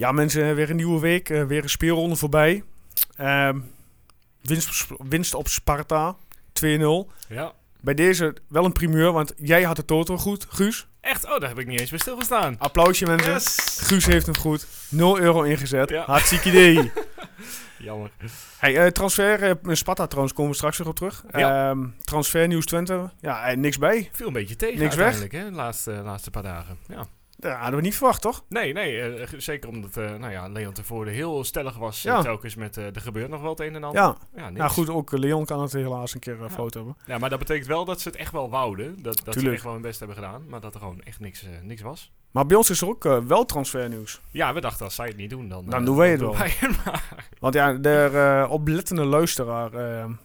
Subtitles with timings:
[0.00, 1.28] Ja, mensen, weer een nieuwe week.
[1.30, 2.62] eh, weer een speelronde voorbij.
[3.16, 3.58] Ehm,
[4.42, 6.16] winst, winst op Sparta.
[6.52, 7.10] 2-0.
[7.28, 7.52] Ja.
[7.80, 10.88] Bij deze wel een primeur, want jij had de toto goed, Guus.
[11.00, 11.24] Echt?
[11.24, 12.56] Oh, daar heb ik niet eens bij stilgestaan.
[12.58, 13.32] Applausje mensen.
[13.32, 13.78] Yes!
[13.82, 14.66] Guus heeft hem goed.
[14.88, 15.88] 0 euro ingezet.
[15.90, 16.04] Ja.
[16.04, 16.92] Hartstikke idee.
[17.78, 18.10] Jammer.
[18.58, 21.24] hey, eh, transfer, eh, Sparta trouwens, komen we straks weer op terug.
[21.32, 21.70] Ja.
[21.70, 23.10] Ehm, transfer Nieuws Twente.
[23.20, 24.10] Ja, eh, niks bij.
[24.12, 25.20] Viel een beetje tegen Niks weg?
[25.20, 25.44] hè?
[25.44, 26.78] De laatste, laatste paar dagen.
[26.88, 27.06] Ja.
[27.40, 28.44] Dat hadden we niet verwacht, toch?
[28.48, 29.00] Nee, nee.
[29.02, 32.04] eh, zeker omdat eh nou ja, Leon tevoren heel stellig was.
[32.04, 32.22] eh, Ja.
[32.22, 34.02] telkens met er gebeurt nog wel het een en ander.
[34.02, 34.16] Ja.
[34.36, 34.50] Ja.
[34.50, 36.48] Nou goed, ook Leon kan het helaas een keer een Ja.
[36.50, 36.96] foto hebben.
[37.06, 39.02] Ja, maar dat betekent wel dat ze het echt wel wouden.
[39.02, 40.44] Dat, dat ze echt wel hun best hebben gedaan.
[40.48, 42.12] Maar dat er gewoon echt niks, niks was.
[42.30, 44.20] Maar bij ons is er ook eh, wel transfernieuws.
[44.30, 45.66] Ja, we dachten als zij het niet doen, dan...
[45.66, 46.36] Dan eh, doen wij het wel.
[47.40, 49.76] Want ja, de eh, oplettende luisteraar,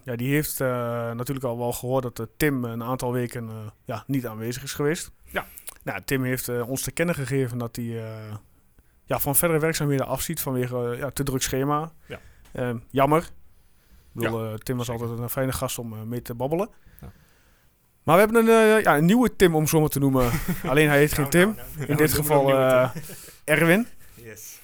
[0.03, 3.49] ja, die heeft natuurlijk al wel gehoord dat Tim een aantal weken
[3.85, 5.11] ja, niet aanwezig is geweest.
[5.31, 5.45] Ja.
[5.83, 8.03] Nou, Tim heeft ons te kennen gegeven dat hij
[9.05, 11.91] ja, van verdere werkzaamheden afziet vanwege ja, te druk schema.
[12.05, 12.19] Ja.
[12.51, 13.21] Eh, jammer.
[13.21, 16.69] Ik bedoel, Ja, Tim was altijd een fijne gast om mee te babbelen.
[17.01, 17.11] Ja.
[18.05, 20.31] Maar we hebben een, eh, ja, een nieuwe Tim, om zo maar te noemen.
[20.71, 21.55] Alleen hij heet geen Nou, Tim.
[21.55, 21.89] nou, nou.
[21.89, 22.89] In dit geval eh,
[23.43, 23.87] Erwin.
[24.13, 24.59] Yes.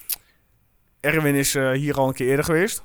[0.99, 2.83] Erwin is eh, hier al een keer eerder geweest.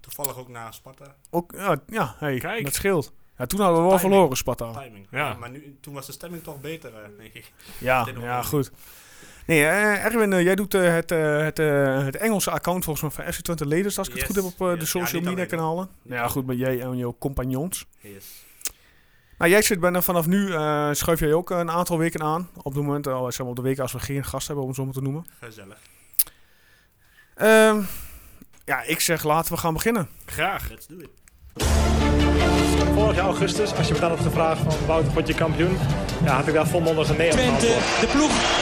[0.00, 1.14] Toevallig ook naar Sparta.
[1.30, 2.64] Ook, ja, ja hey, Kijk.
[2.64, 3.12] dat scheelt.
[3.38, 4.12] Ja, toen hadden we wel Timing.
[4.14, 4.72] verloren, Sparta.
[4.72, 5.06] Timing.
[5.10, 5.18] Ja.
[5.18, 5.34] Ja.
[5.34, 7.52] maar nu, toen was de stemming toch beter, denk ik.
[7.78, 8.70] Ja, ja goed.
[9.46, 11.58] Nee, eh, Erwin, jij doet het, het,
[12.04, 14.78] het Engelse account volgens mij van FC Twente Leden, als ik het goed heb op
[14.80, 15.88] de social media kanalen.
[16.02, 17.86] Nou ja, goed, met jij en jouw compagnons.
[18.00, 18.44] Yes.
[19.42, 22.48] Nou, jij zit bijna vanaf nu, eh, schuif jij ook een aantal weken aan.
[22.56, 24.78] Op het moment, zeg maar op de weken als we geen gast hebben, om het
[24.78, 25.26] zo maar te noemen.
[25.40, 25.78] Gezellig.
[27.34, 27.80] Ehm,
[28.64, 30.08] ja, ik zeg laten we gaan beginnen.
[30.24, 30.68] Graag.
[30.68, 31.10] Let's do it.
[32.94, 35.76] Vorig jaar augustus, als je me dan op de vraag van Wouter, word je kampioen?
[36.24, 37.66] Ja, had ik daar volmondig een nee op Twente,
[38.00, 38.61] de ploeg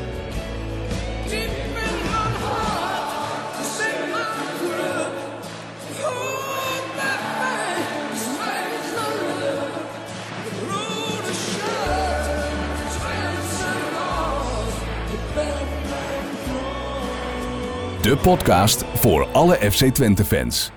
[18.01, 20.71] De podcast voor alle FC Twente fans.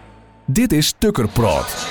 [0.46, 1.86] Dit is Tukker Praat.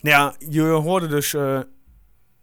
[0.00, 1.60] Ja, je hoorde dus eh,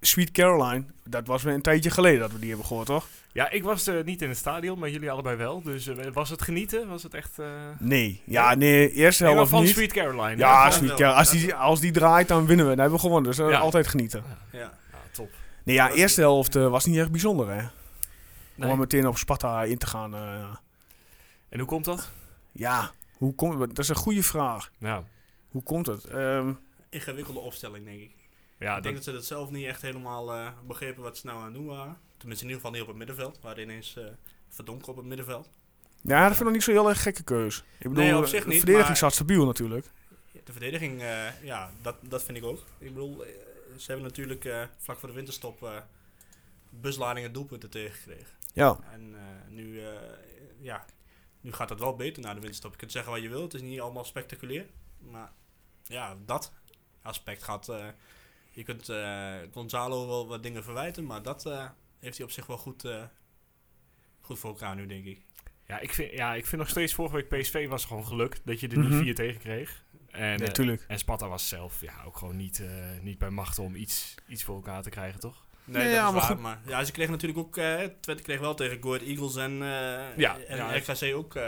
[0.06, 0.84] Sweet Caroline.
[1.04, 3.08] Dat was weer een tijdje geleden dat we die hebben gehoord, toch?
[3.32, 5.62] Ja, ik was eh, niet in het stadion, maar jullie allebei wel.
[5.62, 6.88] Dus eh, was het genieten?
[6.88, 7.40] Was het echt...
[7.40, 7.46] eh
[7.80, 8.22] Nee.
[8.26, 9.72] Ja, nee, eerste nee, helft van niet.
[9.72, 10.38] Sweet Caroline.
[10.38, 10.72] Ja?
[10.72, 10.90] Sweet.
[10.90, 11.14] Caroline.
[11.14, 12.72] Als die, als die draait, dan winnen we.
[12.72, 13.30] Dan hebben we gewonnen.
[13.36, 13.58] Dus Ja.
[13.60, 14.24] altijd genieten.
[14.52, 14.60] Ja.
[14.60, 14.74] Ja,
[15.12, 15.30] top.
[15.64, 17.62] Nee, ja, eerste helft eh, was niet echt bijzonder, hè?
[18.56, 18.70] Nee.
[18.72, 20.14] Om meteen op Sparta in te gaan.
[20.16, 20.44] eh,
[21.50, 22.12] En hoe komt dat?
[22.52, 24.72] ja, hoe komt Dat is een goede vraag.
[24.78, 25.04] Ja,
[25.50, 26.04] Hoe komt het?
[26.06, 26.52] Ehm,
[26.90, 28.12] Ingewikkelde opstelling, denk ik.
[28.60, 31.26] Ja ik denk dat, dat ze dat zelf niet echt helemaal eh, begrepen wat ze
[31.26, 31.98] nou aan het doen waren.
[32.18, 33.40] Tenminste, in ieder geval niet op het middenveld.
[33.42, 34.06] Waar ineens eh
[34.50, 35.50] verdonken op het middenveld.
[36.02, 37.58] ja, dat vind ik nog niet zo heel erg gekke keus.
[37.58, 39.86] Ik bedoel, Nee, op zich de verdediging maar- staat stabiel natuurlijk.
[40.44, 42.60] De verdediging, eh, ja, dat, dat vind ik ook.
[42.78, 43.24] Ik bedoel,
[43.78, 45.78] ze hebben natuurlijk eh, vlak voor de winterstop eh
[46.70, 48.34] busladingen doelpunten tegengekregen.
[48.54, 49.92] Ja, En eh, nu, eh,
[50.60, 50.86] ja,
[51.42, 52.72] nu gaat het wel beter na de winterstop.
[52.72, 54.66] Je kunt zeggen wat je wil, het is niet allemaal spectaculair.
[55.00, 55.32] Maar
[55.84, 56.52] ja, dat
[57.02, 57.70] aspect gaat...
[58.56, 62.46] je kunt eh, Gonzalo wel wat dingen verwijten, maar dat eh, heeft hij op zich
[62.46, 63.04] wel goed, eh,
[64.22, 65.22] goed voor elkaar nu, denk ik.
[65.68, 68.60] ja, ik vind, ja, ik vind nog steeds vorige week PSV was gewoon geluk dat
[68.60, 68.90] je er Mhm.
[68.90, 69.84] niet vier tegen kreeg.
[70.12, 70.54] En,
[70.88, 74.44] en Sparta was zelf ja, ook gewoon niet, eh, niet bij macht om iets, iets
[74.44, 75.46] voor elkaar te krijgen, toch?
[75.64, 76.32] Nee, Nee, dat ja, is maar waar.
[76.32, 76.40] goed.
[76.42, 77.58] Maar ja, ze kregen natuurlijk ook...
[77.58, 81.36] eh Twente kreeg wel tegen Go Ahead Eagles en, eh Ja, en ja, RKC ook...
[81.36, 81.44] eh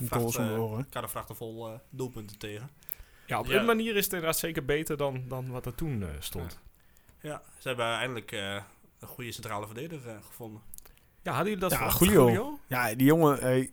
[0.00, 2.70] de vracht, vol eh, doelpunten tegen.
[3.26, 3.58] Ja, op Ja.
[3.60, 6.60] een manier is het inderdaad zeker beter dan, dan wat er toen eh, stond.
[7.20, 8.54] Ja, ze hebben eindelijk eh,
[9.00, 10.60] een goede centrale verdediger eh, gevonden.
[11.22, 12.58] Ja, hadden jullie dat Ja, Julio.
[12.66, 13.70] Ja, die jongen, hey,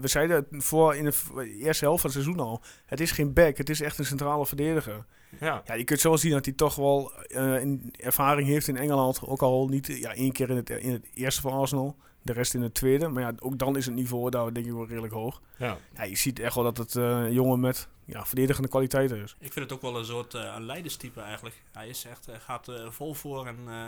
[0.00, 1.12] we zeiden het voor in de
[1.58, 2.62] eerste helft van het seizoen al.
[2.86, 5.04] Het is geen back, het is echt een centrale verdediger.
[5.40, 8.76] Ja, Ja, je kunt zo zien dat hij toch wel eh, een ervaring heeft in
[8.76, 9.20] Engeland.
[9.26, 12.54] Ook al niet ja, één keer in het, in het eerste van Arsenal, de rest
[12.54, 13.08] in het tweede.
[13.08, 15.40] Maar ja, ook dan is het niveau daar denk ik wel redelijk hoog.
[15.58, 15.78] ja.
[15.96, 19.36] Ja, je ziet echt wel dat het eh, een jongen met ja, verdedigende kwaliteiten is.
[19.38, 21.62] Ik vind het ook wel een soort eh, een leiderstype eigenlijk.
[21.72, 23.86] Hij is echt, hij gaat eh, vol voor en eh,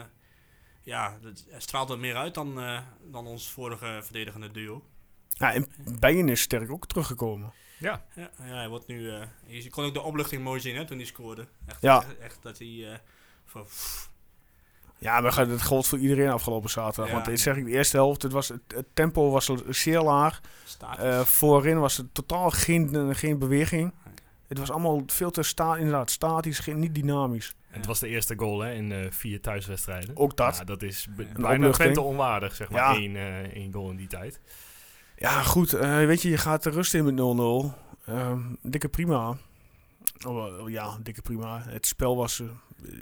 [0.82, 4.82] ja, dat, hij straalt er meer uit dan, eh, dan ons vorige verdedigende duo.
[5.28, 5.66] Ja, en
[5.98, 7.52] Bijen is sterk ook teruggekomen.
[7.78, 8.04] Ja.
[8.14, 9.10] Ja, ja hij wordt nu...
[9.10, 11.46] eh, je kon ook de opluchting mooi zien hè, toen hij scoorde.
[11.66, 12.02] Echt, Ja.
[12.02, 12.92] echt, echt dat hij...
[12.92, 12.98] eh,
[13.44, 14.10] van, pff,
[15.04, 17.06] Ja, maar het gold voor iedereen afgelopen zaterdag.
[17.06, 17.12] Ja.
[17.12, 20.40] Want dit zeg ik, de eerste helft, het, was, het, het tempo was zeer laag.
[20.98, 23.82] Eh, voorin was er totaal geen, eh, geen beweging.
[24.04, 24.14] Nee.
[24.48, 27.54] Het was allemaal veel te sta inderdaad, statisch, geen, niet dynamisch.
[27.70, 30.16] En Het was de eerste goal hè, in eh, vier thuiswedstrijden.
[30.16, 30.56] Ook dat.
[30.56, 31.06] Ja, dat is
[31.36, 31.70] bijna.
[31.70, 32.80] Twente onwaardig, zeg maar.
[32.80, 33.02] Ja.
[33.02, 34.40] Eén, eh, één goal in die tijd.
[35.16, 35.72] Ja, goed.
[35.72, 37.72] eh, weet je, je gaat de rust in met 0-0.
[38.06, 39.36] Ehm, dikke prima.
[40.26, 41.62] Oh, ja, dikke prima.
[41.66, 42.42] Het spel was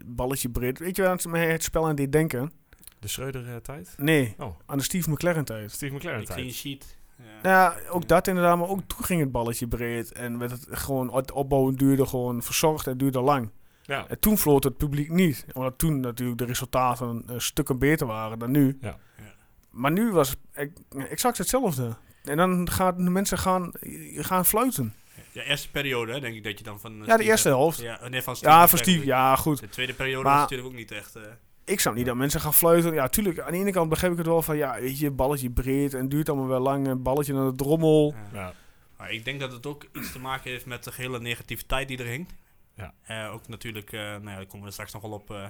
[0.07, 0.79] balletje breed.
[0.79, 2.53] Weet je waar het, mij het spel aan deed denken?
[2.99, 3.95] De Schreuder-tijd.
[3.97, 5.71] Nee, Oh, aan de Steve McLaren tijd.
[5.73, 6.55] Steve clean McLaren-tijd.
[6.55, 6.97] sheet.
[7.19, 7.25] Ja.
[7.43, 8.59] Nou ja, ook dat inderdaad.
[8.59, 10.13] Maar ook toen ging het balletje breed.
[10.13, 13.51] En werd het gewoon, het opbouwen duurde gewoon verzorgd en duurde lang.
[13.83, 14.09] Ja.
[14.09, 15.47] En toen floot het publiek niet.
[15.53, 18.79] Omdat toen natuurlijk de resultaten een stukken beter waren dan nu.
[18.81, 18.97] Ja.
[19.17, 19.35] Ja.
[19.71, 21.97] Maar nu was het ex- exact hetzelfde.
[22.23, 23.71] En dan gaan de mensen gaan,
[24.15, 24.95] gaan fluiten.
[25.33, 26.93] Ja, eerste periode denk ik dat je dan van...
[26.93, 27.79] eh, Ja, de Steve- eerste helft.
[27.81, 28.89] Ja, nee, van Ja, niet voor echt.
[28.89, 29.61] Steve, ja goed.
[29.61, 31.17] De tweede periode Maar- was natuurlijk ook niet echt...
[31.17, 31.23] eh,
[31.65, 32.95] Ik zou niet dat mensen gaan fluiten.
[32.95, 34.57] Ja, tuurlijk, aan de ene kant begrijp ik het wel van...
[34.57, 36.87] Ja, weet je, balletje breed en duurt allemaal wel lang.
[36.87, 38.15] Een balletje naar de drommel.
[38.33, 38.39] ja.
[38.39, 38.55] Ja.
[38.97, 41.99] Maar ik denk dat het ook iets te maken heeft met de hele negativiteit die
[41.99, 42.29] er hing.
[42.75, 42.95] Ja.
[43.03, 45.47] Eh, ook natuurlijk, eh, nou ja, daar komen we straks nog wel op eh,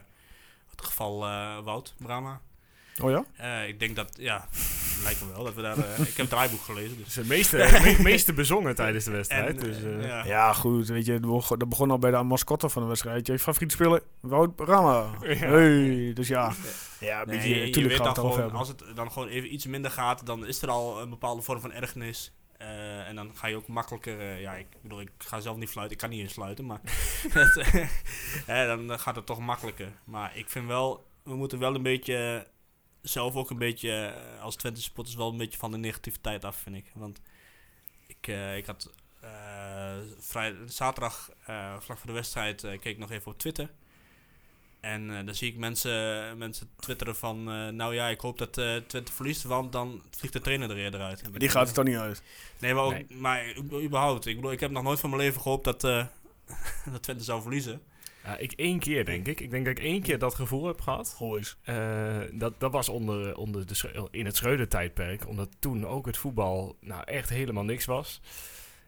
[0.71, 1.19] het geval
[1.65, 2.41] Wout Brama.
[3.03, 3.25] Oh ja?
[3.37, 4.49] Eh, ik denk dat, ja,
[5.05, 5.79] lijkt me wel dat we daar.
[5.79, 6.97] eh, ik heb het draaiboek gelezen.
[6.97, 7.15] Het Dus.
[7.15, 7.57] het meeste,
[7.97, 9.57] me- meeste bezongen tijdens de wedstrijd.
[9.61, 10.25] En, dus, eh, eh, ja.
[10.27, 10.89] Ja, goed.
[10.89, 13.27] Weet je, het begon- dat begon al bij de mascotte van de wedstrijd.
[13.27, 14.03] Je favoriete speler?
[14.21, 15.11] Wout Rama.
[15.23, 15.35] Ja.
[15.35, 16.53] Hey, dus ja.
[17.01, 18.59] Ja, Nee, weet je, je, je tuurlijk weet gaan dan gewoon, hebben.
[18.59, 21.61] als het dan gewoon even iets minder gaat, dan is er al een bepaalde vorm
[21.61, 22.33] van ergernis.
[22.59, 25.69] Eh, en dan ga je ook makkelijker, eh, ja, ik bedoel, ik ga zelf niet
[25.69, 26.81] fluiten, ik kan niet eens fluiten, maar
[28.47, 29.93] eh, dan gaat het toch makkelijker.
[30.05, 32.47] Maar ik vind wel, we moeten wel een beetje,
[33.03, 33.93] zelf ook een beetje,
[34.37, 36.91] eh, als Twente supporters, wel een beetje van de negativiteit af, vind ik.
[36.95, 37.21] Want
[38.07, 38.91] ik, eh, ik had
[39.21, 43.71] eh, vrij, zaterdag, eh, vlak voor de wedstrijd, eh, keek ik nog even op Twitter.
[44.81, 48.59] En eh, dan zie ik mensen, mensen twitteren van, eh, nou ja, ik hoop dat
[48.59, 51.31] eh Twente verliest, want dan vliegt de trainer er eerder uit.
[51.31, 52.23] Maar die gaat er toch niet uit.
[52.59, 53.07] Nee, maar, ook, Nee.
[53.09, 54.27] maar überhaupt.
[54.27, 56.07] Ik bedoel, ik heb nog nooit van mijn leven gehoopt dat, eh,
[56.93, 57.83] dat Twente zou verliezen.
[58.25, 59.41] Ja, ik één keer, denk ik.
[59.41, 61.13] Ik denk dat ik één keer dat gevoel heb gehad.
[61.17, 61.57] Goh eens.
[61.63, 65.29] Eh, dat, dat was onder, onder de, in het Schreuder-tijdperk.
[65.29, 68.21] Omdat toen ook het voetbal nou, echt helemaal niks was.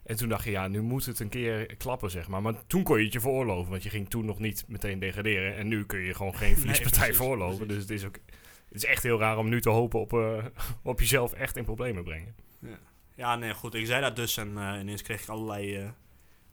[0.05, 2.43] En toen dacht je, ja, nu moet het een keer klappen, zeg maar.
[2.43, 3.71] Maar toen kon je het je veroorloven.
[3.71, 5.57] Want je ging toen nog niet meteen degraderen.
[5.57, 7.67] En nu kun je gewoon geen verliespartij veroorloven.
[7.67, 7.87] precies.
[7.87, 8.19] Dus het is ook...
[8.69, 10.45] Het is echt heel raar om nu te hopen op, eh,
[10.83, 12.35] op jezelf echt in problemen brengen.
[13.17, 13.75] Ja, nee, goed.
[13.75, 15.91] Ik zei dat dus en eh, ineens kreeg ik allerlei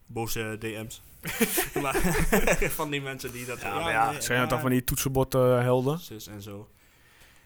[0.06, 1.02] boze DM's.
[2.80, 3.62] van die mensen die dat...
[3.62, 6.00] Ja, ja, nee, zijn het ja, dan van die toetsenbordhelden?
[6.00, 6.70] zus en zo.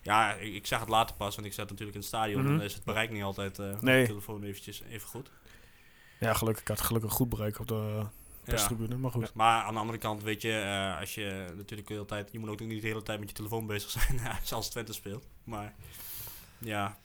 [0.02, 2.42] Ja, ik, ik zag het later pas, want ik zat natuurlijk in het stadion.
[2.46, 4.02] En dan is het bereik niet altijd eh op Nee.
[4.02, 5.32] de telefoon eventjes even goed.
[6.20, 6.62] Ja, gelukkig.
[6.62, 8.12] Ik had gelukkig goed bereik op de Ja.
[8.44, 8.98] perstribune.
[8.98, 9.34] Maar goed.
[9.34, 12.40] Maar aan de andere kant, weet je, eh, als je natuurlijk de hele tijd, je
[12.40, 14.20] moet ook niet de hele tijd met je telefoon bezig zijn
[14.52, 15.26] als Twente speelt.
[15.44, 15.74] Maar
[16.58, 16.98] ja,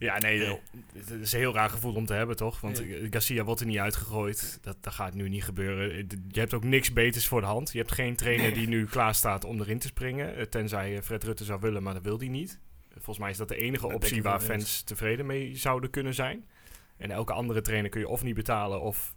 [0.00, 0.58] Ja, nee,
[0.94, 2.60] het is een heel raar gevoel om te hebben, toch?
[2.60, 4.58] Want eh, Garcia wordt er niet uitgegooid.
[4.62, 5.90] Dat, dat gaat nu niet gebeuren.
[5.92, 7.72] Eh, Je hebt ook niks beters voor de hand.
[7.72, 10.36] Je hebt geen trainer die nu klaar staat om erin te springen.
[10.36, 12.58] eh, Tenzij Fred Rutte zou willen, maar dat wil hij niet.
[12.92, 14.44] Volgens mij is dat de enige Dat optie waar eens.
[14.48, 16.44] fans tevreden mee zouden kunnen zijn.
[16.96, 19.14] En elke andere trainer kun je of niet betalen of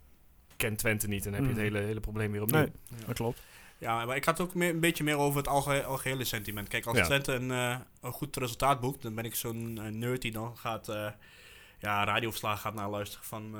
[0.56, 1.26] kent Twente niet.
[1.26, 1.74] En dan heb je het Mhm.
[1.74, 2.60] hele, hele probleem weer opnieuw.
[2.60, 2.70] Nee,
[3.06, 3.42] dat klopt.
[3.84, 6.68] Ja, maar ik had ook meer, een beetje meer over het alge- algehele sentiment.
[6.68, 7.04] Kijk, als Ja.
[7.04, 10.56] Twente een, eh, een goed resultaat boekt, dan ben ik zo'n eh, nerd die dan
[10.58, 11.10] gaat, eh
[11.78, 13.56] ja, radioverslagen gaat naar luisteren van,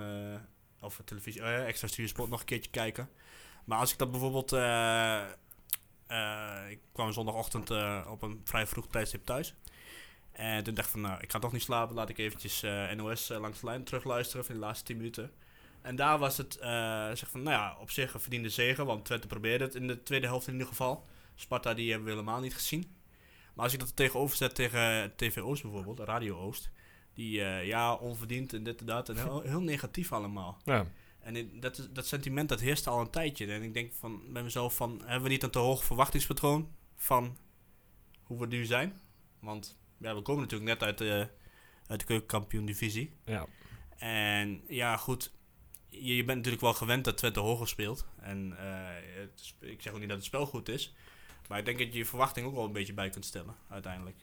[0.80, 3.08] of televisie, extra studio sport nog een keertje kijken.
[3.64, 4.52] Maar als ik dat bijvoorbeeld,
[6.70, 7.70] ik kwam zondagochtend
[8.08, 9.54] op een vrij vroeg tijdstip thuis.
[10.32, 11.94] En toen dacht ik van, nou, ik ga toch niet slapen.
[11.94, 12.62] Laat ik eventjes
[12.96, 15.32] NOS langs de lijn terugluisteren van de laatste 10 minuten.
[15.84, 16.68] En daar was het, eh,
[17.12, 18.86] zeg van, nou ja, op zich een verdiende zegen.
[18.86, 21.06] Want Twente probeerde het in de tweede helft in ieder geval.
[21.34, 22.94] Sparta, die hebben we helemaal niet gezien.
[23.54, 26.70] Maar als ik dat tegenover zet tegen TV Oost bijvoorbeeld, Radio Oost.
[27.14, 29.08] Die, eh, ja, onverdiend en dit en dat.
[29.08, 30.58] En heel, heel negatief allemaal.
[30.64, 30.86] Ja.
[31.20, 33.46] En in- dat, is- dat sentiment dat heerst al een tijdje.
[33.52, 37.36] En ik denk van, bij mezelf van, hebben we niet een te hoog verwachtingspatroon van
[38.22, 39.00] hoe we nu zijn?
[39.40, 41.28] Want ja, we komen natuurlijk net uit de,
[41.86, 43.12] uit de keukenkampioen divisie.
[43.24, 43.46] Ja.
[43.96, 45.32] En ja, goed,
[46.00, 48.06] je, je bent natuurlijk wel gewend dat Twente hoger speelt.
[48.20, 50.94] En eh, het is- ik zeg ook niet dat het spel goed is.
[51.48, 54.16] Maar ik denk dat je je verwachting ook wel een beetje bij kunt stellen, uiteindelijk.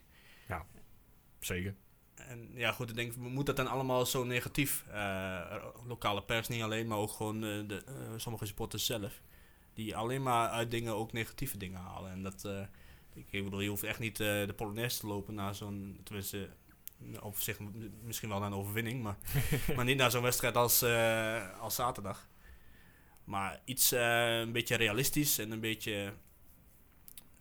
[1.39, 1.75] Zeker.
[2.15, 4.85] En ja, goed, ik denk, moet dat dan allemaal zo negatief?
[4.91, 7.83] eh, lokale pers niet alleen, maar ook gewoon eh, de,
[8.17, 9.21] sommige supporters zelf.
[9.73, 12.11] Die alleen maar uit dingen ook negatieve dingen halen.
[12.11, 12.61] En dat, eh,
[13.13, 16.49] ik, bedoel, je hoeft echt niet de Polonaise te lopen naar zo'n, tenminste,
[17.21, 17.57] Op zich
[18.03, 19.17] misschien wel naar een overwinning, maar,
[19.75, 22.29] maar niet naar zo'n wedstrijd als, eh, als zaterdag.
[23.23, 26.13] Maar iets eh, een beetje realistisch en een beetje,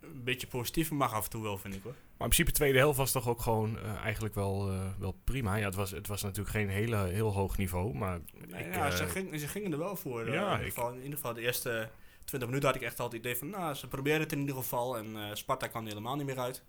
[0.00, 1.92] een beetje positiever mag af en toe wel, vind ik hoor.
[1.92, 5.56] Maar in principe, de tweede helft was toch ook gewoon eh, eigenlijk wel, wel prima.
[5.56, 9.06] Ja, het was, het was natuurlijk geen hele, heel hoog niveau, maar ik, ja, ze,
[9.06, 10.32] ging, ze gingen er wel voor.
[10.32, 11.90] ja, in, ieder geval, in ieder geval de eerste
[12.24, 14.54] 20 minuten had ik echt al het idee van, nou, ze proberen het in ieder
[14.54, 14.98] geval.
[14.98, 16.62] En Sparta kwam er helemaal niet meer uit.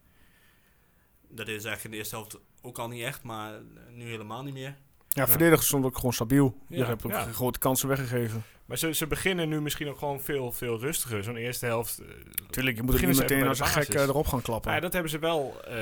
[1.27, 3.51] Dat is eigenlijk in de eerste helft ook al niet echt, maar
[3.93, 4.75] nu helemaal niet meer.
[5.13, 6.57] Ja, verdedigers stond ook gewoon stabiel.
[6.67, 7.23] Je Ja, hebt ook ja.
[7.23, 8.43] grote kansen weggegeven.
[8.65, 11.23] Maar ze, ze beginnen nu misschien ook gewoon veel, veel rustiger.
[11.23, 11.99] Zo'n eerste helft.
[11.99, 12.05] eh,
[12.49, 14.65] Tuurlijk, je moet er niet meteen als een gek eh, erop gaan klappen.
[14.71, 15.73] nou ja, dat hebben ze wel eh,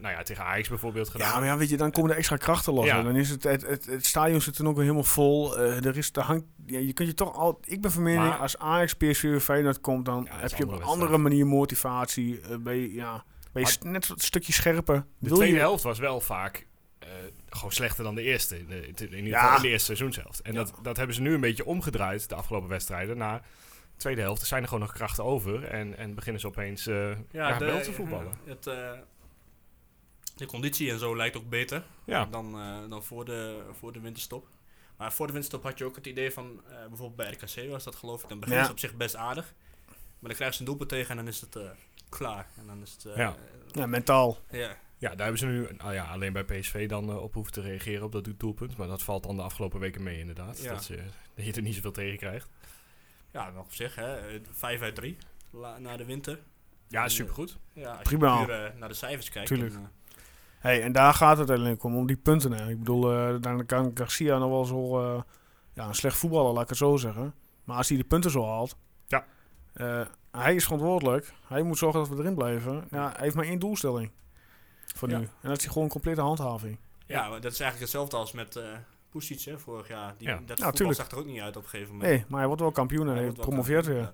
[0.00, 1.28] nou ja, tegen Ajax bijvoorbeeld gedaan.
[1.28, 2.84] Ja, maar ja, weet je, dan komen er extra krachten los.
[2.86, 2.98] Ja.
[2.98, 5.58] En Dan is het, het, het, het stadion zit dan ook weer helemaal vol.
[5.58, 7.60] Eh, er is, er hangt, ja, je kunt je toch al.
[7.64, 10.82] Ik ben van mening, Maar- als Ajax, PSV Feyenoord komt, dan heb je op een
[10.82, 12.40] andere manier motivatie.
[12.60, 13.24] ben je, ja,
[13.62, 15.06] je net een stukje scherper.
[15.18, 16.66] de Wil tweede je, helft was wel vaak
[16.98, 17.08] eh,
[17.48, 18.58] gewoon slechter dan de eerste.
[18.58, 19.40] In, de- in ieder Ja.
[19.40, 20.40] geval in de eerste seizoenshelft.
[20.42, 20.58] En Ja.
[20.64, 23.16] dat, dat hebben ze nu een beetje omgedraaid, de afgelopen wedstrijden.
[23.16, 23.42] Na de
[23.96, 25.64] tweede helft zijn er gewoon nog krachten over.
[25.64, 28.32] En, en beginnen ze opeens eh ja, de- wel te voetballen.
[28.44, 28.90] ja, het, eh,
[30.36, 34.00] de conditie en zo lijkt ook beter Ja, dan, eh, dan voor, de, voor de
[34.00, 34.46] winterstop.
[34.96, 37.84] Maar voor de winterstop had je ook het idee van, eh, bijvoorbeeld bij RKC was
[37.84, 38.68] dat geloof ik, dan beginnen Ja.
[38.68, 39.54] ze op zich best aardig.
[39.88, 41.62] Maar dan krijgen ze een doelpunt tegen en dan is het eh,
[42.16, 42.46] klaar.
[42.58, 43.34] En dan is het, eh, Ja.
[43.72, 44.38] ja, mentaal.
[44.50, 44.76] ja.
[44.98, 47.60] ja, daar hebben ze nu nou ja, alleen bij PSV dan eh, op hoeven te
[47.60, 48.76] reageren op dat doelpunt.
[48.76, 50.60] Maar dat valt dan de afgelopen weken mee inderdaad.
[50.62, 50.72] Ja.
[50.72, 50.96] Dat, ze,
[51.34, 52.48] dat je er niet zoveel tegen krijgt.
[53.32, 54.16] Ja, nog op zich, hè.
[54.16, 55.16] eh, 5 uit 3
[55.50, 56.38] la- na de winter.
[56.88, 57.58] Ja, supergoed.
[57.72, 58.38] Ja, als Prima.
[58.40, 59.48] je puur eh, naar de cijfers kijkt.
[59.48, 59.72] Tuurlijk.
[59.72, 59.88] dan, eh,
[60.58, 62.52] Hey, en daar gaat het uiteindelijk om, om die punten.
[62.52, 62.70] Hè.
[62.70, 65.22] Ik bedoel, eh dan kan Garcia nog wel zo eh,
[65.72, 67.34] ja, een slecht voetballer, laat ik het zo zeggen.
[67.64, 69.24] Maar als hij die punten zo haalt, Ja.
[69.72, 70.06] eh,
[70.42, 71.32] hij is verantwoordelijk.
[71.46, 72.84] Hij moet zorgen dat we erin blijven.
[72.90, 74.10] Ja, hij heeft maar één doelstelling
[74.94, 75.18] voor Ja.
[75.18, 75.24] nu.
[75.40, 76.78] En dat is gewoon een complete handhaving.
[77.06, 78.64] ja, maar dat is eigenlijk hetzelfde als met eh
[79.10, 80.14] Pusic, hè, vorig jaar.
[80.18, 80.34] Die, Ja.
[80.34, 80.98] Dat Ja, voetbal tuurlijk.
[80.98, 82.10] zag er ook niet uit op een gegeven moment.
[82.12, 84.12] Nee, maar hij wordt wel kampioen en Hij hij promoveert weer.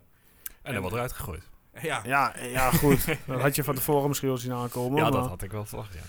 [0.63, 1.49] En dan wordt eruit gegooid.
[1.83, 2.35] Ja, ja.
[2.41, 3.07] Ja, goed.
[3.27, 4.97] dat had je van tevoren misschien wel zien aankomen.
[4.97, 5.93] Ja, maar- dat had ik wel verwacht.
[5.95, 6.01] Ja.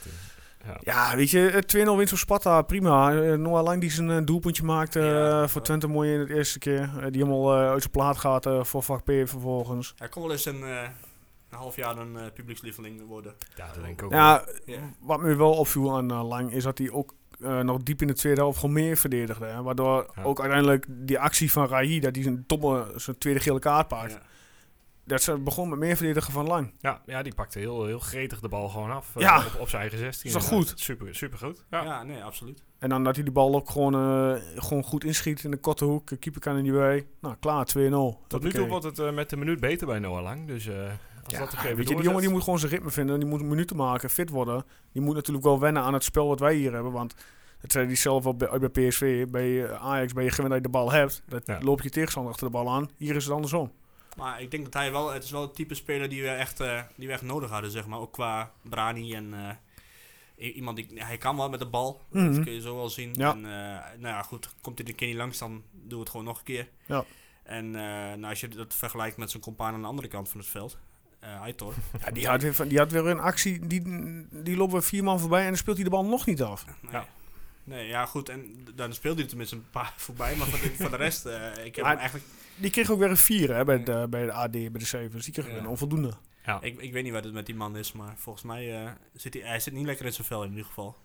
[0.65, 0.77] Ja.
[0.79, 3.13] Ja, weet je, eh, 2-0 winst voor Sparta, prima.
[3.21, 5.41] Eh, Noah Lang die zijn eh, doelpuntje maakte Ja.
[5.41, 6.81] eh, voor Twente mooi in het eerste keer.
[6.81, 9.93] Eh, die helemaal eh, uit zijn plaat gaat eh, voor vak P vervolgens.
[9.97, 10.81] Hij kon wel eens een, eh,
[11.49, 13.33] een half jaar een eh, publiekslieveling worden.
[13.55, 14.11] ja, dat denk ik ook.
[14.11, 14.43] Ja,
[14.99, 18.07] wat me wel opviel aan eh, Lang is dat hij ook eh, nog diep in
[18.07, 19.45] de tweede helft gewoon meer verdedigde.
[19.45, 20.23] Hè, waardoor Ja.
[20.23, 24.19] ook uiteindelijk die actie van Rahi, dat hij zijn domme, zijn tweede gele kaart pakt.
[25.05, 26.73] Dat ze begon met meer verdedigen van Lang.
[26.79, 29.15] Ja, ja, die pakte heel, heel gretig de bal gewoon af.
[29.15, 29.37] eh, Ja.
[29.37, 30.25] Op, op zijn eigen 16.
[30.29, 30.69] Is toch inderdaad.
[30.69, 30.79] goed?
[30.79, 31.65] Super, super goed.
[31.69, 31.83] Ja.
[31.83, 32.03] Ja.
[32.03, 32.63] nee, absoluut.
[32.79, 35.85] En dan dat hij die bal ook gewoon, eh, gewoon goed inschiet in de korte
[35.85, 36.07] hoek.
[36.07, 37.07] De keeper kan er niet bij.
[37.21, 38.21] Nou, klaar, 2-0.
[38.27, 40.47] Tot nu toe wordt het eh, met de minuut beter bij Noah Lang.
[40.47, 40.75] Dus eh,
[41.23, 43.19] als Ja, dat weet je, die jongen die moet gewoon zijn ritme vinden.
[43.19, 44.63] Die moet minuten maken, fit worden.
[44.91, 46.91] Die moet natuurlijk wel wennen aan het spel wat wij hier hebben.
[46.91, 47.15] Want
[47.61, 49.25] dat zei hij zelf al bij, bij PSV.
[49.27, 51.23] Bij Ajax ben je gewend dat je de bal hebt.
[51.27, 51.59] Dat Ja.
[51.61, 52.89] loop je tegenstander achter de bal aan.
[52.97, 53.71] Hier is het andersom.
[54.17, 56.59] Maar ik denk dat hij wel, het is wel het type speler die we echt,
[56.59, 57.99] eh, die we echt nodig hadden, zeg maar.
[57.99, 59.57] Ook qua Brani en
[60.35, 62.01] eh, iemand die, hij kan wel met de bal.
[62.09, 62.33] Mhm.
[62.33, 63.13] Dat kun je zo wel zien.
[63.13, 63.31] Ja.
[63.31, 66.09] En, eh, nou ja, goed, komt hij er een keer niet langs, dan doe het
[66.09, 66.69] gewoon nog een keer.
[66.85, 67.03] Ja.
[67.43, 70.49] En nou, als je dat vergelijkt met zijn compaan aan de andere kant van het
[70.49, 70.77] veld,
[71.41, 71.73] Aitor.
[72.05, 73.67] Ja, die, had weer, die had weer een actie.
[73.67, 73.81] Die,
[74.29, 76.65] die lopen we vier man voorbij en dan speelt hij de bal nog niet af.
[76.81, 76.91] Nee.
[76.91, 77.07] Ja.
[77.63, 81.25] Nee, ja goed, en dan speelde hij tenminste een paar voorbij, maar voor de, rest,
[81.25, 82.25] eh, ik heb Maar- hem eigenlijk,
[82.55, 85.23] Die kreeg ook weer een 4 hè, bij, de, bij de AD, bij de cijfers.
[85.25, 85.51] Die kreeg Ja.
[85.51, 86.13] weer een onvoldoende.
[86.45, 86.61] Ja.
[86.61, 89.33] ik, ik weet niet wat het met die man is, maar volgens mij eh, zit
[89.33, 90.95] hij, hij zit niet lekker in zijn vel in ieder geval.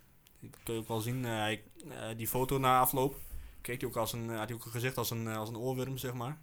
[0.41, 3.17] Dat kun je ook wel zien, eh, hij, eh, die foto na afloop,
[3.61, 5.99] keek hij ook als een, had hij ook een gezicht als een, als een oorworm,
[5.99, 6.39] zeg maar.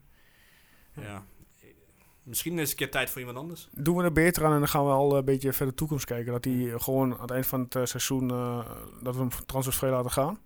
[1.01, 1.23] Ja,
[2.23, 3.67] misschien is het een keer tijd voor iemand anders.
[3.71, 6.05] Doen we er beter aan en dan gaan we al een beetje verder de toekomst
[6.05, 6.31] kijken.
[6.31, 8.65] Dat hij gewoon aan het eind van het eh, seizoen, eh,
[9.01, 10.39] dat we hem transfervrij laten gaan.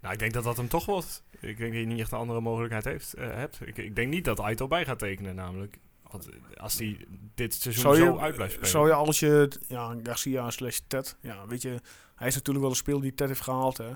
[0.00, 1.22] Nou, ik denk dat dat hem toch wordt.
[1.40, 3.60] Ik denk dat je niet echt een andere mogelijkheid heeft, eh, hebt.
[3.64, 5.78] Ik, ik denk niet dat Aito bij gaat tekenen, namelijk.
[6.10, 8.70] Want als hij dit seizoen Zou zo uit blijft spelen.
[8.70, 11.80] zou je als je, ja, Garcia slash Ted, ja, weet je,
[12.14, 13.90] hij is natuurlijk wel een speler die Ted heeft gehaald, hè.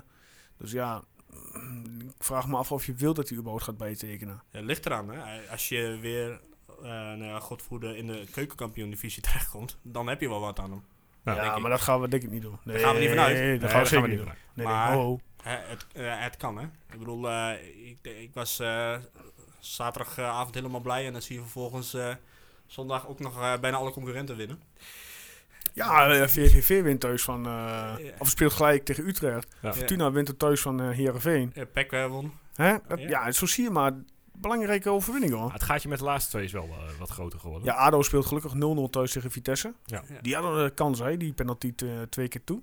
[0.57, 1.03] Dus ja,
[2.17, 4.43] ik vraag me af of je wil dat hij überhaupt gaat bijtekenen.
[4.49, 5.49] Ja, het ligt eraan, hè.
[5.49, 6.41] Als je weer,
[6.83, 10.83] eh nou ja, godvoerde in de keukenkampioen-divisie terechtkomt, dan heb je wel wat aan hem.
[11.35, 12.57] Ja, maar dat gaan we denk ik niet doen.
[12.63, 13.33] Nee, gaan we niet vanuit.
[13.35, 14.33] Nee, Nee, dat gaan we daar zeker niet doen.
[14.53, 14.97] Nee, Maar-
[15.43, 16.63] het, eh, het kan, hè.
[16.91, 17.51] Ik bedoel, eh,
[17.89, 18.95] ik, ik was eh,
[19.59, 22.13] zaterdagavond helemaal blij en dan zie je vervolgens eh,
[22.65, 24.61] zondag ook nog eh, bijna alle concurrenten winnen.
[25.73, 28.11] Ja, VVV wint thuis van, eh, Ja.
[28.17, 29.55] of speelt gelijk tegen Utrecht.
[29.61, 29.73] Ja.
[29.73, 31.51] Fortuna wint er thuis van eh Heerenveen.
[31.55, 32.33] Ja, Peck won.
[32.55, 32.75] Hè?
[32.95, 33.31] Ja.
[33.31, 33.91] zo zie je maar.
[34.37, 35.43] Belangrijke overwinning hoor.
[35.43, 37.65] Maar het gaatje met de laatste twee is wel eh, wat groter geworden.
[37.67, 39.73] Ja, ADO speelt gelukkig 0-0 thuis tegen Vitesse.
[39.85, 40.03] Ja.
[40.09, 40.21] Ja.
[40.21, 42.61] Die hadden de kans, hè, die penalty t- twee keer toe.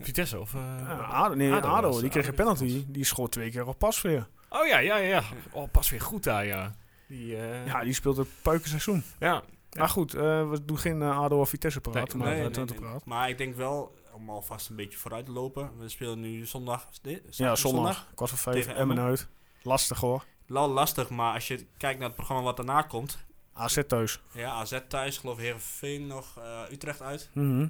[0.00, 0.54] Vitesse of...
[0.54, 2.84] eh, Ja, ADO, nee, ADO ADO, was- die kreeg een penalty.
[2.88, 4.28] Die schoot twee keer op pas weer.
[4.48, 5.22] Oh ja, ja, ja.
[5.52, 6.74] Oh, pas weer goed daar, ja.
[7.08, 9.02] Die, eh, Ja, die speelt het puikenseizoen.
[9.18, 9.42] ja.
[9.78, 13.04] Maar goed, eh, we doen geen ADO of Vitesse praten, Nee, maar Nee, nee, praat.
[13.04, 15.70] Maar ik denk wel, om alvast een beetje vooruit te lopen.
[15.78, 16.88] We spelen nu zondag.
[17.02, 18.98] nee, Ja, zondag, kwart voor vijf, Emmen.
[18.98, 19.28] uit.
[19.62, 20.24] Lastig hoor.
[20.46, 23.18] Wel lastig, maar als je kijkt naar het programma wat daarna komt.
[23.52, 24.20] AZ thuis.
[24.32, 27.30] Ja, AZ thuis, geloof Heerenveen nog, eh, Utrecht uit.
[27.32, 27.68] Mhm.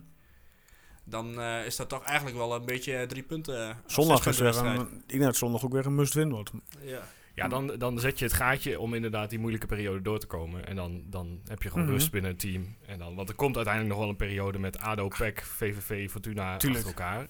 [1.04, 3.68] Dan eh, is dat toch eigenlijk wel een beetje drie punten.
[3.68, 6.50] eh, Zondag is weer een, ik denk dat zondag ook weer een must-win wordt.
[6.80, 7.02] Ja.
[7.34, 10.66] Ja, dan, dan zet je het gaatje om inderdaad die moeilijke periode door te komen.
[10.66, 11.92] En dan, dan heb je gewoon Mhm.
[11.94, 12.76] rust binnen het team.
[12.86, 16.56] En dan, want er komt uiteindelijk nog wel een periode met ADO, PEC, VVV, Fortuna
[16.56, 16.84] Tuurlijk.
[16.86, 17.26] achter elkaar.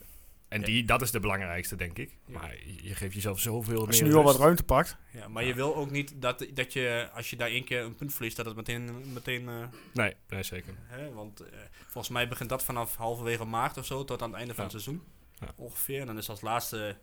[0.52, 0.66] En Ja.
[0.66, 2.10] die, dat is de belangrijkste, denk ik.
[2.26, 2.38] Ja.
[2.38, 4.96] Maar je, geeft jezelf zoveel Als je meer nu al wat ruimte pakt.
[5.12, 7.94] Ja, maar je wil ook niet dat, dat je, als je daar één keer een
[7.94, 9.54] punt verliest, dat het meteen, meteen eh,
[9.92, 10.74] Nee, nee, zeker.
[10.82, 14.38] hè, want eh, volgens mij begint dat vanaf halverwege maart of zo, tot aan het
[14.38, 15.02] einde van het seizoen.
[15.40, 15.52] Ja.
[15.56, 16.00] Ongeveer.
[16.00, 16.96] En dan is als laatste,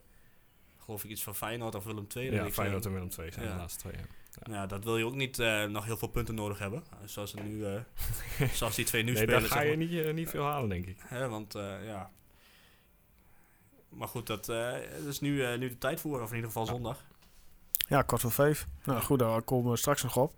[0.83, 2.31] geloof ik, iets van Feyenoord of Willem II.
[2.31, 3.51] Ja, ik Feyenoord en Willem II zijn Ja.
[3.51, 3.93] de laatste twee.
[3.93, 4.05] Ja.
[4.43, 6.83] Nou ja, dat wil je ook niet eh, nog heel veel punten nodig hebben.
[7.05, 7.81] Zoals, het nu, eh,
[8.59, 9.39] zoals die twee nu nee, spelen.
[9.39, 9.87] daar ga zeg je maar.
[9.87, 10.97] niet, niet veel halen, denk ik.
[10.99, 12.11] Hè, want eh, ja.
[13.89, 16.51] Maar goed, dat, eh, dat is nu, eh, nu de tijd voor, of in ieder
[16.51, 17.03] geval zondag.
[17.87, 18.67] Ja, kwart voor vijf.
[18.83, 20.33] Nou goed, daar komen we straks nog op.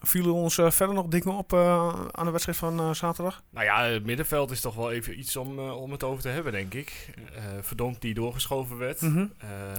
[0.00, 3.42] Vielen ons eh, verder nog dingen op eh, aan de wedstrijd van eh, zaterdag?
[3.50, 6.52] Nou ja, het middenveld is toch wel even iets om, om het over te hebben,
[6.52, 7.14] denk ik.
[7.34, 9.00] Eh Verdonk die doorgeschoven werd.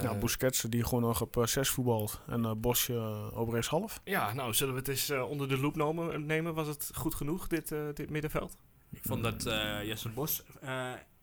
[0.02, 2.22] Ja, Busquets die gewoon nog op 6 voetbalt.
[2.28, 4.00] En eh Bosje uh, op rechtshalf.
[4.04, 5.76] ja, nou, zullen we het eens eh, onder de loep
[6.18, 6.54] nemen?
[6.54, 8.56] Was het goed genoeg, dit, eh, dit middenveld?
[8.92, 10.44] Ik vond dat eh, Jesse Bos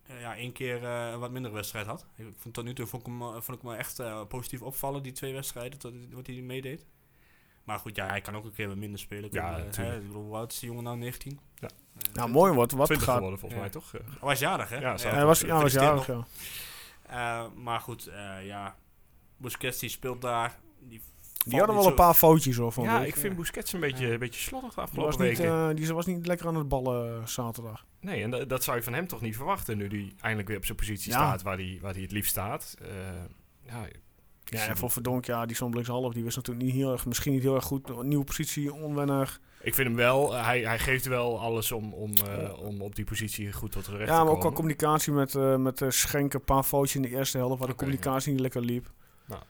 [0.07, 2.07] ja, één keer eh, een wat minder wedstrijd had.
[2.17, 4.63] Ik vond tot nu toe vond ik hem, eh, vond ik me echt eh, positief
[4.63, 6.87] opvallen, die twee wedstrijden, tot, wat hij meedeed.
[7.65, 9.29] Maar goed, ja, hij kan ook een keer wat minder spelen.
[9.33, 9.95] Ja, Ik, eh, natuurlijk.
[9.95, 10.97] hè, ik bedoel, hoe oud is die jongen nou?
[10.97, 11.39] 19?
[11.55, 11.69] Ja.
[11.69, 12.73] Eh, Nou, mooi wordt.
[12.73, 13.17] Wat 20 gaat...
[13.17, 13.67] geworden, volgens ja.
[13.67, 13.95] mij, toch?
[13.95, 14.77] Eh, Hij was jarig, hè?
[14.77, 14.97] Ja.
[14.97, 16.25] Hij was, ja, hij was jarig, ja.
[17.07, 18.77] Eh, maar goed, eh, ja.
[19.37, 20.59] Busquets die speelt daar.
[20.81, 21.03] Die,
[21.45, 23.07] Die hadden wel een paar foutjes hoor, vond ja, ik.
[23.07, 24.13] ik vind Busquets een beetje, Ja.
[24.13, 25.69] een beetje slordig de Die was, afgelopen niet, weken.
[25.71, 27.85] eh, die was niet lekker aan het ballen eh, zaterdag.
[28.01, 30.57] Nee, en da- dat zou je van hem toch niet verwachten, nu hij eindelijk weer
[30.57, 31.17] op zijn positie Ja.
[31.17, 32.75] staat waar hij, waar hij het liefst staat.
[32.83, 32.89] Eh,
[33.67, 33.87] ja,
[34.45, 36.13] Ja, en voor Verdonk, ja, die stond linkshalf.
[36.13, 37.89] Die was natuurlijk niet heel erg, misschien niet heel erg goed.
[37.89, 39.41] Een nieuwe positie, onwennig.
[39.63, 43.05] Ik vind hem wel, hij, hij geeft wel alles om, om, eh, om op die
[43.05, 44.41] positie goed tot recht Ja, te maar ook komen.
[44.41, 46.39] qua communicatie met, eh met Schenken.
[46.39, 48.91] Een paar foutjes in de eerste helft waar de communicatie niet lekker liep.
[49.27, 49.43] Nou.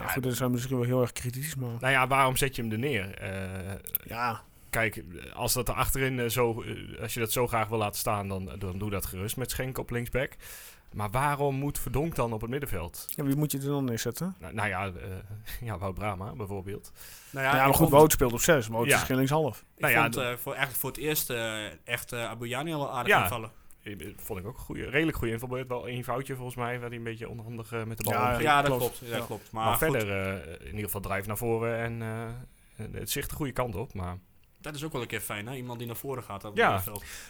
[0.00, 1.70] Ja, Ja, goed, dat zijn we misschien wel heel erg kritisch, maar...
[1.80, 3.14] Nou ja, waarom zet je hem er neer?
[3.14, 3.74] Eh,
[4.06, 7.78] Ja, kijk, als dat er achterin eh, zo, eh, als je dat zo graag wil
[7.78, 10.32] laten staan, dan, dan doe dat gerust met Schenk op linksback.
[10.94, 13.06] Maar waarom moet Verdonk dan op het middenveld?
[13.08, 14.34] ja, wie moet je er dan neerzetten?
[14.38, 14.92] Nou, nou ja, eh
[15.68, 16.92] ja, Wout Brama bijvoorbeeld.
[17.30, 18.66] nou Ja, maar goed, vond- Wout speelt op 6.
[18.66, 18.96] Wout Ja.
[18.96, 19.64] is geen linkshalf.
[19.76, 21.30] Ik Nou ja, vond voor, eigenlijk voor het eerst
[21.84, 22.30] echt uh,
[22.74, 23.22] al aardig Ja.
[23.22, 23.50] invallen.
[24.16, 25.64] Vond ik ook een goede, redelijk goede inval.
[25.66, 28.26] Wel één foutje volgens mij, waar hij een beetje onhandig eh, met de bal Ja,
[28.26, 28.42] omging.
[28.42, 28.98] Ja, dat klopt.
[28.98, 29.10] klopt.
[29.12, 29.24] Ja, Ja.
[29.24, 29.52] klopt.
[29.52, 33.52] Maar, verder eh, in ieder geval drive naar voren en eh, het zicht de goede
[33.52, 33.94] kant op.
[33.94, 34.18] Maar
[34.60, 35.54] dat is ook wel een keer fijn, hè?
[35.54, 36.44] Iemand die naar voren gaat.
[36.44, 36.82] op Ja.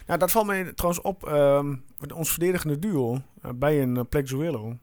[0.05, 1.27] Nou, dat valt mij trouwens op.
[1.27, 3.21] ehm, met ons verdedigende duo
[3.55, 4.77] bij een uh, Plexuelo.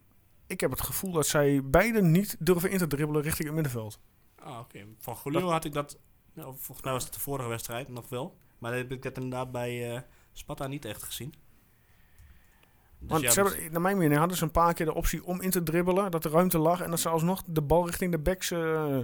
[0.47, 4.01] Ik heb het gevoel dat zij beiden niet durven in te dribbelen richting het middenveld.
[4.39, 4.85] Ah, oké.
[4.99, 5.99] Van Golio had ik dat...
[6.35, 8.37] Nou, volgens mij was het de vorige wedstrijd nog wel.
[8.59, 10.01] Maar dan heb ik dat inderdaad bij eh
[10.33, 11.35] Sparta niet echt gezien.
[13.01, 15.25] Dus Want ja, ze hebben, naar mijn mening hadden ze een paar keer de optie
[15.25, 16.11] om in te dribbelen.
[16.11, 16.81] Dat er ruimte lag.
[16.81, 18.99] En dat ze alsnog de bal richting de backs eh,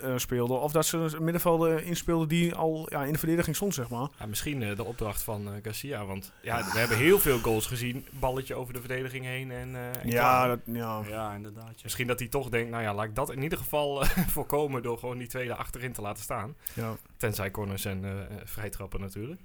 [0.00, 0.60] eh, speelden.
[0.60, 4.08] Of dat ze een middenvelden inspeelden die al ja, in de verdediging stond, zeg maar.
[4.18, 6.04] ja, misschien eh, de opdracht van eh, Garcia.
[6.04, 8.06] Want ja, we hebben heel veel goals gezien.
[8.10, 11.02] Balletje over de verdediging heen en, eh, en Ja, dat, ja.
[11.08, 11.72] Ja, inderdaad.
[11.76, 11.80] Ja.
[11.82, 14.04] Misschien dat hij toch denkt, nou ja, laat ik dat in ieder geval
[14.36, 16.56] voorkomen door gewoon die tweede achterin te laten staan.
[16.74, 16.96] ja.
[17.16, 19.40] Tenzij corners en vrijtrappen natuurlijk.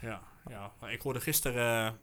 [0.00, 0.72] Ja, ja.
[0.80, 1.98] Maar ik hoorde gisteren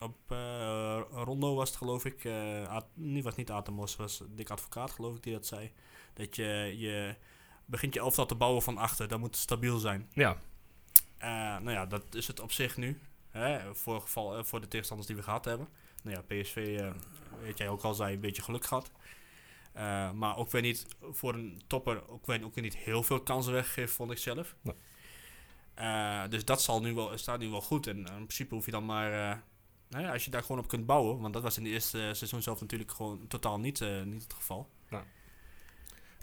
[0.00, 2.24] op eh, Rondo was het geloof ik,
[2.94, 5.72] nee, was niet Atemos, was Dick Advocaat geloof ik die dat zei.
[6.14, 7.14] Dat je, je
[7.64, 10.08] begint je elftal te bouwen van achter, dat moet stabiel zijn.
[10.12, 10.36] Ja,
[11.18, 13.00] Eh, nou ja, dat is het op zich nu.
[13.30, 15.68] Hè, voor, geval, voor de tegenstanders die we gehad hebben.
[16.02, 16.80] Nou ja, PSV,
[17.42, 18.90] weet jij ook al, zei een beetje geluk gehad.
[19.72, 23.20] Eh, maar ook weer niet voor een topper, ook weer, ook weer niet heel veel
[23.20, 24.54] kansen weggegeven, vond ik zelf.
[24.60, 24.74] Nee.
[26.28, 27.86] Dus dat zal nu wel, staat nu wel goed.
[27.86, 29.42] En in principe hoef je dan maar,
[29.90, 31.98] nou ja, als je daar gewoon op kunt bouwen, want dat was in de eerste
[31.98, 34.68] eh, seizoen zelf natuurlijk gewoon totaal niet, eh, niet het geval.
[34.88, 35.04] Nou.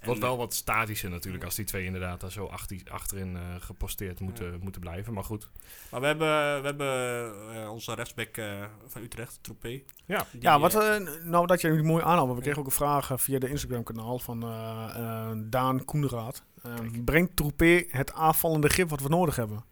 [0.03, 4.19] Wordt wel wat statischer natuurlijk als die twee inderdaad daar zo achter, achterin eh, geposteerd
[4.19, 5.13] moeten, moeten blijven.
[5.13, 5.49] Maar goed,
[5.91, 9.82] Maar we hebben, we hebben eh, onze rechtsback eh, van Utrecht, Troepé.
[10.06, 10.25] Ja.
[10.32, 12.36] Die, Ja, wat, eh, eh, nou dat je het mooi aanhaalt.
[12.36, 16.43] We kregen ook een vraag eh, via de Instagram kanaal van eh, eh, Daan Koenraad.
[16.63, 16.73] Eh,
[17.06, 19.63] brengt Troepé het aanvallende grip wat we nodig hebben?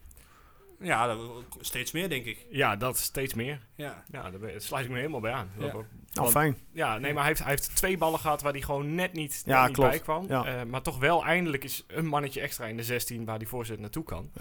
[0.86, 1.20] Ja, dat,
[1.60, 2.46] steeds meer denk ik.
[2.50, 3.60] Ja, dat steeds meer.
[3.76, 4.04] Ja.
[4.12, 5.50] Ja, daar sluit ik me helemaal bij aan.
[5.58, 5.74] Ja.
[6.12, 6.58] Nou, fijn.
[6.72, 9.32] Ja, nee, maar hij heeft, hij heeft twee ballen gehad waar hij gewoon net niet,
[9.32, 9.90] net Ja, niet klopt.
[9.90, 10.26] bij kwam.
[10.28, 10.46] Ja.
[10.46, 13.80] Eh, maar toch wel eindelijk is een mannetje extra in de 16 waar die voorzet
[13.80, 14.32] naartoe kan.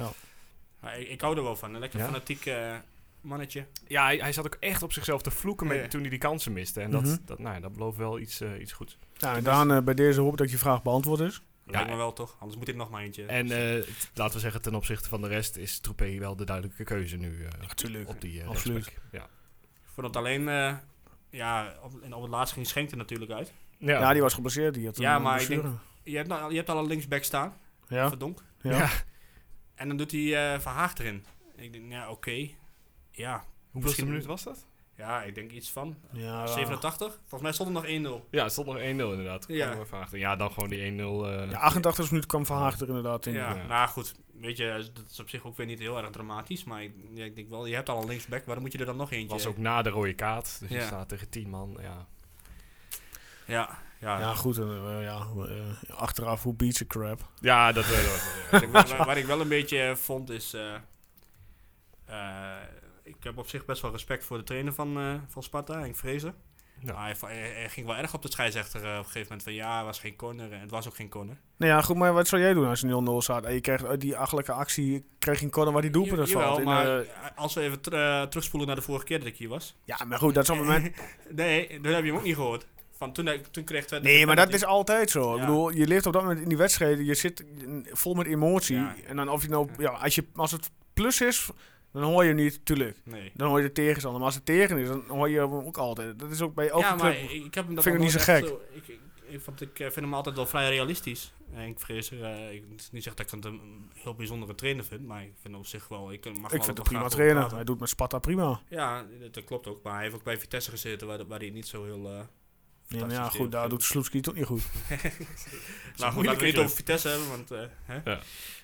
[0.81, 1.75] Maar ik, ik hou er wel van.
[1.75, 2.05] Een lekker Ja?
[2.05, 2.75] fanatiek eh,
[3.21, 3.67] mannetje.
[3.87, 5.89] Ja, hij, hij zat ook echt op zichzelf te vloeken met, Ja.
[5.89, 6.81] toen hij die kansen miste.
[6.81, 7.17] En dat, Mhm.
[7.25, 8.99] dat, nou ja, dat belooft wel iets, eh, iets goeds.
[9.19, 11.43] Nou, en Daan, bij deze hoop dat je vraag beantwoord is.
[11.67, 12.37] Lijkt Ja, me wel toch?
[12.39, 13.27] Anders moet ik nog maar eentje.
[13.27, 16.45] En eh, t- laten we zeggen, ten opzichte van de rest is Troepé wel de
[16.45, 18.09] duidelijke keuze nu eh, Natuurlijk.
[18.09, 18.93] op die eh absoluut.
[19.13, 19.29] Ja.
[19.97, 20.49] Het alleen...
[20.49, 20.77] eh,
[21.31, 23.53] ja, op, en op het laatst ging Schenk er natuurlijk uit.
[23.79, 23.99] Ja.
[24.01, 24.75] Ja, die was geblesseerd.
[24.75, 25.63] Die had Ja, maar ik.
[26.03, 27.55] Je hebt, nou, je hebt al een linksback staan.
[27.89, 28.43] Ja, Verdonk.
[28.63, 28.77] ja.
[28.77, 28.91] Ja.
[29.75, 31.25] En dan doet hij eh Verhaag erin.
[31.57, 32.31] Ik denk, ja, oké.
[33.11, 33.45] Ja.
[33.71, 34.67] Hoeveelste Misschien- minuut was dat?
[34.97, 37.19] Ja, ik denk iets van Ja, 87.
[37.21, 38.29] Volgens mij stond er nog 1-0.
[38.31, 39.45] Ja, het stond nog 1-0 inderdaad.
[39.49, 39.77] Ja.
[40.11, 41.27] Ja, dan gewoon die 1-0.
[41.27, 43.33] eh, Ja, 88 minuten kwam Verhaag er inderdaad in.
[43.33, 43.67] Ja, Ja.
[43.67, 44.15] nou goed.
[44.41, 46.65] Weet je, dat is op zich ook weer niet heel erg dramatisch.
[46.65, 48.45] Maar ik, ja, ik denk wel, je hebt al een linksback.
[48.45, 49.29] Waarom moet je er dan nog eentje?
[49.37, 50.57] was ook na de rode kaart.
[50.61, 51.77] Dus je staat tegen 10 man.
[51.81, 52.07] Ja.
[53.47, 54.19] Ja, ja.
[54.21, 54.59] Ja, goed.
[54.59, 55.27] en, eh, ja,
[55.95, 57.29] achteraf, hoe beats a crap.
[57.41, 60.55] Ja, dat weet ik Wat ik wel- waar, waar ik wel een beetje vond is...
[60.55, 60.75] eh,
[62.05, 62.44] eh,
[63.25, 66.35] heb op zich best wel respect voor de trainer van, eh, van Sparta, Henk Vrezen.
[66.87, 66.93] Ja.
[66.93, 69.77] Maar hij, ging wel erg op de scheidsrechter eh, op een gegeven moment van ja,
[69.77, 71.37] het was geen corner en het was ook geen corner.
[71.57, 73.45] Nou ja, goed, maar wat zou jij doen als je 0-0 staat?
[73.45, 76.59] En je krijgt uit die achterlijke actie, kreeg je een corner waar die doelpunt valt.
[76.59, 77.07] In, maar eh,
[77.37, 79.77] als we even eh, terugspoelen naar de vorige keer dat ik hier was.
[79.85, 80.95] ja, maar goed, dat is op het moment...
[81.31, 82.67] nee, toen heb je hem ook niet gehoord.
[82.97, 85.35] Van toen, toen kreeg Nee, maar dat is altijd zo.
[85.35, 87.45] Ik bedoel, je leeft op dat moment in die wedstrijden, je zit
[87.85, 88.77] vol met emotie.
[88.77, 88.95] Ja.
[89.07, 91.51] En dan of je nou, ja, als, je, als het plus is,
[92.01, 92.99] dan hoor je hem niet, tuurlijk.
[93.03, 93.33] Nee.
[93.35, 94.19] Dan hoor je de tegenstander.
[94.19, 96.19] Maar als het tegen is, dan hoor je hem ook altijd.
[96.19, 97.31] Dat is ook bij elke ja, maar club.
[97.31, 98.45] ik, ik heb hem dat vind ik niet zo gek.
[98.45, 101.33] ik, ik, ik, want ik eh, vind hem altijd wel vrij realistisch.
[101.77, 105.07] Vrezer, eh ik het is niet zeg dat ik het een heel bijzondere trainer vind,
[105.07, 106.13] maar ik vind hem op zich wel...
[106.13, 107.55] Ik, mag Ik wel vind het een prima trainer.
[107.55, 108.61] Hij doet met Sparta prima.
[108.69, 109.83] Ja, dat, dat klopt ook.
[109.83, 112.11] Maar hij heeft ook bij Vitesse gezeten, waar, waar hij niet zo heel...
[112.11, 112.21] eh
[112.99, 114.63] Ja, ja, goed, daar doet Sloetski het ook niet goed.
[115.97, 117.95] Nou goed, laten we het niet over Vitesse hebben, want eh hè?
[117.95, 118.21] Ja.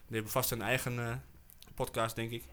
[0.06, 1.14] die hebben vast een eigen eh,
[1.74, 2.44] podcast, denk ik.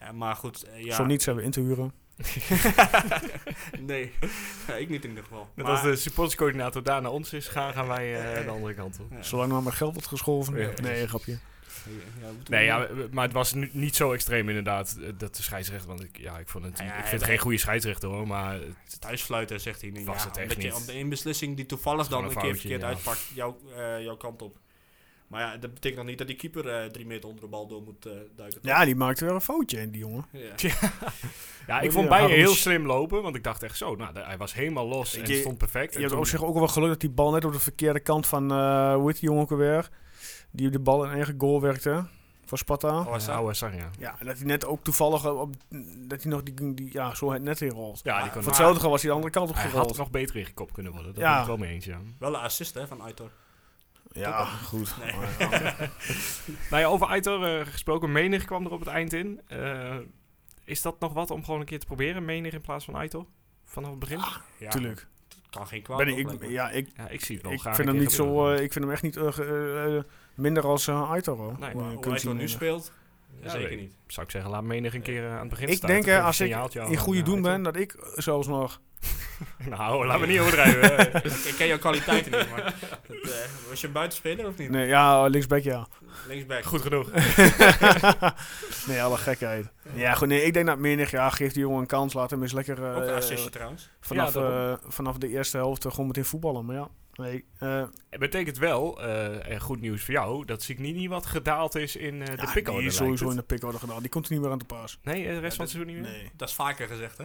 [0.00, 0.94] Ja, maar goed, eh, ja.
[0.94, 1.92] Zo niets hebben we in te huren.
[3.80, 4.12] nee,
[4.68, 5.48] Ja, ik niet in ieder geval.
[5.54, 8.74] Net Maar- als de supporterscoördinator daar naar ons is gaan, gaan wij eh, de andere
[8.74, 9.10] kant op.
[9.10, 9.22] Ja.
[9.22, 10.58] Zolang er maar geld wordt geschoven.
[10.58, 10.70] Ja.
[10.82, 11.38] Nee, grapje.
[12.48, 16.02] Nee, ja, maar het was nu niet zo extreem inderdaad, eh, dat de scheidsrechter, want
[16.02, 18.52] ik, ja, ik, vond het, Ja, ja, ik vind het geen goede scheidsrechter hoor, maar
[18.52, 19.92] het- thuisfluiten, zegt hij.
[20.04, 20.72] Was ja, het echt je niet.
[20.74, 22.86] op de een beslissing die toevallig dan een een keer verkeerd ja.
[22.86, 24.56] uitpakt, jouw, eh, jouw kant op.
[25.28, 27.66] Maar ja, dat betekent nog niet dat die keeper eh, drie meter onder de bal
[27.66, 28.60] door moet eh, duiken.
[28.60, 28.70] toch?
[28.70, 30.24] Ja, die maakte weer een foutje in, die jongen.
[30.30, 30.52] Ja.
[31.66, 32.42] ja, ik vond Bijen Harms.
[32.42, 35.26] heel slim lopen, want ik dacht echt zo, nou, de- hij was helemaal los en
[35.26, 35.94] Je- stond perfect.
[35.94, 38.26] Je hebt op zich ook wel geluk dat die bal net op de verkeerde kant
[38.26, 39.88] van, eh hoe heet die jongen ook alweer?
[40.50, 42.04] Die de bal in eigen goal werkte.
[42.44, 42.98] Voor Sparta.
[42.98, 43.36] Oh, was Ja, dat?
[43.40, 43.90] oude Sarri, ja.
[43.98, 45.54] Ja, en dat hij net ook toevallig op,
[46.08, 48.00] dat hij nog die, die ja, zo het net inrolt.
[48.02, 49.90] Ja, die Maar- kon Voor hetzelfde was hij de andere kant op hij had gerold.
[49.92, 51.32] er nog beter ingekopt kunnen worden, dat Ja.
[51.32, 51.98] ben ik wel mee eens, ja.
[52.18, 53.30] Wel een assist hè, van Aitor.
[54.16, 54.94] Ja, goed.
[55.04, 55.12] Nee.
[55.16, 55.74] Maar, ja.
[56.70, 59.40] Nou ja, over Aitor eh, gesproken, Menig kwam er op het eind in.
[59.46, 59.96] Eh,
[60.64, 63.26] is dat nog wat om gewoon een keer te proberen, Menig in plaats van Aitor?
[63.64, 64.20] Vanaf het begin?
[64.58, 65.06] Ja, Tuurlijk.
[65.50, 65.98] Kan geen kwaad.
[65.98, 68.48] Ben ik, ja, ik, Ja, ik zie het wel ik graag vind hem niet zo,
[68.52, 69.18] eh, ik vind hem echt niet
[70.34, 71.56] minder als uh, Aitor.
[71.58, 72.92] Nee, Eh, Hoe, Aitor nu speelt,
[73.42, 73.92] Ja, zeker weet- niet.
[74.06, 75.90] Zou ik zeggen, laat Menig een keer aan het begin Ik staan.
[75.90, 78.80] denk, hè, geeft als ik in goede ja, doen ben, dat ik zelfs nog...
[79.68, 81.14] Nou, laten we niet overdrijven.
[81.24, 84.70] ik, ken jouw kwaliteiten niet, maar het, eh, was je een buitenspeler of niet?
[84.70, 85.86] Nee, ja, linksback ja.
[86.28, 86.64] Linksback.
[86.64, 87.10] Goed genoeg.
[88.88, 89.66] nee, alle gekheid.
[89.94, 92.42] Ja, goed, nee, ik denk dat menig, ja, geeft die jongen een kans, laat hem
[92.42, 93.90] eens lekker eh, Ook een assistje trouwens.
[94.00, 96.64] vanaf, Ja, eh, vanaf de eerste helft eh, gewoon meteen voetballen.
[96.64, 101.08] Maar ja, nee, eh Het betekent wel, eh, en goed nieuws voor jou, dat Signini
[101.08, 104.00] wat gedaald is in eh, de ja, pick die is sowieso in de pick gedaan.
[104.00, 104.98] Die komt er niet meer aan te pas.
[105.02, 106.10] Nee, eh, de rest Ja, van het seizoen niet meer?
[106.12, 107.24] Nee, Dat is vaker gezegd, hè?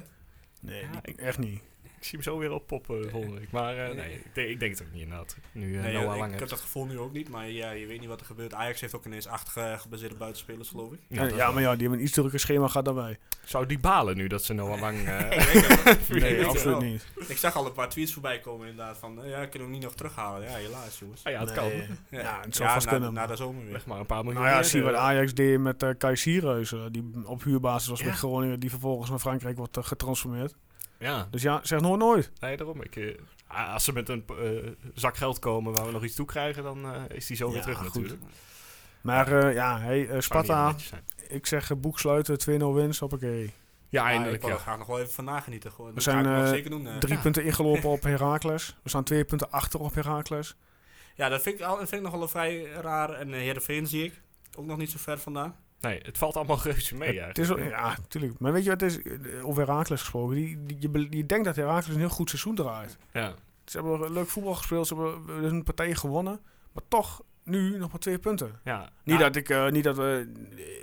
[0.62, 1.62] Nee Ja, ik- echt niet.
[2.02, 3.52] Ik zie hem zo weer op poppen volgende week.
[3.52, 5.38] Maar eh, nee, ik denk, ik denk het ook niet inderdaad.
[5.52, 7.72] Nu eh Nee, Noah ik, Lang ik heb dat gevoel nu ook niet, maar ja,
[7.72, 8.54] je weet niet wat er gebeurt.
[8.54, 11.00] Ajax heeft ook ineens acht ge- gebaseerde buitenspelers, geloof ik.
[11.08, 13.18] Ja, maar ja, die hebben een iets drukker schema gehad dan wij.
[13.46, 15.08] Zou die balen nu dat ze Noah Lang...
[15.08, 15.30] eh,
[16.08, 17.06] weet Nee, absoluut niet.
[17.28, 19.70] Ik zag al een paar tweets voorbij komen inderdaad van, eh, ja, ik kan hem
[19.70, 20.50] niet nog terughalen.
[20.50, 21.24] Ja, helaas jongens.
[21.24, 21.58] ah ja, het Nee.
[21.58, 22.20] kan.
[22.20, 23.14] Ja, het zou vast na, kunnen.
[23.14, 23.72] Na de zomer weer.
[23.72, 24.42] Leg maar een paar miljoen.
[24.44, 27.90] Nou ja, zie wat eh, Ajax deed met eh Kai Sierhuis, eh, die op huurbasis
[27.90, 28.06] was Ja.
[28.06, 30.56] met Groningen, die vervolgens naar Frankrijk wordt eh, getransformeerd.
[31.02, 32.32] Ja, Dus ja, zeg nooit nooit.
[32.40, 32.82] nee, daarom.
[32.82, 36.26] Ik, eh, als ze met een eh, zak geld komen waar we nog iets toe
[36.26, 37.86] krijgen, dan eh, is die zo weer Ja, terug goed.
[37.88, 38.22] natuurlijk.
[39.02, 40.76] Maar eh, ja, hey, Sparta,
[41.28, 43.44] ik zeg boek sluiten, 2-0 winst, hoppakee.
[43.44, 43.52] Ja,
[43.90, 44.44] Ja, ik eindelijk.
[44.46, 44.50] Ja.
[44.50, 45.72] er graag nog wel even van nagenieten.
[45.72, 45.94] Gewoon.
[45.94, 46.88] We zijn, ik zeker doen.
[47.00, 47.22] Drie Ja.
[47.22, 48.76] punten ingelopen op Heracles.
[48.84, 50.56] We staan twee punten achter op Heracles.
[51.16, 53.10] Ja, dat vind ik, al, dat vind ik nog wel een vrij raar.
[53.14, 54.22] En uh, Heerenveen zie ik.
[54.58, 55.56] Ook nog niet zo ver vandaan.
[55.82, 57.78] Nee, het valt allemaal reuze mee het is, eigenlijk.
[57.78, 58.39] ja, natuurlijk.
[58.39, 59.12] Maar weet je wat het is?
[59.44, 60.36] Over Herakles gesproken.
[60.36, 62.98] Die, die, je, je denkt dat Herakles een heel goed seizoen draait.
[63.13, 63.34] Ja.
[63.65, 64.88] Ze hebben leuk voetbal gespeeld.
[64.88, 66.39] Ze hebben hun partij gewonnen.
[66.72, 68.60] Maar toch nu nog maar twee punten.
[68.63, 68.80] Ja.
[68.80, 70.32] Niet Nou, dat ik, eh, niet dat we,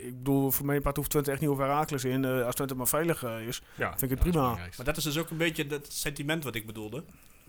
[0.00, 2.24] ik bedoel, voor mijn part hoeft Twente echt niet over Herakles in.
[2.24, 3.62] Eh, als Twente maar veilig eh, is.
[3.74, 4.54] ja, vind ik het dat prima.
[4.76, 7.04] Maar dat is dus ook een beetje het sentiment wat ik bedoelde.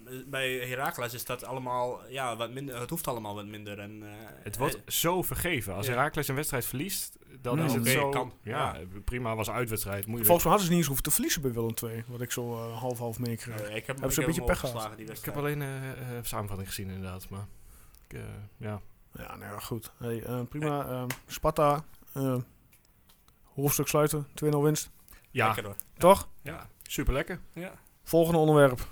[0.10, 3.80] Eh, Bij Heracles is dat allemaal, ja, wat minder, het hoeft allemaal wat minder.
[3.80, 4.10] En, eh,
[4.43, 5.74] Het wordt eh, zo vergeven.
[5.74, 5.91] Als Ja.
[5.91, 8.10] Herakles een wedstrijd verliest, dan is het Oké, zo...
[8.10, 8.34] kan.
[8.41, 8.86] Ja, Ja.
[9.06, 10.06] prima, was een uitwedstrijd.
[10.06, 10.26] Moeilijk.
[10.26, 12.04] Volgens mij hadden ze niet eens hoeven te verliezen bij Willem II.
[12.08, 13.62] Wat ik zo eh, half-half meekreeg.
[13.62, 15.00] eh, ik heb, ik ze een heb beetje pech gehad?
[15.00, 17.45] ik heb alleen een uh, samenvatting gezien inderdaad, maar...
[18.08, 18.22] Ik, eh,
[18.58, 18.82] ja.
[19.13, 19.91] Ja, nou ja, goed.
[19.98, 20.86] Hey, eh, prima.
[20.88, 22.36] Eh, Sparta, eh,
[23.43, 24.28] hoofdstuk sluiten.
[24.34, 24.89] 2-0 winst.
[25.32, 25.76] Ja, Lekker.
[25.98, 26.28] Toch?
[26.41, 27.39] ja, super lekker.
[27.54, 27.72] Ja.
[28.04, 28.88] Volgende onderwerp.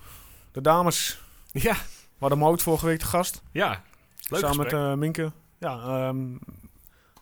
[0.58, 1.22] De dames.
[1.52, 1.80] Ja, We
[2.20, 3.42] hadden Mout vorige week te gast.
[3.52, 3.82] ja.
[4.30, 4.82] Leuk samen gesprek.
[4.82, 5.32] met eh, Minke.
[5.60, 6.18] Ja, ehm,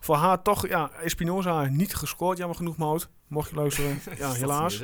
[0.00, 3.08] voor haar toch, ja, Espinoza niet gescoord, jammer genoeg, Mout.
[3.26, 4.00] Mocht je luisteren.
[4.18, 4.82] Ja, helaas.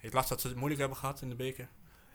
[0.00, 1.68] Ik las dat ze het moeilijk hebben gehad in de beker.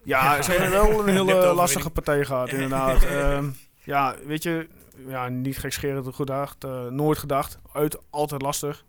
[0.03, 3.03] Ja, ze hebben wel een hele lastige partij gehad, inderdaad.
[3.03, 3.49] Ehm,
[3.83, 4.67] ja, weet je,
[5.07, 6.63] ja, niet gekscherend gedacht.
[6.63, 7.59] eh, nooit gedacht.
[7.73, 8.85] Uit, altijd lastig.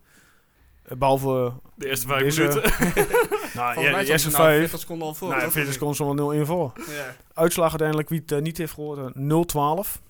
[0.83, 2.73] Eh, behalve, De eerste vijf Deze- minuten.
[3.57, 4.59] Nou, ja, de eerste nou vijf.
[4.59, 5.29] 40 seconden al voor.
[5.29, 5.55] Nou, ja, toch?
[5.55, 6.73] 40 seconden zo'n 0 in voor.
[6.77, 7.17] Ja.
[7.35, 10.01] Uitslag uiteindelijk, wie het eh, niet heeft gehoord, eh, 0-12.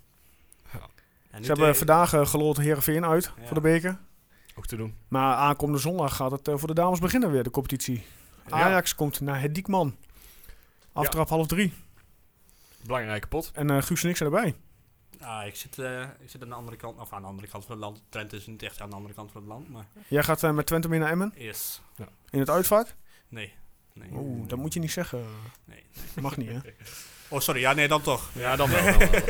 [1.31, 3.47] En Ze hebben vandaag uh, geloten Heerenveen uit Ja.
[3.47, 3.99] voor de beker.
[4.55, 4.95] Ook te doen.
[5.09, 8.05] Maar aankomende zondag gaat het eh, voor de dames beginnen weer, de competitie.
[8.49, 9.97] Ajax komt naar het Diekman.
[10.93, 11.73] Aftrap half drie.
[12.81, 13.51] Belangrijke pot.
[13.55, 14.55] En eh Guus en ik zijn erbij.
[15.21, 17.65] Ah, ik, zit, eh, ik zit aan de andere kant, of aan de andere kant
[17.65, 18.03] van het land.
[18.09, 20.51] Trent is niet echt aan de andere kant van het land, maar Jij gaat eh,
[20.51, 21.83] met Twente mee naar Emmen yes.
[22.31, 22.95] in het uitvak.
[23.29, 23.53] Nee.
[23.95, 24.09] nee.
[24.13, 25.25] Oeh, dat moet je niet zeggen.
[25.65, 25.83] Nee.
[26.21, 26.59] Mag niet, hè?
[27.29, 27.61] Oh, sorry.
[27.61, 28.31] Ja, nee, dan toch.
[28.33, 28.85] Ja, dan wel.
[28.99, 29.21] dan wel.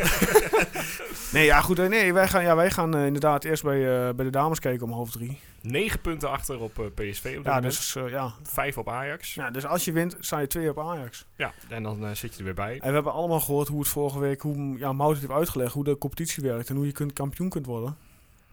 [1.33, 1.79] Nee, ja, goed.
[1.79, 4.59] eh, Nee, wij gaan, ja, wij gaan eh, inderdaad eerst bij, eh, bij de dames
[4.59, 5.39] kijken om half drie.
[5.61, 8.35] Negen punten achter op eh, PSV op Ja, dus, ja.
[8.43, 9.35] Vijf op Ajax.
[9.35, 11.27] Ja, ja, dus als je wint, sta je twee op Ajax.
[11.69, 12.73] en dan zit je er weer bij.
[12.81, 15.73] En we hebben allemaal gehoord hoe het vorige week, hoe ja, Mout het heeft uitgelegd,
[15.73, 17.97] hoe de competitie werkt en hoe je kunt, kampioen kunt worden.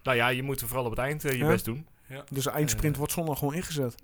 [0.03, 1.47] Nou ja, je moet er vooral op het eind je Ja.
[1.47, 1.87] best doen.
[2.29, 3.95] Dus de eindsprint wordt zondag gewoon ingezet.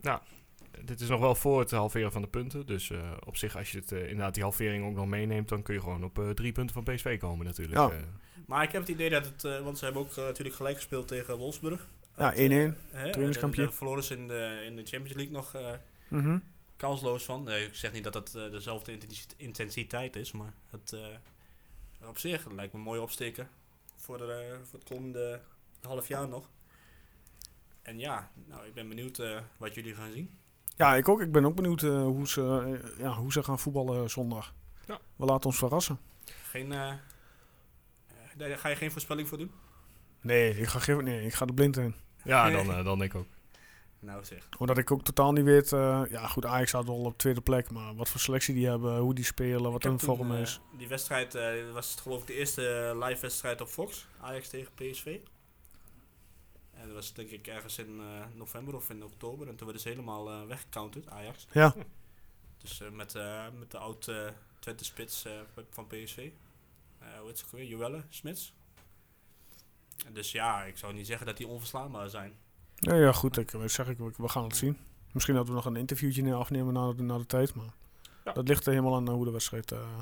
[0.84, 2.66] Dit is nog wel voor het halveren van de punten.
[2.66, 5.62] Dus eh, op zich, als je het, eh, inderdaad die halvering ook nog meeneemt, dan
[5.64, 7.78] kun je gewoon op eh, drie punten van PSV komen natuurlijk.
[7.78, 7.90] Ja.
[7.90, 8.04] Eh,
[8.46, 11.08] Maar ik heb het idee dat het, eh, want ze hebben ook natuurlijk gelijk gespeeld
[11.08, 11.88] tegen Wolfsburg.
[12.18, 12.42] Ja, Uit, 1-1.
[12.92, 13.58] eh, hè, trainingskampje.
[13.62, 15.72] Daar daar verloren ze in de, in de Champions League nog eh,
[16.08, 16.40] Mhm.
[16.78, 17.44] kansloos van.
[17.44, 22.18] Nee, ik zeg niet dat het eh, dezelfde intensi- intensiteit is, maar het, eh, op
[22.18, 23.50] zich het lijkt me een mooie opsteken
[23.96, 25.42] voor, de, voor het komende
[25.82, 26.50] half jaar nog.
[27.82, 30.38] En ja, nou, ik ben benieuwd eh, wat jullie gaan zien.
[30.80, 31.22] Ja, ik ook.
[31.22, 34.54] Ik ben ook benieuwd eh, hoe, ze, eh, ja, hoe ze gaan voetballen eh, zondag.
[34.88, 35.00] Ja.
[35.16, 36.00] We laten ons verrassen.
[36.44, 36.96] Geen, eh, eh,
[38.38, 39.52] daar ga je geen voorspelling voor doen?
[40.22, 41.96] Nee, ik ga, geen, nee, ik ga er blind in.
[42.24, 43.26] ja, dan, dan denk ik ook.
[44.00, 44.48] Nou zeg.
[44.58, 45.72] Omdat ik ook totaal niet weet...
[45.74, 47.72] eh, ja, goed, Ajax staat wel op tweede plek.
[47.72, 50.62] Maar wat voor selectie die hebben, hoe die spelen, wat hun vorm is.
[50.78, 54.08] die wedstrijd eh, was het geloof ik de eerste live wedstrijd op Fox.
[54.22, 55.18] Ajax tegen PSV.
[56.80, 59.48] En dat was denk ik ergens in eh, november of in oktober.
[59.48, 61.48] En toen werden ze helemaal eh weggecounterd, Ajax.
[61.52, 61.76] Ja.
[62.58, 64.28] Dus eh, met, eh, met de oud eh
[64.60, 65.34] Twente spits eh,
[65.70, 66.30] van PSV.
[67.00, 67.66] Eh hoe heet ze ook weer?
[67.66, 68.54] Joelle Smits.
[70.06, 72.34] En Dus ja, ik zou niet zeggen dat die onverslaanbaar zijn.
[72.76, 74.78] Ja, ja goed, ik, ik zeg ik, we gaan het zien.
[75.12, 77.54] Misschien dat we nog een interviewtje afnemen na de, na de tijd.
[77.56, 77.74] Maar
[78.26, 78.32] Ja.
[78.34, 79.72] dat ligt er helemaal aan hoe de wedstrijd...
[79.72, 80.02] eh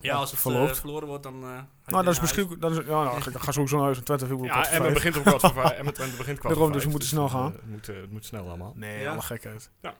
[0.00, 0.70] Ja, als het verloopt.
[0.70, 1.34] eh, verloren wordt, dan...
[1.34, 1.48] eh,
[1.84, 2.56] je nou, dat is misschien...
[2.58, 5.16] Dat is, ja, nou, ik ga sowieso naar huis en Twente Ja, en het begint
[5.16, 5.70] om kwart voor vijf.
[5.70, 7.52] En het begint kwart Daarom, dus we moeten snel eh, gaan.
[7.52, 8.72] het, moet, eh, het moet snel allemaal.
[8.76, 9.12] Nee, Ja.
[9.12, 9.70] alle gekheid.
[9.82, 9.94] Ja.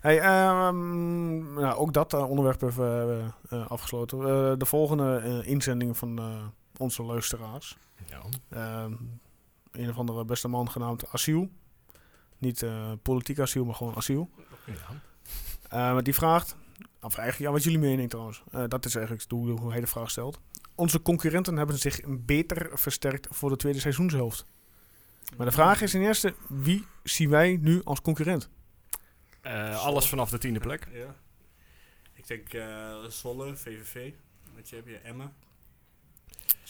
[0.00, 2.84] Hey, ehm, nou, ook dat eh, onderwerp even
[3.50, 4.18] eh, eh, afgesloten.
[4.18, 6.24] Eh, de volgende eh, inzending van eh,
[6.76, 7.76] onze luisteraars.
[8.06, 8.20] Ja.
[8.48, 8.92] Ehm,
[9.72, 11.48] een of andere beste man genaamd Asiel.
[12.38, 14.30] Niet eh, politiek asiel, maar gewoon asiel.
[14.64, 14.72] Ja.
[15.68, 16.56] Eh, maar die vraagt,
[17.02, 18.42] of eigenlijk ja, wat jullie mening trouwens.
[18.50, 20.40] Eh, dat is eigenlijk hoe, hoe hij de vraag stelt.
[20.74, 24.46] Onze concurrenten hebben zich beter versterkt voor de tweede seizoenshelft.
[25.36, 28.48] Maar de vraag is in eerste, wie zien wij nu als concurrent?
[29.40, 30.88] Eh, alles vanaf de tiende plek.
[30.92, 31.16] Ja.
[32.14, 34.12] Ik denk eh Zwolle, VVV.
[34.54, 35.32] Weet je, heb je Emmen.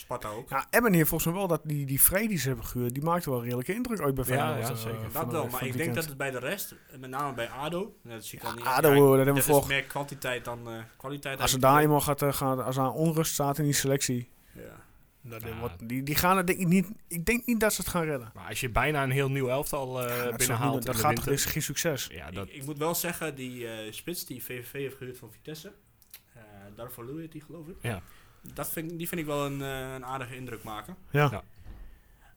[0.03, 0.49] Sparta ook.
[0.51, 3.03] Ja, Emmen heeft volgens mij wel dat die, die vrij die ze hebben gehuurd, die
[3.03, 4.59] maakte wel een redelijke indruk uit bij Feyenoord.
[4.67, 5.12] ja, eh, zeker.
[5.12, 7.97] dat wel, maar ik denk dat het bij de rest, eh, met name bij ADO,
[8.03, 8.65] dat zie ik al niet.
[8.65, 11.41] ADO, Ja, hoor, dat hebben we dat is volg- meer kwantiteit dan eh, kwaliteit.
[11.41, 11.62] Als er eigenlijk.
[11.62, 14.81] daar eenmaal gaat, eh, gaat, als er onrust staat in die selectie, Ja.
[15.21, 17.91] dat, wordt- die, die gaan het denk ik niet, ik denk niet dat ze het
[17.91, 18.31] gaan redden.
[18.35, 21.33] Maar als je bijna een heel nieuw elftal eh Ja, binnenhaalt dat gaat toch winter...
[21.33, 22.09] is geen succes.
[22.12, 25.33] Ja, dat, Ik, ik moet wel zeggen, die eh, spits die VVV heeft gehuurd van
[25.33, 25.73] Vitesse,
[26.35, 26.41] eh
[26.77, 27.77] daarvoor heet die geloof ik.
[27.81, 28.03] Ja.
[28.55, 30.97] Dat vind, die vind ik wel een, eh, een aardige indruk maken.
[31.11, 31.29] Ja.
[31.31, 31.43] Ja.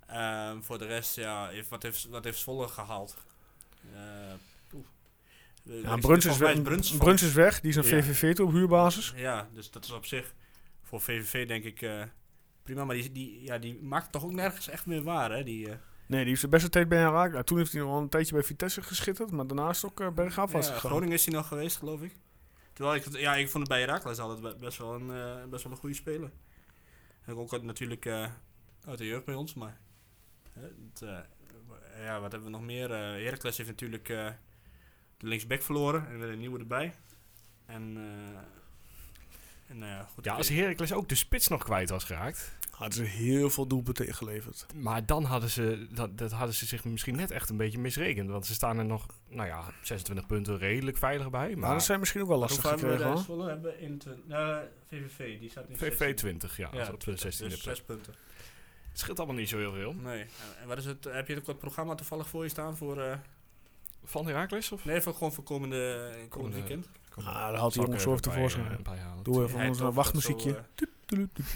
[0.07, 3.17] Ehm, voor de rest, ja, heeft, wat, heeft, wat heeft Zwolle gehaald?
[3.93, 4.33] Eh,
[5.83, 6.61] Ja, Bruns is, weg,
[6.97, 7.61] Bruns is weg.
[7.61, 7.83] Die is Ja.
[7.83, 9.13] VVV toe op huurbasis.
[9.15, 10.33] Ja, dus dat is op zich
[10.83, 12.03] voor VVV denk ik eh,
[12.63, 12.85] prima.
[12.85, 15.43] Maar die, die, ja, die maakt toch ook nergens echt meer waar, hè?
[15.43, 15.75] Die, eh,
[16.07, 17.31] Nee, die heeft de beste tijd bij Herakles.
[17.33, 19.31] Nou, toen heeft hij nog wel een tijdje bij Vitesse geschitterd.
[19.31, 20.61] Maar daarna is het ook uh, ja, gegaan.
[20.63, 22.15] Groningen is hij nog geweest, geloof ik.
[22.75, 25.63] Terwijl ik, ja, ik vond het bij Herakles altijd be- best wel een, eh, best
[25.63, 26.31] wel een goede speler.
[27.25, 28.31] Ik ook natuurlijk eh,
[28.85, 29.79] uit de jeugd bij ons, maar...
[30.53, 31.19] het, eh,
[32.03, 32.89] ja, wat hebben we nog meer?
[32.89, 36.93] Heracles heeft natuurlijk de linksback verloren en weer een nieuwe erbij.
[37.65, 37.97] En...
[37.97, 38.63] eh
[39.67, 40.25] en nou ja, goed.
[40.25, 42.53] Ja, als Heracles ook de spits nog kwijt was geraakt.
[42.71, 44.65] Hadden ze heel veel doelpunten ingeleverd.
[44.75, 48.29] Maar dan hadden ze, dat, dat hadden ze zich misschien net echt een beetje misrekend.
[48.29, 51.49] Want ze staan er nog, nou ja, 26 punten redelijk veilig bij.
[51.49, 53.17] Maar Maar dat zijn misschien ook wel Hoeveel lastig gekregen.
[53.17, 54.57] Zwolle hebben in tw- eh,
[54.89, 56.15] VVV, die staat in VV 16.
[56.15, 56.69] 20, ja.
[56.71, 58.13] Ja, dat is op de 20, 16 dus zes punten.
[58.89, 59.93] Het scheelt allemaal niet zo heel veel.
[59.93, 60.21] Nee.
[60.21, 60.29] En-
[60.61, 61.03] En wat is het?
[61.03, 63.01] Heb je ook wat programma toevallig voor je staan voor?
[63.01, 63.17] eh,
[64.05, 64.71] Van Heracles?
[64.71, 64.85] Of?
[64.85, 66.87] nee, voor gewoon voor komende, komende Komende- weekend.
[67.09, 68.65] Kom Ah, daar haalt hij bij, tevoorschijn.
[68.85, 69.03] eh.
[69.23, 70.63] Doe even Ja, ons wachtmuziekje.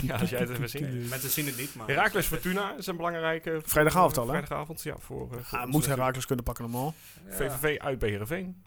[0.02, 1.10] Ja, als jij het even zingt.
[1.10, 1.88] Mensen zien het niet, maar...
[1.88, 3.62] Heracles Fortuna is een belangrijke...
[3.64, 4.30] Vrijdagavond al, hè?
[4.30, 4.96] Vrijdagavond, ja.
[4.98, 5.86] Voor, eh, Ah, moet.
[5.86, 6.94] Herakles kunnen pakken normaal.
[7.30, 8.64] VVV uit bij Heerenveen.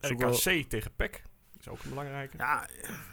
[0.00, 1.22] RKC tegen PEC.
[1.60, 2.36] Is ook een belangrijke.
[2.36, 2.68] Ja,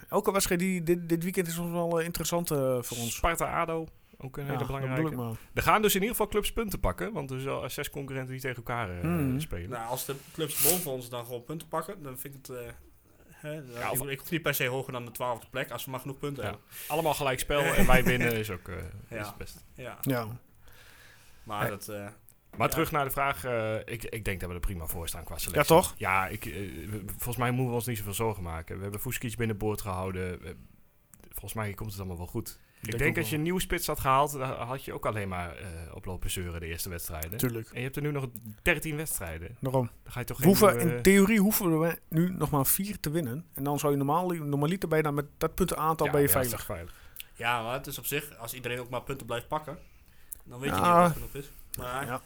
[0.08, 3.14] elke wedstrijd die dit, dit weekend is nog wel eh, interessant eh, voor ons.
[3.14, 3.86] Sparta-ADO.
[4.24, 5.36] Ook een Ja, hele belangrijke.
[5.54, 7.12] Er gaan dus in ieder geval clubs punten pakken.
[7.12, 9.40] Want er zijn zes concurrenten die tegen elkaar eh, Hmm.
[9.40, 9.70] spelen.
[9.70, 12.56] Nou, als de clubs boven ons dan gewoon punten pakken, dan vind ik het...
[12.56, 12.72] eh,
[13.30, 15.90] hè, Ja, ik, ik hoef niet per se hoger dan de twaalfde plek, als we
[15.90, 16.50] maar genoeg punten Ja.
[16.50, 16.66] hebben.
[16.88, 18.76] Allemaal gelijk spel en wij winnen is ook eh,
[19.08, 19.20] Ja.
[19.20, 19.58] is het beste.
[19.74, 20.26] Ja, Ja.
[21.42, 21.88] maar dat...
[21.88, 22.06] eh,
[22.56, 22.72] Maar Ja.
[22.72, 23.44] terug naar de vraag.
[23.44, 25.74] eh, ik, ik denk dat we er prima voor staan qua selectie.
[25.74, 25.94] Ja, toch?
[25.96, 26.54] Ja, ik,
[27.06, 28.76] volgens mij moeten we ons niet zoveel zorgen maken.
[28.76, 30.40] We hebben Fuskic binnenboord gehouden.
[31.30, 32.58] Volgens mij komt het allemaal wel goed.
[32.86, 35.56] Ik denk als je een nieuwe spits had gehaald, dan had je ook alleen maar
[35.56, 37.36] eh oplopen zeuren de eerste wedstrijden.
[37.38, 37.68] Tuurlijk.
[37.68, 38.26] En je hebt er nu nog
[38.62, 39.56] 13 wedstrijden.
[39.60, 39.90] Daarom.
[40.02, 43.10] Dan ga je toch hoeven, nieuwe- in theorie hoeven we nu nog maar vier te
[43.10, 43.46] winnen.
[43.54, 46.32] En dan zou je normaal, normaliter bij dan met dat puntenaantal Ja, ben je ja,
[46.32, 46.64] veilig.
[46.64, 46.94] veilig.
[47.34, 49.78] ja, maar het is op zich, als iedereen ook maar punten blijft pakken,
[50.44, 51.50] dan weet je niet wat genoeg is.
[51.78, 52.20] Maar, Ja.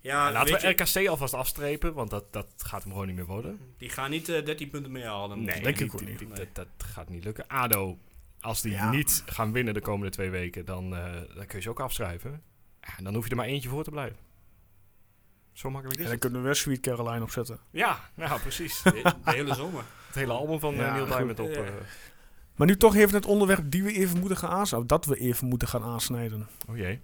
[0.00, 0.68] ja, En laten we je,
[1.02, 3.60] RKC alvast afstrepen, want dat, dat gaat hem gewoon niet meer worden.
[3.78, 5.44] die gaan niet eh, 13 punten meer halen.
[5.44, 6.20] Nee, denk ik niet.
[6.20, 6.28] Nee.
[6.38, 7.44] dat, dat gaat niet lukken.
[7.48, 7.98] ADO,
[8.42, 8.90] als die Ja.
[8.90, 12.42] niet gaan winnen de komende twee weken, dan, eh, dan kun je ze ook afschrijven.
[12.80, 14.16] Ja, en dan hoef je er maar eentje voor te blijven.
[15.52, 16.20] Zo makkelijk En is dan het.
[16.20, 17.58] kunnen we weer Sweet Caroline opzetten.
[17.70, 18.82] Ja, nou precies.
[18.82, 18.90] De,
[19.24, 19.84] de hele zomer.
[20.06, 21.06] Het hele album van eh, Ja, Neil.
[21.06, 21.48] Diamond op.
[21.48, 21.70] Eh,
[22.56, 24.88] Maar nu toch even het onderwerp die we even moeten gaan aansnijden.
[24.88, 26.48] Dat we even moeten gaan aansnijden.
[26.68, 27.00] oh jee.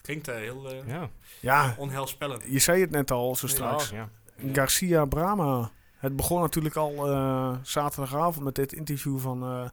[0.00, 1.08] Klinkt heel eh, Ja.
[1.40, 2.42] Ja, onheilspellend.
[2.48, 3.90] je zei het net al zo straks.
[3.90, 4.08] Ja.
[4.52, 5.70] Garcia Brama.
[5.96, 9.70] Het begon natuurlijk al eh, zaterdagavond met dit interview van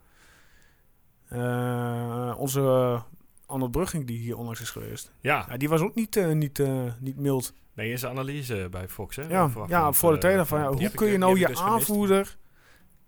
[2.37, 3.01] onze uh,
[3.45, 5.11] Anne Brugging die hier onlangs is geweest.
[5.19, 5.45] Ja.
[5.49, 7.53] Ja, die was ook niet, eh, niet, eh, niet mild.
[7.73, 9.23] Nee, is analyse bij Fox, hè?
[9.23, 11.59] Ja, ja voor de eh, tijd van ja, hoe kun je eh, nou je dus
[11.59, 11.73] gemist.
[11.73, 12.37] aanvoerder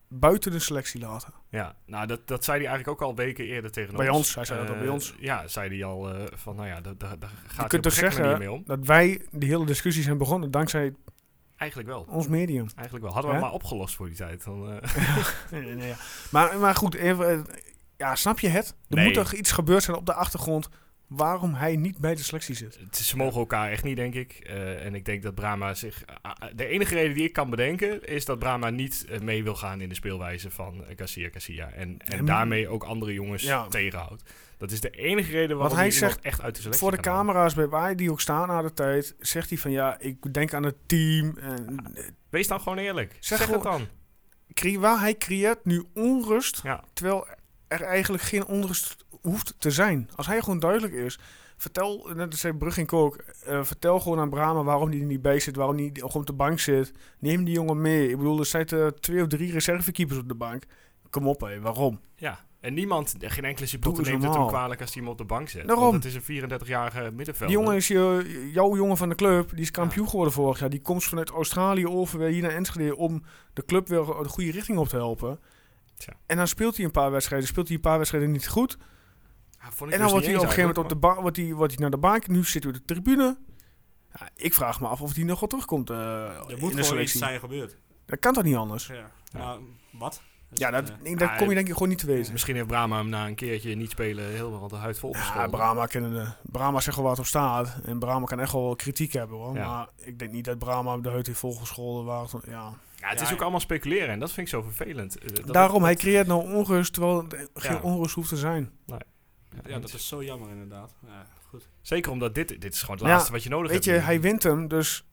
[0.08, 1.34] buiten de selectie laten?
[1.50, 4.18] Ja, nou dat, dat zei hij eigenlijk ook al weken eerder tegen Bij ons.
[4.18, 5.16] ons, hij zei dat al bij Eh, ons.
[5.20, 6.94] Ja, zei hij al eh, van, nou ja, daar
[7.48, 8.62] gaat Je kunt toch gekke zeggen mee om.
[8.66, 10.94] dat wij die hele discussie zijn begonnen dankzij
[11.56, 12.06] Eigenlijk wel.
[12.10, 12.68] ons medium.
[12.76, 13.14] Eigenlijk wel.
[13.14, 14.44] Hadden we maar opgelost voor die tijd.
[14.44, 14.96] Dan, eh,
[15.52, 15.96] Nee, nee, nee, ja.
[16.32, 17.40] maar, maar goed, even, eh,
[18.02, 18.68] ja, snap je het?
[18.90, 19.06] Er Nee.
[19.06, 20.70] moet toch iets gebeurd zijn op de achtergrond
[21.08, 22.80] waarom hij niet bij de selectie zit.
[22.92, 24.32] ze mogen elkaar echt niet, denk ik.
[24.32, 26.04] Eh, en ik denk dat Brahma zich...
[26.56, 28.04] de enige reden die ik kan bedenken...
[28.08, 31.70] is dat Brahma niet eh, mee wil gaan in de speelwijze van uh, Garcia Garcia.
[31.72, 33.68] En, en daarmee ook andere jongens Ja.
[33.68, 34.24] tegenhoudt.
[34.58, 37.54] Dat is de enige reden waarom hij zegt echt uit de selectie Voor de camera's
[37.54, 40.64] bij waar die ook staan na de tijd, zegt hij van ja, ik denk aan
[40.64, 41.38] het team.
[41.38, 43.18] En, eh, Wees dan gewoon eerlijk.
[43.20, 43.88] Zeg Zeg, het dan.
[44.54, 46.84] cre- waar hij creëert nu onrust, Ja.
[46.94, 47.28] terwijl
[47.72, 50.10] er eigenlijk geen onrust hoeft te zijn.
[50.16, 51.20] Als hij gewoon duidelijk is,
[51.58, 55.22] vertel, net als zei Brugging ook, eh, vertel gewoon aan Brahma waarom hij er niet
[55.22, 56.94] bij zit, waarom hij gewoon op de bank zit.
[57.20, 58.10] Neem die jongen mee.
[58.10, 60.64] Ik bedoel, er zitten twee of drie reservekeepers op de bank.
[61.10, 62.00] Kom op hé, waarom?
[62.16, 62.40] Ja.
[62.60, 65.50] En niemand, geen enkele supporter neemt het hem kwalijk als hij hem op de bank
[65.50, 65.68] zet.
[65.68, 65.92] Daarom.
[65.92, 67.48] Want het is een 34-jarige middenvelder.
[67.48, 70.70] Die jongen is je, jouw jongen van de club, die is kampioen geworden vorig jaar.
[70.70, 74.52] Die komt vanuit Australië over weer hier naar Enschede om de club weer de goede
[74.52, 75.40] richting op te helpen.
[76.02, 76.14] Tja.
[76.26, 78.78] En dan speelt hij een paar wedstrijden, speelt hij een paar wedstrijden niet goed.
[79.60, 81.38] Ja, vond ik En dan dus wordt hij op een gegeven moment op de wordt
[81.38, 82.28] hij, wordt hij naar de bank.
[82.28, 83.38] Nu zit hij op de tribune.
[84.20, 86.58] Ja, ik vraag me af of hij nog wel terugkomt eh, Er in moet de
[86.60, 87.02] gewoon selectie.
[87.02, 87.78] iets zijn gebeurd.
[88.06, 88.88] Dat kan toch niet anders?
[89.34, 89.58] Ja.
[89.92, 90.22] Wat?
[90.50, 92.32] Dus, Ja, dat, eh, dat ah, kom je denk ik gewoon niet te weten.
[92.32, 95.50] Misschien heeft Brahma hem na een keertje niet spelen helemaal de huid vol Ja, gescholden.
[95.52, 97.78] Brahma, kennen de, Brahma zegt wel wat op staat.
[97.86, 99.56] En Brahma kan echt wel kritiek hebben hoor.
[99.56, 99.68] Ja.
[99.68, 102.06] Maar ik denk niet dat Brahma de huid heeft volgescholden.
[102.06, 102.74] Waar, het- ja.
[103.02, 105.18] Ja, het Ja, is ook allemaal speculeren en dat vind ik zo vervelend.
[105.18, 107.82] Eh, dat- Daarom, hij creëert nou onrust terwijl er geen Ja.
[107.82, 108.72] onrust hoeft te zijn.
[109.66, 110.94] Ja, dat is zo jammer inderdaad.
[111.08, 111.68] Ja, goed.
[111.82, 114.04] Zeker omdat dit, dit is gewoon het laatste wat je nodig Weet je, hebt.
[114.04, 114.10] nu.
[114.10, 115.06] hij wint hem, dus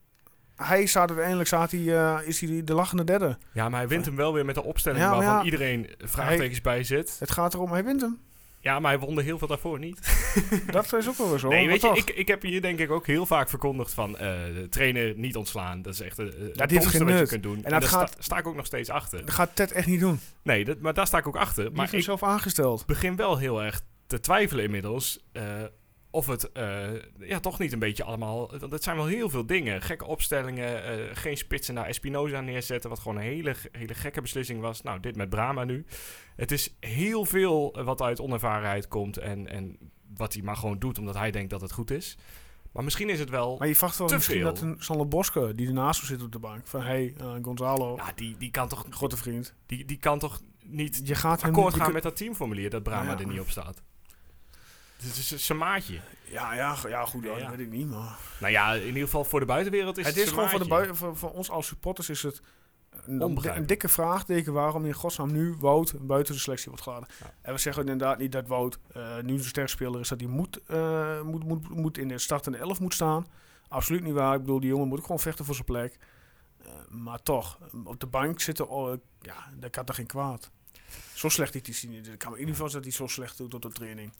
[0.55, 3.37] hij staat uiteindelijk staat hij, eh, is hij de lachende derde.
[3.53, 6.83] Ja, maar hij wint hem wel weer met een opstelling waarvan ja, iedereen vraagtekens bij
[6.83, 7.15] zit.
[7.19, 8.19] Het gaat erom, hij wint hem.
[8.61, 9.99] Ja, maar hij won er heel veel daarvoor niet.
[10.71, 11.47] Dat is ook wel zo.
[11.49, 14.67] nee, weet je, ik, ik heb hier denk ik ook heel vaak verkondigd van de
[14.69, 15.81] trainer niet ontslaan.
[15.81, 17.55] Dat is echt eh, het domste wat je kunt doen.
[17.63, 19.19] En, dat daar gaat- sta, sta ik ook nog steeds achter.
[19.25, 20.19] Dat gaat Ted echt niet doen.
[20.43, 21.63] Nee, dat, maar daar sta ik ook achter.
[21.63, 22.85] Maar Maar ik zelf aangesteld.
[22.85, 25.19] begin wel heel erg te twijfelen inmiddels.
[26.11, 26.87] Of het eh,
[27.19, 28.51] ja, toch niet een beetje allemaal.
[28.59, 29.81] Want het zijn wel heel veel dingen.
[29.81, 30.83] Gekke opstellingen.
[30.83, 32.89] eh, geen spitsen naar Espinoza neerzetten.
[32.89, 34.81] Wat gewoon een hele, hele gekke beslissing was.
[34.81, 35.85] Nou, dit met Brahma nu.
[36.35, 39.17] Het is heel veel eh, wat uit onervarenheid komt.
[39.17, 39.77] En, en
[40.15, 42.17] wat hij maar gewoon doet omdat hij denkt dat het goed is.
[42.71, 43.57] Maar misschien is het wel.
[43.57, 44.45] Maar je verwacht wel misschien veel.
[44.45, 48.35] dat een Sander Boske, die ernaast zit op de bank, van hey, Gonzalo, Ja, die,
[48.37, 49.53] die, kan toch, grote vriend.
[49.65, 53.11] die, die kan toch niet Je gaat hem akkoord gaan met dat teamformulier dat Brahma
[53.11, 53.19] Ja.
[53.19, 53.81] er niet op staat.
[55.03, 55.99] Het is zijn maatje.
[56.23, 58.17] Ja, ja, ja goed, ja, dat weet ik niet, maar...
[58.39, 60.67] Nou ja, in ieder geval voor de buitenwereld is het het, is gewoon voor, de
[60.67, 62.41] bui- voor, voor ons als supporters is het
[63.05, 67.07] een, een dikke vraagteken waarom in godsnaam nu Wout buiten de selectie wordt geladen.
[67.19, 67.33] Ja.
[67.41, 70.59] En we zeggen inderdaad niet dat Wout eh, nu de sterspeler is, dat hij moet,
[70.65, 73.27] eh, moet, moet, moet in de startende elf moet staan.
[73.67, 74.35] Absoluut niet waar.
[74.35, 75.97] Ik bedoel, die jongen moet ook gewoon vechten voor zijn plek.
[76.57, 80.51] Eh, maar toch, op de bank zitten, oh, ja, dat kan toch geen kwaad.
[81.13, 82.07] Zo slecht is hij niet.
[82.07, 84.13] Ik kan me in ieder geval dat hij zo slecht doet op de training.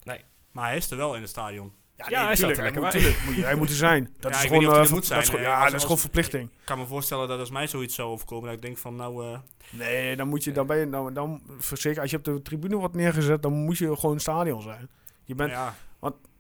[0.51, 1.73] Maar hij is er wel in het stadion.
[2.09, 4.03] Ja, hij staat er hij lekker moet, tuurlijk hij moet er zijn.
[4.19, 4.73] Dat Ja, is gewoon, moet
[5.07, 6.43] ver- dat is ja, als- dat is gewoon verplichting.
[6.43, 9.25] Ik kan me voorstellen dat als mij zoiets zou overkomen, dat ik denk van nou...
[9.33, 9.39] eh,
[9.71, 11.41] Nee, dan moet je, dan ben je, dan, dan,
[11.73, 14.61] zeker als je op de tribune wordt neergezet, dan moet je gewoon in het stadion
[14.61, 14.89] zijn.
[15.23, 15.75] Je bent, ja,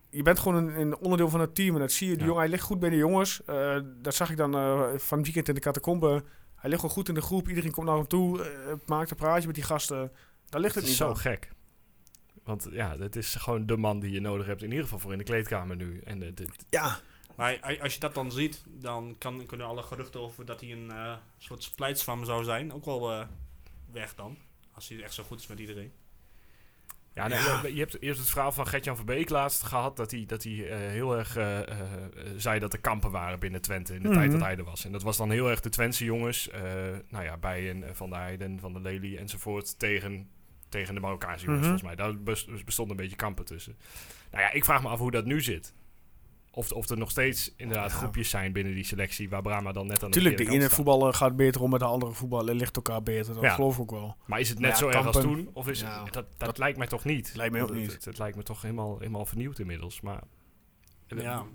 [0.09, 2.13] je bent gewoon een, een onderdeel van het team en dat zie je.
[2.13, 2.27] Die Ja.
[2.27, 3.41] jongen, hij ligt goed bij de jongens.
[3.45, 6.23] Eh, dat zag ik dan eh, van het weekend in de catacombe.
[6.55, 7.47] Hij ligt gewoon goed in de groep.
[7.49, 8.51] Iedereen komt naar hem toe,
[8.85, 10.11] maakt een praatje met die gasten.
[10.49, 11.49] Daar ligt Het niet zo gek.
[12.49, 15.11] Want ja, het is gewoon de man die je nodig hebt, in ieder geval voor
[15.11, 15.99] in de kleedkamer nu.
[16.03, 16.99] En de, de- Ja,
[17.35, 20.91] maar als je dat dan ziet, dan kan, kunnen alle geruchten over dat hij een
[20.91, 23.25] eh, soort splijtswam zou zijn ook wel eh,
[23.91, 24.37] weg dan.
[24.71, 25.91] Als hij echt zo goed is met iedereen.
[27.13, 27.61] ja, nee, Ja.
[27.63, 30.69] Je, je hebt, hebt het verhaal van Gertjan Verbeek laatst gehad, dat hij, dat hij
[30.69, 31.37] eh, heel erg
[32.37, 34.17] zei dat er kampen waren binnen Twente in de Mhm.
[34.17, 34.85] tijd dat hij er was.
[34.85, 36.61] En dat was dan heel erg de Twentse jongens, eh
[37.09, 40.29] nou ja, Bijen, Van der Heijden, Van der Lely enzovoort, tegen,
[40.69, 41.77] tegen de Marokkaanse jongens Mhm.
[41.77, 42.05] volgens mij.
[42.05, 43.77] Daar bes- bestond een beetje kampen tussen.
[44.31, 45.73] Nou ja, ik vraag me af hoe dat nu zit.
[46.51, 47.97] Of, of er nog steeds inderdaad Ja.
[47.97, 51.35] groepjes zijn binnen die selectie waar Brahma dan net aan natuurlijk, de ene voetballer gaat
[51.35, 52.55] beter om met de andere voetballer.
[52.55, 53.33] ligt elkaar beter.
[53.33, 53.53] Dat Ja.
[53.53, 54.15] geloof ik ook wel.
[54.25, 55.49] Maar is het net ja, zo erg als toen?
[55.53, 57.31] Of is het, dat, dat, dat- lijkt mij toch niet.
[57.35, 57.91] lijkt mij ook niet.
[57.93, 60.01] Het, het lijkt me toch helemaal, helemaal vernieuwd inmiddels.
[60.01, 60.21] Maar
[61.07, 61.45] Ja.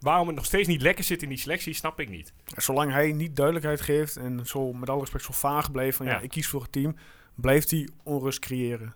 [0.00, 2.32] waarom het nog steeds niet lekker zit in die selectie, snap ik niet.
[2.56, 6.20] Zolang hij niet duidelijkheid geeft en zo met alle respect zo vaag bleef van Ja.
[6.20, 6.96] ik kies voor het team,
[7.40, 8.94] blijft hij onrust creëren.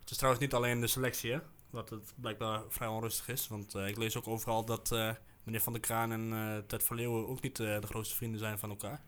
[0.00, 1.38] Het is trouwens niet alleen de selectie, hè?
[1.70, 3.48] Wat het blijkbaar vrij onrustig is.
[3.48, 5.10] Want eh, ik lees ook overal dat eh,
[5.42, 8.58] meneer Van der Kraan en eh Ted van Leeuwen ook niet de grootste vrienden zijn
[8.58, 9.00] van elkaar.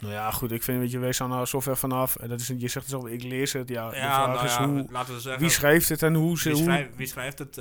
[0.00, 2.16] Nou ja, goed, ik vind, weet je, wees staan nou zo ver vanaf.
[2.16, 3.68] En dat is, je zegt zelf, ik lees het.
[3.68, 5.40] Ja, de Ja, vraag nou is ja, hoe, laten we zeggen.
[5.42, 6.64] wie schrijft het en hoe ze...
[6.64, 7.58] wie, wie schrijft het?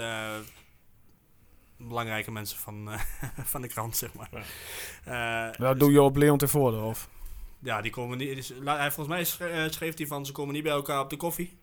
[1.77, 2.89] Belangrijke mensen van,
[3.53, 4.29] van de krant, zeg maar.
[5.05, 5.51] Ja.
[5.51, 7.09] Eh, dat doe je op Leon ten voorde, of?
[7.65, 8.35] Ja, die komen niet.
[8.35, 11.17] dus hij- volgens mij eh, schreef hij van ze komen niet bij elkaar op de
[11.17, 11.57] koffie.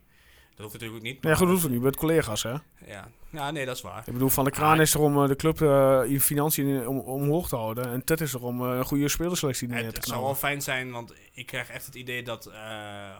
[0.55, 1.21] Dat hoeft natuurlijk ook niet.
[1.23, 1.79] Nee, goed, dat hoeft het niet.
[1.79, 2.55] Je bent collega's, hè?
[2.85, 3.07] Ja.
[3.29, 4.03] ja, nee, dat is waar.
[4.05, 6.67] Ik bedoel, Van de Kraan Ah, is er om eh, de club eh, in financiën
[6.67, 7.85] in- om, omhoog te houden.
[7.91, 10.39] En Ted is er om een goede spelerselectie neer Het, te het zou wel knallen.
[10.41, 12.51] fijn zijn, want ik krijg echt het idee dat,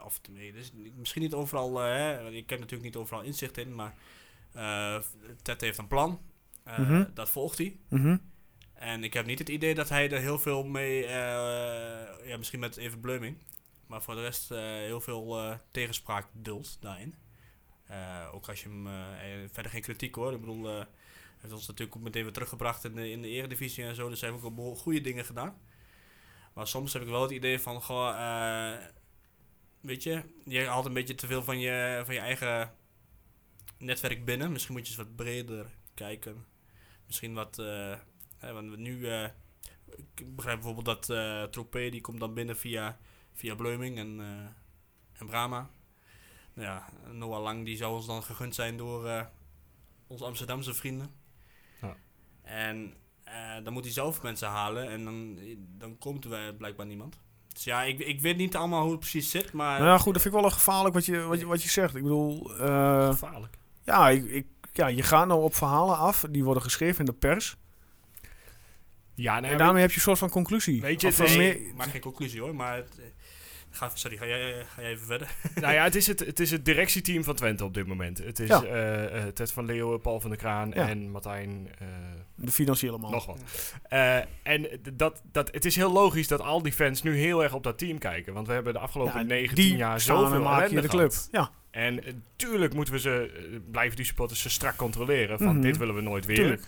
[0.06, 0.20] of
[0.54, 3.94] dus misschien niet overal, hè, ik heb natuurlijk niet overal inzicht in, maar
[5.42, 6.20] Ted heeft een plan,
[6.78, 7.04] Mhm.
[7.14, 7.76] dat volgt hij.
[7.90, 8.18] Mhm.
[8.84, 12.60] En ik heb niet het idee dat hij er heel veel mee, eh, ja, misschien
[12.60, 13.38] met even Bleuming,
[13.88, 17.16] maar voor de rest eh, heel veel eh, tegenspraak duldt daarin.
[18.32, 18.88] Ook als je hem,
[19.52, 20.88] verder geen kritiek hoor, ik bedoel, hij
[21.38, 24.22] heeft ons natuurlijk ook meteen weer teruggebracht in de, in de eredivisie en zo, dus
[24.22, 25.58] hij heeft ook behoor- goede dingen gedaan.
[26.54, 28.78] Maar soms heb ik wel het idee van, goh,
[29.82, 32.74] weet je, je haalt een beetje te veel van je, van je eigen
[33.78, 34.52] netwerk binnen.
[34.52, 36.46] Misschien moet je eens wat breder kijken.
[37.06, 37.62] Misschien wat,
[38.52, 39.24] want nu, eh,
[40.16, 42.98] ik begrijp bijvoorbeeld dat eh Tropé, die komt dan binnen via,
[43.34, 45.70] via Bleuming en, eh, en Brahma.
[46.54, 49.22] Nou ja, Noah Lang, die zou ons dan gegund zijn door eh,
[50.08, 51.12] onze Amsterdamse vrienden.
[51.82, 51.96] Ja.
[52.42, 55.40] En eh, dan moet hij zelf mensen halen en dan,
[55.78, 57.20] dan komt er blijkbaar niemand.
[57.54, 59.80] Dus ja, ik, ik weet niet allemaal hoe het precies zit, maar...
[59.80, 61.70] Nou ja, goed, dat vind ik wel een gevaarlijk wat je, wat je, wat je
[61.70, 61.96] zegt.
[61.96, 63.58] Ik bedoel, eh, Gevaarlijk.
[63.84, 66.26] ja, ik, ik, ja, je gaat nou op verhalen af.
[66.30, 67.58] Die worden geschreven in de pers.
[69.16, 70.82] Ja, nee, en daarmee heb je een soort van conclusie.
[70.82, 73.06] weet je, Nee, meer- maak geen conclusie hoor, maar het, eh,
[73.76, 75.28] Ga, sorry, ga jij, ga jij even verder?
[75.62, 78.18] nou ja, het is het, het is het directieteam van Twente op dit moment.
[78.18, 78.64] Het is Ja.
[78.64, 80.90] eh, eh, Ted van Leeuwen, Paul van der Kraan Ja.
[80.90, 81.68] en Martijn...
[81.80, 81.88] eh,
[82.36, 83.12] De financiële man.
[83.12, 83.42] nog wat.
[83.84, 87.54] Eh, en dat, dat, het is heel logisch dat al die fans nu heel erg
[87.54, 88.34] op dat team kijken.
[88.34, 91.10] Want we hebben de afgelopen Ja, 19 die jaar zoveel maken ellende de club.
[91.12, 91.28] gehad.
[91.32, 95.38] Ja, En eh, tuurlijk moeten we ze, eh, blijven die supporters ze strak controleren.
[95.38, 95.62] Van Mhm.
[95.62, 96.36] dit willen we nooit weer.
[96.36, 96.62] tuurlijk.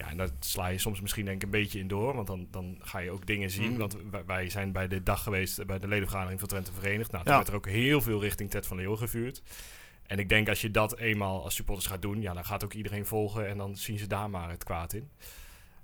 [0.00, 2.14] Ja, en daar sla je soms misschien denk ik een beetje in door.
[2.14, 3.70] Want dan, dan ga je ook dingen zien.
[3.70, 3.78] Mhm.
[3.78, 3.96] Want
[4.26, 7.10] wij, zijn bij de dag geweest, bij de ledenvergadering van Twente Verenigd.
[7.10, 7.38] Nou, toen Ja.
[7.38, 9.42] werd er ook heel veel richting Ted van Leeuwen gevuurd.
[10.06, 12.72] En ik denk als je dat eenmaal als supporters gaat doen, ja, dan gaat ook
[12.72, 13.48] iedereen volgen.
[13.48, 15.10] En dan zien ze daar maar het kwaad in.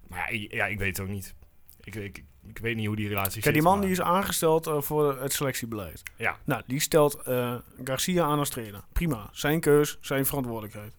[0.09, 1.35] Maar ja, ik- ja, ik weet het ook niet.
[1.81, 3.53] Ik, ik, ik weet niet hoe die relatie Kijk, zit.
[3.55, 6.03] die man maar- die is aangesteld eh, voor het selectiebeleid.
[6.17, 7.55] Ja, Nou, die stelt eh,
[7.85, 8.85] Garcia aan als trainer.
[8.93, 9.29] Prima.
[9.33, 10.95] Zijn keus, zijn verantwoordelijkheid.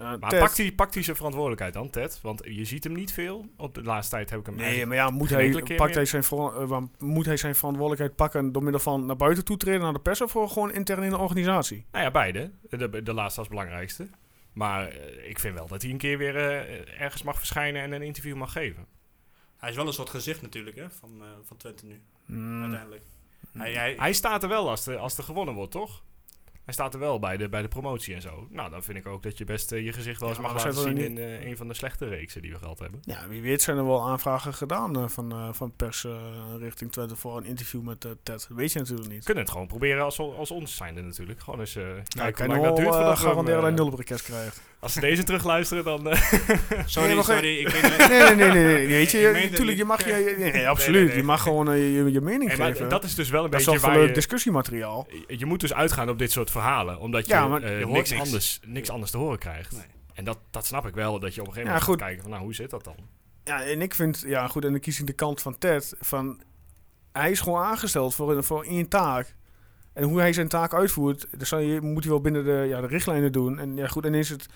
[0.00, 2.20] Eh, maar pakt hij, pakt hij zijn verantwoordelijkheid dan, Ted?
[2.22, 3.46] Want je ziet hem niet veel.
[3.56, 6.22] Op de laatste tijd heb ik hem Nee, maar ja, moet hij, pakt hij, zijn,
[6.22, 10.20] eh, moet hij zijn verantwoordelijkheid pakken door middel van naar buiten toetreden naar de pers
[10.20, 11.86] of voor gewoon intern in de organisatie?
[11.92, 12.50] Nou ja, beide.
[12.68, 14.08] De, de laatste als belangrijkste.
[14.52, 16.36] Maar eh, ik vind wel dat hij een keer weer
[16.98, 18.86] ergens mag verschijnen en een interview mag geven.
[19.56, 22.60] Hij is wel een soort gezicht natuurlijk, hè, van, eh, van Twente nu, Hmm.
[22.62, 23.02] uiteindelijk.
[23.52, 26.02] Hij, hij, Hij staat er wel als, de, als er gewonnen wordt, toch?
[26.70, 28.46] Hij staat er wel bij de, bij de promotie en zo.
[28.50, 30.52] Nou, dan vind ik ook dat je best eh, je gezicht wel eens Ja, mag
[30.52, 33.00] laten zien in eh, een van de slechte reeksen die we gehad hebben.
[33.02, 36.06] Ja, wie weet zijn er wel aanvragen gedaan eh, van, van pers
[36.58, 38.48] richting Twente voor een interview met Ted.
[38.48, 39.24] Weet je natuurlijk We niet.
[39.24, 41.40] kunnen het gewoon proberen als, als ons zijnde natuurlijk.
[41.40, 44.60] Gewoon eens kijken hoe lang dat duurt uh, garanderen dat eh, hij nul request krijgt.
[44.80, 46.08] Als ze deze terugluisteren, dan...
[46.10, 46.20] eh,
[46.86, 48.08] sorry, Nee, sorry, ik weet niet.
[48.08, 48.86] nee, nee, nee, nee, nee.
[48.86, 50.34] Weet je, natuurlijk, je mag je...
[50.38, 51.08] Nee, nee, absoluut.
[51.08, 51.16] nee.
[51.16, 52.88] Je mag gewoon eh, je, je mening geven.
[52.88, 55.06] dat is dus wel een dat is beetje wel waar voor leuk discussiemateriaal.
[55.26, 58.10] Je moet dus uitgaan op dit soort verhalen, omdat je, Ja, maar eh, je niks,
[58.10, 58.22] niks.
[58.22, 59.72] Anders, niks anders te horen krijgt.
[59.72, 59.82] Nee.
[60.14, 61.94] En dat, dat snap ik wel, dat je op een gegeven Ja, moment goed.
[61.98, 62.96] gaat kijken van, nou, hoe zit dat dan?
[63.44, 65.94] Ja, en ik vind, ja goed, en dan kies ik de kant van Ted.
[66.00, 66.40] Van,
[67.12, 69.34] hij is gewoon aangesteld voor, een- voor één taak.
[69.92, 72.80] En hoe hij zijn taak uitvoert, dat zal je, moet hij wel binnen de, ja,
[72.80, 73.58] de richtlijnen doen.
[73.58, 74.46] En ja goed, en is het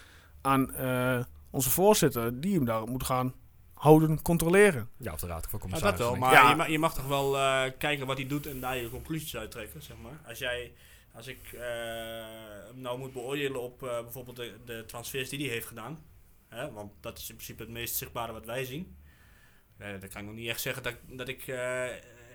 [0.45, 3.35] aan eh, onze voorzitter die hem daar moet gaan
[3.75, 4.89] houden, controleren.
[4.97, 6.05] Ja, of de raad van Ja, commissarissen.
[6.07, 6.51] dat wel, maar Ja.
[6.51, 9.37] je, mag, je mag toch wel eh, kijken wat hij doet en daar je conclusies
[9.37, 10.21] uit trekken, zeg maar.
[10.29, 10.73] Als jij,
[11.13, 11.61] als ik eh,
[12.67, 15.99] hem nou moet beoordelen op eh, bijvoorbeeld de, de transfers die hij heeft gedaan,
[16.49, 18.97] hè, want dat is in principe het meest zichtbare wat wij zien,
[19.79, 21.85] dan kan ik nog niet echt zeggen dat, dat ik eh,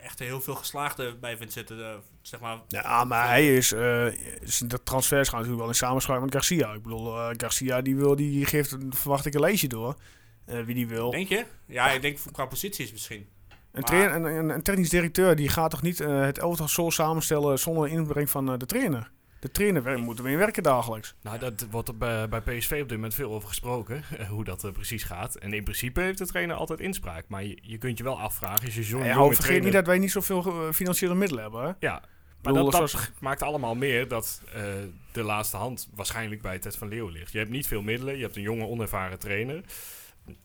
[0.04, 2.60] echt heel veel geslaagde bij vind zitten, eh, zeg maar.
[2.68, 4.06] Ja, maar hij is, eh,
[4.42, 6.74] is- de transfers gaan natuurlijk wel in samenspraak met Garcia.
[6.74, 9.96] Ik bedoel, eh, Garcia die wil, die geeft, een- verwacht ik een lijstje door.
[10.66, 11.12] wie die wil.
[11.12, 11.46] Denk je?
[11.66, 13.28] Ja, ik denk qua posities misschien.
[13.72, 17.60] Een, trainer, een, een, een technisch directeur die gaat toch niet het elftal zo samenstellen
[17.60, 19.12] zonder inbreng van de trainer?
[19.40, 21.16] De trainer wer- moet ermee werken dagelijks.
[21.22, 24.64] Nou, dat wordt er bij, bij PSV op dit moment veel over gesproken, hoe dat
[24.64, 25.36] eh, precies gaat.
[25.36, 27.26] En in principe heeft de trainer altijd inspraak.
[27.28, 29.64] Maar je, je kunt je wel afvragen, als je zo'n Ja, jonge vergeet trainer...
[29.66, 31.64] niet dat wij niet zoveel eh, financiële middelen hebben.
[31.64, 31.72] Hè?
[31.80, 32.02] Ja,
[32.42, 34.64] maar dat, maakt allemaal meer dat eh,
[35.12, 37.32] de laatste hand waarschijnlijk bij Ted van Leeuwen ligt.
[37.32, 39.62] Je hebt niet veel middelen, je hebt een jonge, onervaren trainer...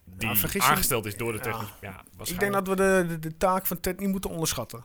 [0.05, 1.45] die vergis je- aangesteld is door de Ja.
[1.45, 1.69] technisch...
[1.81, 4.85] Ja, Ik denk dat we de, de, de taak van Ted niet moeten onderschatten.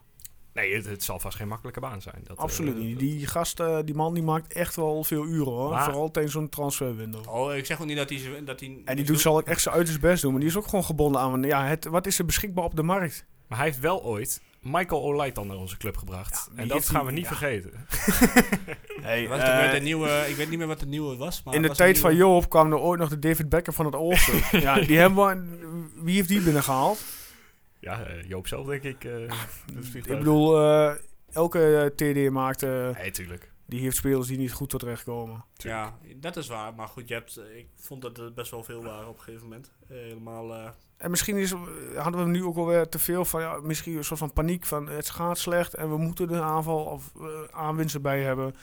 [0.53, 2.21] Nee, het, het zal vast geen makkelijke baan zijn.
[2.23, 2.99] Dat, Absoluut eh, niet.
[2.99, 5.69] Die gast, eh, die man, die maakt echt wel veel uren hoor.
[5.69, 7.27] Maar- Vooral tijdens zo'n transferwindow.
[7.27, 8.43] Oh, ik zeg ook niet dat hij...
[8.45, 10.31] Dat hij En die doet, zal ik echt zijn uiterst best doen.
[10.31, 11.43] Maar die is ook gewoon gebonden aan.
[11.43, 13.25] Ja, het, wat is er beschikbaar op de markt?
[13.47, 16.49] Maar hij heeft wel ooit Michael Olajtan naar onze club gebracht.
[16.55, 17.35] Ja, en dat gaan we niet ja.
[17.35, 17.71] vergeten.
[19.01, 21.43] Hey, Was weer eh, de nieuwe, ik weet niet meer wat de nieuwe was.
[21.43, 23.95] Maar in de tijd van Joop kwam er ooit nog de David Becker van het
[23.95, 24.41] Oosten.
[24.61, 25.57] ja, die hebben we,
[26.03, 27.03] wie heeft die binnengehaald?
[27.79, 29.03] Ja, eh, Joop zelf denk ik.
[29.03, 29.13] eh,
[29.73, 30.93] dat is Ik bedoel, eh,
[31.31, 33.51] elke TD maakte, Nee, tuurlijk.
[33.65, 35.45] die heeft spelers die niet goed tot recht komen.
[35.53, 36.73] Ja, dat is waar.
[36.73, 39.43] Maar goed, je hebt, ik vond dat er best wel veel waren op een gegeven
[39.47, 39.71] moment.
[39.87, 40.53] Eh, helemaal...
[40.53, 41.53] eh, En misschien is,
[41.95, 44.87] hadden we nu ook alweer te veel van, ja, misschien een soort van paniek van
[44.89, 48.55] het gaat slecht en we moeten de aanval of eh, aanwinsten bij hebben.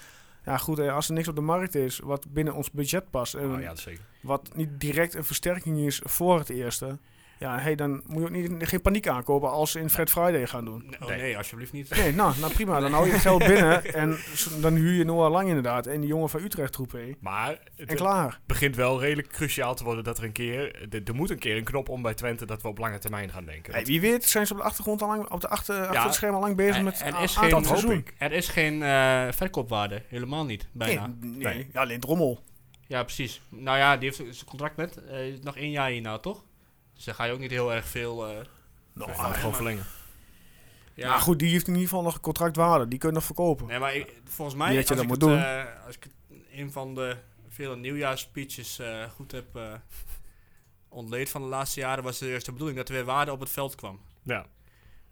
[0.44, 3.54] Ja goed, als er niks op de markt is wat binnen ons budget past en
[3.54, 4.04] Oh, ja, dat zeker.
[4.22, 6.98] wat niet direct een versterking is voor het eerste,
[7.38, 10.46] ja, hey, dan moet je ook niet, geen paniek aankopen als ze in Fred Friday
[10.46, 10.82] gaan doen.
[10.86, 11.20] nee, oh, Nee.
[11.20, 11.90] nee, alsjeblieft niet.
[11.96, 14.18] Nee, nou, nou prima, dan hou je het geld binnen en
[14.60, 17.96] dan huur je Noah Lang inderdaad en die jongen van Utrecht roepen Maar het en
[17.96, 18.40] klaar.
[18.46, 20.88] begint wel redelijk cruciaal te worden dat er een keer...
[20.90, 23.30] Er, er moet een keer een knop om bij Twente dat we op lange termijn
[23.30, 23.72] gaan denken.
[23.72, 26.14] Hey, wie weet zijn ze op de achtergrond al lang, op de achter, achter het
[26.14, 28.06] scherm al lang bezig er- met er is geen- seizoen.
[28.18, 30.02] Er is geen eh, verkoopwaarde.
[30.08, 31.06] Helemaal niet, bijna.
[31.06, 31.68] Nee, nee, Nee.
[31.72, 32.42] Ja, alleen Drommel.
[32.86, 33.40] Ja, precies.
[33.48, 34.96] Nou ja, die heeft zijn contract met.
[35.04, 36.44] eh, nog één jaar hierna, toch?
[36.96, 38.26] Dus daar ga je ook niet heel erg veel...
[38.28, 38.36] eh,
[38.92, 39.84] Nou, het gewoon verlengen.
[40.94, 42.88] ja, Maar goed, die heeft in ieder geval nog een contractwaarde.
[42.88, 43.66] Die kun je nog verkopen.
[43.66, 45.38] Nee, maar ik- volgens mij, als, dat ik moet het, doen.
[45.38, 46.12] eh, als ik het,
[46.52, 47.16] een van de
[47.48, 49.72] vele nieuwjaarsspeeches eh goed heb eh,
[50.88, 53.50] ontleed van de laatste jaren, was de eerste bedoeling dat er weer waarde op het
[53.50, 54.00] veld kwam.
[54.22, 54.46] Ja.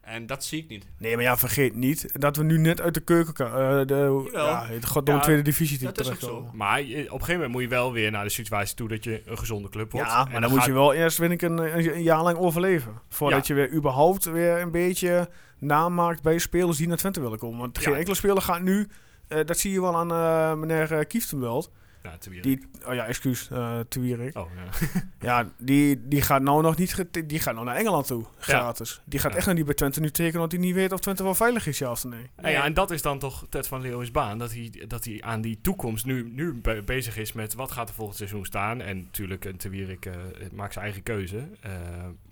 [0.05, 0.87] En dat zie ik niet.
[0.99, 3.47] Nee, maar ja, vergeet niet dat we nu net uit de keuken...
[3.47, 6.51] eh de, ja, het gaat door de tweede divisie dat is ook zo.
[6.53, 9.23] Maar op een gegeven moment moet je wel weer naar de situatie toe dat je
[9.27, 10.09] een gezonde club wordt.
[10.09, 12.93] Ja, En maar dan moet je wel eerst, vind ik, een, een, jaar lang overleven.
[13.09, 15.29] Voordat je weer überhaupt weer een beetje
[15.59, 17.59] naam maakt bij spelers die naar Twente willen komen.
[17.59, 17.99] Want geen Ja.
[17.99, 18.89] enkele speler gaat nu...
[19.29, 21.71] eh, dat zie je wel aan eh, meneer uh, Kieftenbelt.
[22.05, 22.43] Ja.
[22.43, 24.37] Die, oh ja, excuus, eh te Wierik.
[24.39, 24.89] Oh, ja.
[25.29, 27.05] Ja, die, die gaat nou nog niet...
[27.27, 29.01] Die gaat nou naar Engeland toe, gratis.
[29.05, 30.35] Die gaat echt nog niet bij Twente nu tekenen...
[30.41, 32.31] omdat hij niet weet of Twente wel veilig is, ja of nee.
[32.37, 34.39] En, ja, en dat is dan toch Ted van Leeuwen's baan.
[34.39, 37.89] Dat hij, dat hij aan die toekomst nu, nu be- bezig is met wat gaat
[37.89, 38.81] er volgend seizoen staan.
[38.81, 40.13] En natuurlijk, een Te Wierik eh,
[40.53, 41.49] maakt zijn eigen keuze.
[41.61, 41.73] Eh,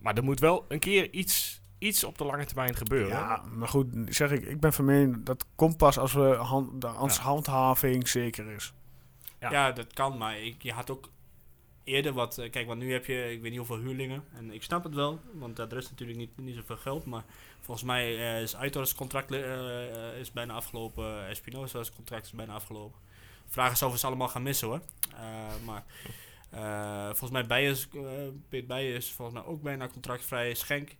[0.00, 3.08] maar er moet wel een keer iets, iets op de lange termijn gebeuren.
[3.16, 6.80] Ja, maar goed, zeg ik, ik ben van mening dat komt pas als, we hand,
[6.80, 7.08] de, Ja.
[7.20, 8.72] handhaving zeker is.
[9.50, 9.72] Ja.
[9.72, 11.10] Dat kan, maar ik, je had ook
[11.84, 12.38] eerder wat...
[12.38, 14.24] eh, kijk, want nu heb je, ik weet niet hoeveel huurlingen.
[14.34, 17.04] En ik snap het wel, want dat is natuurlijk niet, niet zoveel geld.
[17.04, 17.24] Maar
[17.60, 21.28] volgens mij eh, is Aitor's contract eh, is bijna afgelopen.
[21.28, 23.00] Espinosa's contract is bijna afgelopen.
[23.46, 24.80] Vraag is of ze allemaal gaan missen, hoor.
[25.64, 25.84] Maar
[27.14, 27.76] volgens mij
[28.48, 30.54] Peet Beijer is volgens mij ook bijna contractvrij.
[30.54, 30.96] Schenk.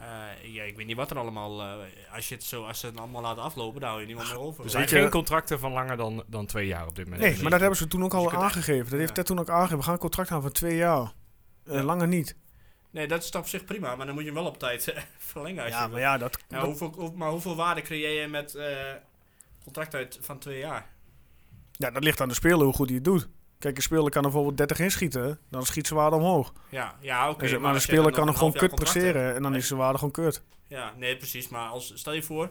[0.00, 1.60] Eh, ja, ik weet niet wat er allemaal...
[1.62, 1.74] eh,
[2.14, 4.38] als, je het zo, als ze het allemaal laten aflopen, dan hou je niemand meer
[4.38, 4.64] over.
[4.64, 7.22] Er zijn geen contracten van langer dan, dan twee jaar op dit moment.
[7.22, 8.84] Nee, maar dat hebben ze toen ook Dus al aangegeven.
[8.90, 9.14] Dat heeft ja.
[9.14, 9.76] Ted toen ook aangegeven.
[9.78, 11.12] We gaan een contract aan van twee jaar.
[11.64, 11.82] Eh, Ja.
[11.82, 12.36] Langer niet.
[12.90, 15.62] Nee, dat is op zich prima, maar dan moet je hem wel op tijd verlengen.
[15.64, 16.38] Als Ja, je maar ja, dat...
[16.48, 18.76] Ja, dat- hoeveel, hoe- maar hoeveel waarde creëer je met eh
[19.64, 20.86] contract uit van twee jaar?
[21.72, 23.28] ja, dat ligt aan de speler hoe goed hij het doet.
[23.58, 25.38] Kijk, een speler kan er bijvoorbeeld 30 inschieten.
[25.50, 26.52] Dan schiet zijn waarde omhoog.
[26.68, 27.46] Ja, ja oké.
[27.48, 29.34] Dus, maar, een speler kan hem gewoon kut presteren.
[29.34, 30.42] En dan is zijn waarde gewoon kut.
[30.66, 31.48] Ja, nee, precies.
[31.48, 32.44] Maar als, stel je voor...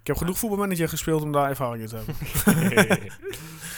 [0.00, 3.12] Ik heb genoeg voetbalmanager gespeeld om daar ervaring in te hebben.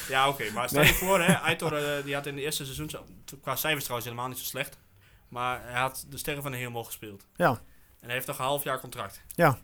[0.08, 0.50] Ja, oké.
[0.54, 0.88] maar stel Nee.
[0.90, 2.90] je voor, hè, Aitor eh, die had in de eerste seizoen...
[2.90, 3.04] zo-
[3.42, 4.78] Qua cijfers trouwens helemaal niet zo slecht.
[5.28, 7.26] Maar hij had de Sterren van de Hemel gespeeld.
[7.36, 7.48] Ja.
[7.50, 9.22] En hij heeft nog een half jaar contract.
[9.34, 9.58] Ja.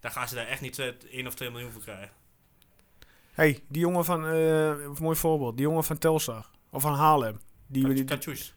[0.00, 0.78] Dan gaan ze daar echt niet
[1.10, 2.10] 1 of 2 miljoen voor krijgen.
[3.32, 4.26] hey, die jongen van...
[4.26, 5.56] eh, mooi voorbeeld.
[5.56, 6.46] Die jongen van Telstar.
[6.70, 7.40] Of van Haarlem.
[7.68, 8.04] Die,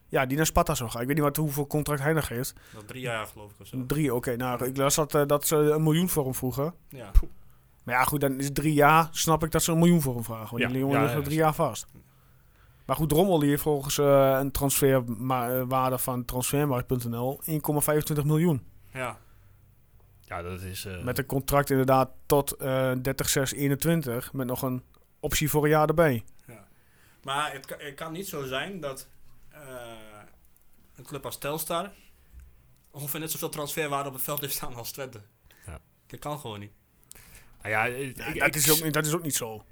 [0.07, 1.01] ja, die naar Sparta zou gaan.
[1.01, 2.53] Ik weet niet wat, hoeveel contract hij nog heeft.
[2.73, 3.85] Dat drie jaar geloof ik of zo.
[3.85, 4.35] Drie, oké.
[4.35, 6.73] nou, ik las dat, eh, dat ze een miljoen voor hem vroegen.
[6.89, 7.11] Ja.
[7.83, 9.07] Maar ja, goed, dan is drie jaar.
[9.11, 10.49] Snap ik dat ze een miljoen voor hem vragen.
[10.49, 11.87] Want Ja, die jongen ja, ligt ja, nog drie jaar vast.
[12.85, 18.61] Maar goed, Drommel die heeft volgens eh, een transferwaarde van transfermarkt.nl 1,25 miljoen.
[18.93, 19.17] ja.
[20.21, 20.85] ja, dat is...
[20.85, 24.31] eh, Met een contract inderdaad tot eh 30-6-21.
[24.31, 24.83] Met nog een
[25.19, 26.23] optie voor een jaar erbij.
[27.23, 29.07] Maar het kan, het kan niet zo zijn dat
[29.49, 29.59] eh,
[30.95, 31.91] een club als Telstar
[32.91, 35.21] ongeveer net zoveel transferwaarde op het veld heeft staan als Twente.
[35.65, 35.79] Ja.
[36.07, 36.71] Dat kan gewoon niet.
[37.61, 39.65] nou ja, ik- Ja, ik- dat, ik- is ook, niet- dat is ook niet zo.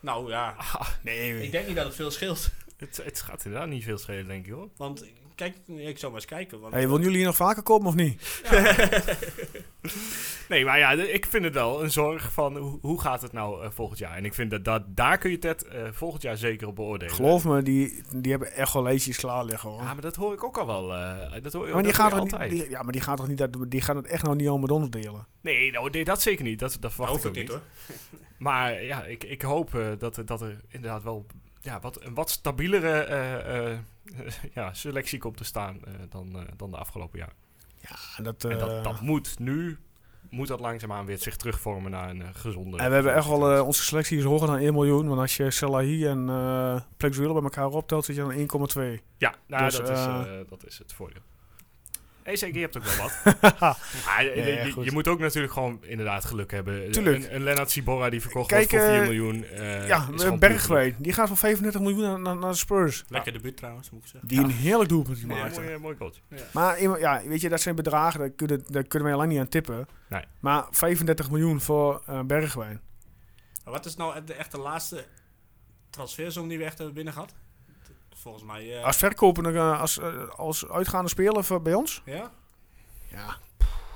[0.00, 2.50] Nou ja, Ah, Nee, ik denk niet dat het veel scheelt.
[2.76, 4.68] het, het gaat inderdaad niet veel schelen, denk ik hoor.
[4.76, 6.60] Want kijk, ik zou maar eens kijken.
[6.60, 8.22] Want, hey, willen jullie hier nog vaker komen of niet?
[10.52, 13.64] Nee, maar ja, ik vind het wel een zorg van hoe, hoe gaat het nou
[13.64, 14.16] eh, volgend jaar.
[14.16, 17.14] En ik vind dat, dat daar kun je Ted eh, volgend jaar zeker op beoordelen.
[17.14, 19.78] Geloof me, die, die hebben echt wel lijstjes klaar liggen hoor.
[19.78, 20.94] Ja, maar dat hoor ik ook al wel.
[20.94, 23.16] eh, dat hoor, maar die dat gaat, er je niet, die, ja, maar die gaat
[23.16, 25.26] toch niet uit, die gaan het echt nou niet al met ons delen.
[25.40, 26.58] Nee, nou, nee, dat zeker niet.
[26.58, 27.60] Dat, dat dat verwacht ik ook niet hoor.
[28.38, 31.26] Maar ja, ik, ik hoop dat, er- dat er inderdaad wel
[31.60, 33.78] ja, wat, een wat stabielere eh, eh,
[34.54, 37.32] ja, selectie komt te staan dan, dan de afgelopen jaar.
[38.16, 39.78] En dat, en eh, dat, dat moet nu,
[40.32, 42.76] moet dat langzaamaan weer zich terugvormen naar een eh, gezonde...
[42.78, 45.08] En we hebben echt wel, eh, onze selectie is hoger dan 1 miljoen.
[45.08, 49.02] Want als je Salahi en eh Plexuelo bij elkaar optelt, zit je aan 1,2.
[49.18, 50.04] Ja, nou, Dus, dat, is,
[50.48, 51.22] dat is het voordeel.
[52.24, 53.12] Je hebt ook wel wat.
[54.06, 56.90] maar, eh, Ja, ja, je, moet ook natuurlijk gewoon inderdaad geluk hebben.
[56.90, 57.24] Tuurlijk.
[57.24, 59.44] Een, een Lennart Ciborra die verkocht Kijk, wordt voor 4 eh, miljoen.
[59.44, 60.36] eh, ja.
[60.38, 60.94] Bergwijn.
[60.98, 63.04] Die gaat van 35 miljoen naar, naar, naar de Spurs.
[63.08, 64.28] Lekker debuut trouwens, moet ik zeggen.
[64.28, 65.60] Die een heerlijk doelpunt Ja, maakte.
[65.60, 66.20] mooi, mooi goaltje.
[66.52, 69.48] Maar ja, weet je, dat zijn bedragen, daar kunnen, daar kunnen wij lang niet aan
[69.48, 69.88] tippen.
[70.08, 70.24] Nee.
[70.40, 72.80] Maar 35 miljoen voor eh, Bergwijn.
[73.64, 75.04] Maar wat is nou de echte laatste
[75.90, 77.34] transfersom die we echt hebben binnen gehad?
[78.22, 78.78] Volgens mij...
[78.78, 82.02] eh, Als verkoper, eh, als, eh, als uitgaande speler voor, bij ons?
[82.04, 82.32] ja?
[83.08, 83.36] Ja.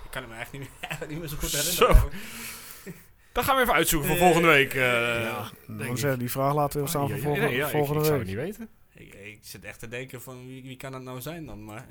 [0.05, 1.87] Ik kan hem echt niet meer, eigenlijk niet meer zo goed Zo.
[1.87, 2.11] herinneren.
[3.33, 4.74] Dat gaan we even uitzoeken voor volgende week.
[4.74, 4.81] eh,
[5.22, 8.07] ja, dan die vraag laten we staan voor ja, volgende, nee, ja, ik- volgende ik,
[8.07, 8.27] zou week.
[8.29, 8.68] het niet weten.
[8.95, 11.87] Ik, ik zit echt te denken van wie, wie kan dat nou zijn dan, maar...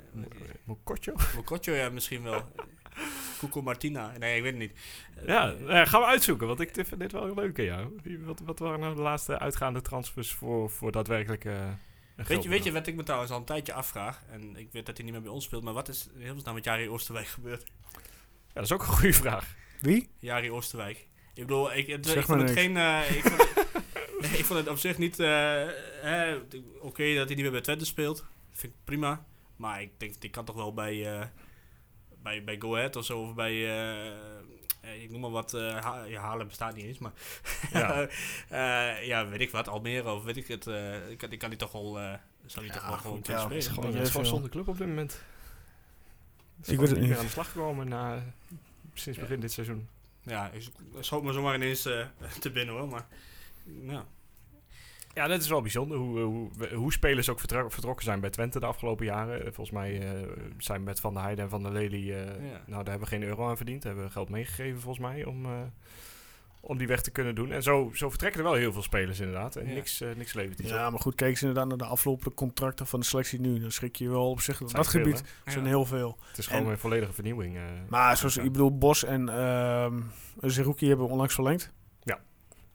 [0.64, 1.12] Mokotjo?
[1.34, 2.42] Mokotjo ja, misschien wel.
[3.38, 4.12] Cuco Martina.
[4.18, 4.72] Nee, ik weet het niet.
[5.26, 7.62] Ja, eh, gaan we uitzoeken, want ik vind dit wel een leuke.
[7.62, 7.84] Ja.
[8.02, 11.78] Wie- Wat, wat waren nou de laatste uitgaande transfers voor, voor daadwerkelijk eh, een
[12.16, 14.22] Weet je, weet je wat ik me trouwens al een tijdje afvraag?
[14.30, 16.54] En ik weet dat hij niet meer bij ons speelt, maar wat is heel snel
[16.54, 17.64] met Jari Oosterwijk gebeurd?
[18.46, 19.54] Ja, dat is ook een goede vraag.
[19.80, 20.08] Wie?
[20.18, 20.96] Jari Oosterwijk.
[21.34, 22.60] Ik bedoel, ik, het, Zeg ik vond het niks.
[22.60, 22.76] geen...
[22.76, 23.54] eh, ik, vond,
[24.20, 25.18] nee, ik vond het op zich niet...
[25.20, 25.26] eh,
[26.00, 26.36] hè,
[26.80, 28.16] Oké dat hij niet meer bij Twente speelt.
[28.16, 28.26] Dat
[28.60, 29.24] vind ik prima.
[29.56, 31.26] Maar ik denk, die kan toch wel bij, eh,
[32.26, 34.06] bij, bij Go Ahead of zo, of bij, eh,
[34.80, 37.12] eh, ik noem maar wat, eh Ha- ja, Haarlem bestaat niet eens, maar
[37.72, 38.08] Ja.
[38.48, 41.48] Eh, ja, weet ik wat, Almere of weet ik het, eh, ik, kan- ik kan
[41.50, 42.14] die toch wel, eh
[42.46, 43.46] zou die toch wel gewoon kunnen ja.
[43.46, 43.56] spelen.
[43.62, 45.22] Is Gewoon, Beetje het is gewoon zonder club op dit moment.
[46.62, 47.18] Is Ik weet het meer niet.
[47.18, 48.22] aan de slag gekomen na,
[48.94, 49.88] sinds begin dit seizoen.
[50.22, 50.62] Ja, ik
[51.00, 52.06] schoot me zomaar ineens eh,
[52.40, 53.06] te binnen hoor, maar
[53.82, 54.06] ja.
[55.16, 58.60] Ja, dat is wel bijzonder hoe, hoe, hoe spelers ook vertro- vertrokken zijn bij Twente
[58.60, 59.38] de afgelopen jaren.
[59.38, 62.32] Eh, Volgens mij eh, zijn met Van der Heijden en Van der Lely, eh, Ja.
[62.42, 63.82] nou daar hebben we geen euro aan verdiend.
[63.82, 65.50] Daar hebben we geld meegegeven volgens mij om, eh,
[66.60, 67.52] om die weg te kunnen doen.
[67.52, 69.56] En zo, zo vertrekken er wel heel veel spelers inderdaad.
[69.56, 69.74] En Ja.
[69.74, 70.90] niks, eh, niks levert iets Ja, op.
[70.92, 73.60] maar goed, kijk eens inderdaad naar de aflopende contracten van de selectie nu.
[73.60, 74.60] Dan schrik je wel op zich.
[74.62, 75.50] Op dat veel, gebied hè?
[75.52, 75.70] zijn Ja.
[75.70, 76.16] heel veel.
[76.28, 77.56] Het is gewoon En- een volledige vernieuwing.
[77.56, 77.62] eh.
[77.88, 80.00] Maar zoals, ik bedoel, Bos en ehm
[80.40, 81.72] Zerouki hebben onlangs verlengd.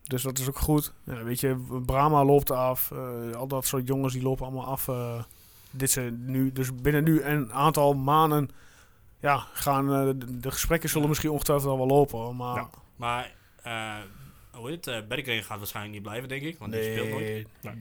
[0.03, 0.93] Dus dat is ook goed.
[1.03, 2.91] Ja, weet je, Brahma loopt af.
[2.91, 4.87] eh, al dat soort jongens die lopen allemaal af.
[4.87, 5.23] eh,
[5.71, 8.49] dit zijn nu, dus binnen nu een aantal maanden
[9.19, 12.19] ja, gaan eh, de, de gesprekken zullen misschien ongetwijfeld al wel lopen.
[12.19, 12.69] hoor, Maar Ja.
[12.95, 13.33] Maar,
[13.63, 13.95] eh
[14.51, 17.47] hoe heet het, uh, Berggren gaat waarschijnlijk niet blijven, denk ik, want die speelt nooit.
[17.61, 17.75] nee,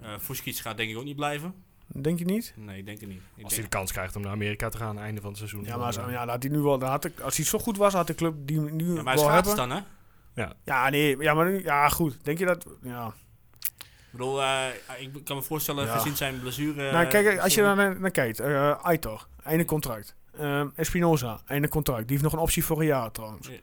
[0.00, 1.54] Eh Fuskic gaat denk ik ook niet blijven.
[1.86, 2.52] denk je niet?
[2.56, 3.20] Nee, ik denk het niet.
[3.34, 5.28] Ik Als hij de kans krijgt om naar Amerika te gaan aan het einde van
[5.30, 5.64] het seizoen.
[5.64, 7.92] Ja, maar eh, ja, had hij nu wel, had ik, als hij zo goed was,
[7.92, 9.56] had de club die nu ja, maar wel hebben.
[9.56, 9.80] dan, hè?
[10.64, 12.18] Ja, nee, ja, maar nu, ja, goed.
[12.22, 12.66] Denk je dat?
[12.82, 13.06] Ja.
[13.88, 14.66] Ik bedoel, eh,
[14.98, 15.96] ik kan me voorstellen, Ja.
[15.96, 16.92] gezien zijn blessure...
[16.92, 20.14] nou, kijk, eh, als je daar naar, naar kijkt, eh Aitor, einde contract.
[20.38, 22.00] Ehm, Espinoza, einde contract.
[22.02, 23.48] Die heeft nog een optie voor een jaar trouwens.
[23.48, 23.58] Ja.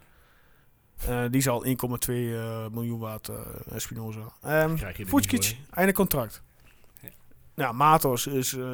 [1.07, 3.36] Eh, die is al 1,2 eh, miljoen waard, eh,
[3.73, 4.19] Espinoza.
[4.41, 6.41] Ehm krijg je er Fucic, einde contract.
[7.01, 7.09] Ja.
[7.55, 8.65] Ja, Matos is, eh,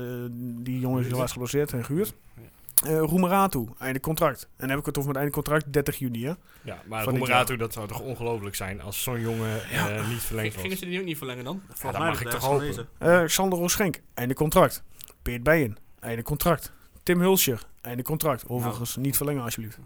[0.63, 2.13] die jongen is helaas geblesseerd en gehuurd.
[2.35, 2.41] Ja.
[2.85, 4.41] Eh Roemeratu, einde contract.
[4.43, 6.33] En dan heb ik het over met einde contract 30 juni, hè?
[6.61, 10.57] Ja, maar Van Roemeratu, dat zou toch ongelooflijk zijn als zo'n jongen eh, niet verlengd
[10.57, 11.61] Gingen ze die ook niet verlengen dan?
[11.81, 12.87] Dat mag ik toch hopen.
[12.97, 14.83] Eh Sander Roschenk, einde contract.
[15.21, 16.71] Peert Bijen, einde contract.
[17.03, 18.47] Tim Hulscher, einde contract.
[18.47, 19.77] Overigens niet verlengen alsjeblieft.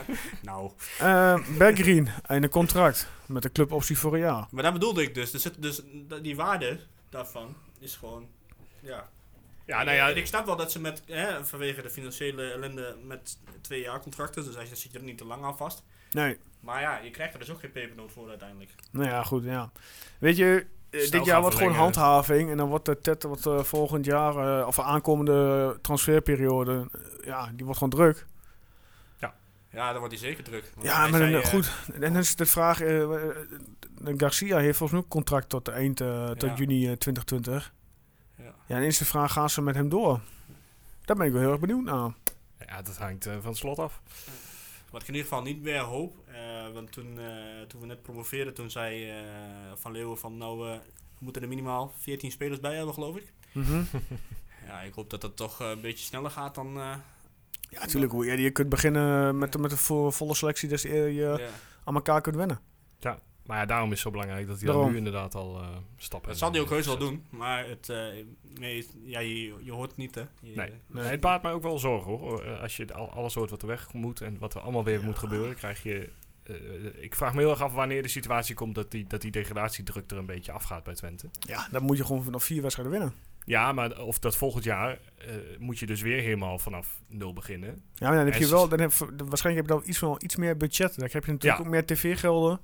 [0.42, 3.08] nou, Eh Bergreen, einde contract.
[3.26, 4.46] Met een cluboptie voor een jaar.
[4.50, 5.32] maar dat bedoelde ik dus.
[5.32, 6.80] Er zit dus dat- die waarde
[7.10, 8.26] daarvan is gewoon...
[8.80, 9.08] Ja.
[9.72, 13.38] Ja, nou ja, ik snap wel dat ze met, hè, vanwege de financiële ellende met
[13.60, 15.82] twee jaar contracten, dus als je zit je er niet te lang aan vast.
[16.10, 18.70] Nee, Maar ja, je krijgt er dus ook geen pepernoot voor uiteindelijk.
[18.90, 19.70] nou ja, goed, ja.
[20.18, 22.50] Weet je, eh, Snel dit jaar wordt gewoon handhaving.
[22.50, 26.88] En dan wordt de TET wat eh, volgend jaar, eh, of aankomende transferperiode,
[27.24, 28.26] ja, die wordt gewoon druk.
[29.74, 30.72] Ja, dan wordt hij zeker druk.
[30.82, 31.70] Ja, maar dan, goed.
[31.92, 32.78] En dan is de vraag,
[34.16, 36.54] Garcia heeft volgens mij ook contract tot eind, tot Ja.
[36.56, 37.72] juni eh, 2020.
[38.66, 38.76] Ja.
[38.76, 40.20] Ja, en is de vraag, gaan ze met hem door?
[41.04, 42.12] Daar ben ik wel heel erg benieuwd naar.
[42.66, 44.00] ja, dat hangt eh, van het slot af.
[44.90, 48.02] Wat ik in ieder geval niet meer hoop, eh, want toen, eh, toen we net
[48.02, 49.16] promoveerden, toen zei eh,
[49.74, 50.74] Van Leeuwen van nou, eh,
[51.18, 53.32] we moeten er minimaal 14 spelers bij hebben, geloof ik.
[53.52, 53.82] Mhm.
[54.66, 56.66] Ja, ik hoop dat dat toch een beetje sneller gaat dan...
[56.78, 56.94] eh,
[57.68, 58.12] Ja, natuurlijk.
[58.12, 61.48] Hoe eerder je kunt beginnen met, met een vo- volle selectie, des eerder je ja.
[61.84, 62.60] aan elkaar kunt wennen.
[63.46, 64.92] Maar ja, daarom is het zo belangrijk dat hij dan Daarom.
[64.92, 67.96] nu inderdaad al eh stappen Dat zal hij ook heus wel doen, maar het, eh,
[68.58, 70.20] nee, ja, je, je hoort het niet, hè.
[70.20, 70.70] Je- Nee.
[70.86, 71.04] Nee.
[71.04, 72.42] Het baart mij ook wel zorgen hoor.
[72.44, 75.02] Eh, Als je al, alles hoort wat er weg moet en wat er allemaal weer
[75.02, 76.08] moet gebeuren, krijg je.
[77.00, 80.10] ik vraag me heel erg af wanneer de situatie komt dat die, dat die degradatiedruk
[80.10, 81.28] er een beetje afgaat bij Twente.
[81.40, 83.14] Ja, dan moet je gewoon nog vier wedstrijden winnen.
[83.44, 87.82] Ja, maar of dat volgend jaar eh, moet je dus weer helemaal vanaf nul beginnen.
[87.94, 90.36] Ja, maar dan heb je wel, dan heb, waarschijnlijk heb je dan iets, wel iets
[90.36, 90.94] meer budget.
[90.96, 91.66] Dan heb je natuurlijk Ja.
[91.66, 92.60] ook meer tv-gelden.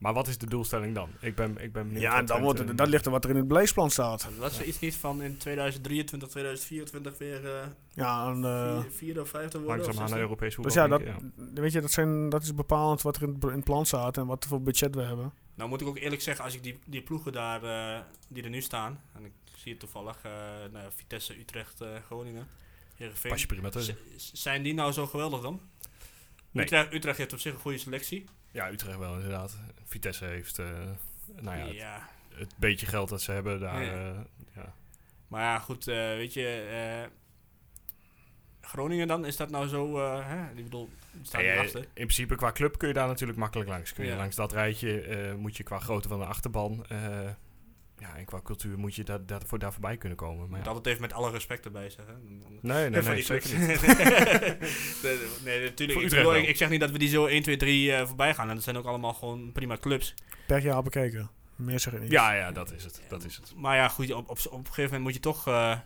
[0.00, 1.08] Maar wat is de doelstelling dan?
[1.20, 2.02] Ik ben, ik ben benieuwd.
[2.02, 4.28] Ja, dan wordt het, dat ligt er wat er in het beleidsplan staat.
[4.38, 9.20] Was er iets niet van in 2023, 2024 weer eh Ja, en, eh, vier- vierde
[9.20, 9.76] of vijfde worden?
[9.76, 10.22] Langzaam aan naar zesde?
[10.22, 10.74] Europees voetbal.
[10.74, 11.00] dus ja, dat,
[11.54, 11.60] ja.
[11.60, 14.16] weet je, dat, zijn, dat is bepalend wat er in, het- in het plan staat
[14.16, 15.32] en wat voor budget we hebben.
[15.54, 18.50] Nou moet ik ook eerlijk zeggen, als ik die, die ploegen daar, eh, die er
[18.50, 20.30] nu staan, en ik zie het toevallig, eh,
[20.72, 22.46] nou, ja, Vitesse, Utrecht, eh, Groningen,
[22.94, 23.30] Heerenveen.
[23.30, 23.96] Pas je prima tussen.
[24.16, 25.60] Zijn die nou zo geweldig dan?
[26.50, 26.64] Nee.
[26.64, 28.24] Utrecht, Utrecht heeft op zich een goede selectie.
[28.50, 29.58] Ja, Utrecht wel inderdaad.
[29.84, 30.66] Vitesse heeft eh,
[31.40, 32.08] nou ja, ja.
[32.28, 33.82] het, het beetje geld dat ze hebben daar.
[33.84, 33.92] Ja.
[33.92, 34.20] eh,
[34.54, 34.74] ja.
[35.28, 37.08] Maar ja, goed, eh, weet je,
[38.60, 40.50] Groningen dan, is dat nou zo, hè?
[40.54, 40.88] Ik bedoel,
[41.22, 41.80] staat Ja, niet ja, achter.
[41.80, 43.92] in principe qua club kun je daar natuurlijk makkelijk langs.
[43.92, 46.86] Kun je langs dat rijtje moet je qua grootte van de achterban.
[48.00, 50.38] Ja, en qua cultuur moet je daar, daar, voor, daar voorbij kunnen komen.
[50.38, 50.72] Maar moet ja.
[50.72, 52.14] altijd even met alle respect erbij zeggen.
[52.60, 53.66] Nee, nee, nee, zeker niet.
[55.02, 56.00] nee, nee, natuurlijk.
[56.00, 58.48] Ik, bedoel, zeg niet dat we die zo 1, 2, 3 eh, voorbij gaan.
[58.48, 60.14] En dat zijn ook allemaal gewoon prima clubs.
[60.46, 61.30] Per jaar bekeken.
[61.56, 62.10] Meer zeg ik niet.
[62.10, 63.02] Ja, ja, dat is het.
[63.08, 63.52] Dat is het.
[63.56, 65.78] Maar ja, goed, op, op, op een gegeven moment moet je toch eh,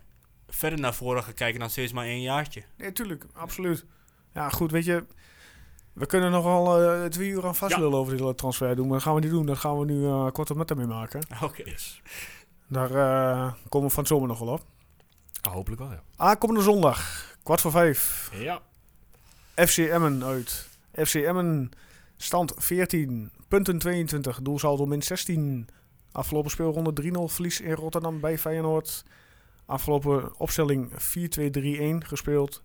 [0.48, 2.62] verder naar voren gaan kijken dan steeds maar één jaartje.
[2.76, 3.26] Nee, tuurlijk.
[3.32, 3.84] Absoluut.
[4.32, 5.04] Ja, goed, weet je.
[5.94, 8.86] We kunnen nogal eh twee uur aan vastlullen over dit hele transfer doen.
[8.86, 9.46] Maar dat gaan we niet doen.
[9.46, 11.26] Dat gaan we nu eh kort op met mee maken.
[11.42, 11.62] Oké.
[11.64, 12.02] Yes.
[12.66, 14.62] Daar eh, komen we van het zomer nog wel op.
[15.40, 16.02] Ah, hopelijk wel, ja.
[16.16, 18.30] Aankomende zondag, kwart voor vijf.
[18.32, 18.60] Ja.
[19.54, 20.68] FC Emmen uit.
[20.92, 21.70] FC Emmen
[22.16, 25.68] stand 14, punten 22, doelsaldo min 16.
[26.12, 29.04] Afgelopen speelronde 3-0 verlies in Rotterdam bij Feyenoord.
[29.66, 32.62] Afgelopen opstelling 4-2-3-1 gespeeld.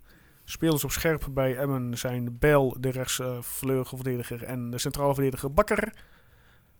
[0.49, 5.93] Spelers op scherp bij Emmen zijn Bijl, de rechtsvleugelverdediger, en de centrale verdediger Bakker.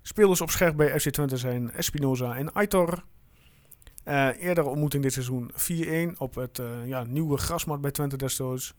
[0.01, 3.03] Spelers op scherp bij FC Twente zijn Espinoza en Aitor.
[4.03, 5.51] Eh eerdere ontmoeting dit seizoen
[6.13, 8.73] 4-1 op het eh, ja, nieuwe grasmat bij Twente destijds.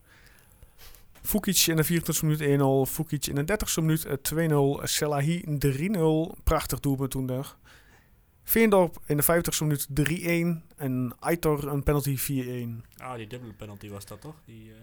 [1.21, 2.91] Fukic in de 24e minuut 1-0.
[2.91, 4.83] Fukic in de 30e minuut eh, 2-0.
[4.83, 5.43] Selahi
[6.35, 6.43] 3-0.
[6.43, 7.57] Prachtig doelpunt toen nog.
[8.43, 9.87] Veendorp in de 50e minuut
[10.69, 10.75] 3-1.
[10.75, 12.97] En Aitor een penalty 4-1.
[12.97, 14.35] Ah, die dubbele penalty was dat toch?
[14.45, 14.77] Die, eh,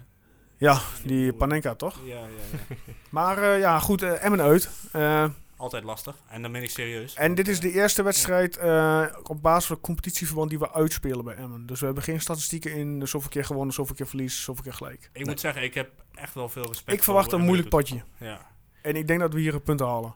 [0.56, 2.00] Ja, die Panenka toch?
[2.04, 2.26] ja, ja,
[2.68, 2.76] ja.
[3.10, 4.70] Maar eh, ja, goed, eh, Emmen uit.
[4.92, 6.16] Eh, Altijd lastig.
[6.28, 7.14] En dan ben ik serieus.
[7.14, 11.24] en dit is de eerste wedstrijd eh, op basis van het competitieverband die we uitspelen
[11.24, 11.66] bij Emmen.
[11.66, 14.72] Dus we hebben geen statistieken in dus zoveel keer gewonnen, zoveel keer verlies, zoveel keer
[14.72, 15.10] gelijk.
[15.12, 17.84] Ik moet zeggen, ik heb echt wel veel respect Ik verwacht voor een moeilijk Emmen
[17.84, 17.94] potje.
[18.18, 18.28] doet.
[18.28, 18.46] Ja.
[18.82, 20.14] En ik denk dat we hier een punt halen.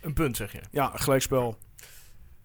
[0.00, 0.60] Een punt, zeg je.
[0.70, 1.58] Ja, gelijkspel.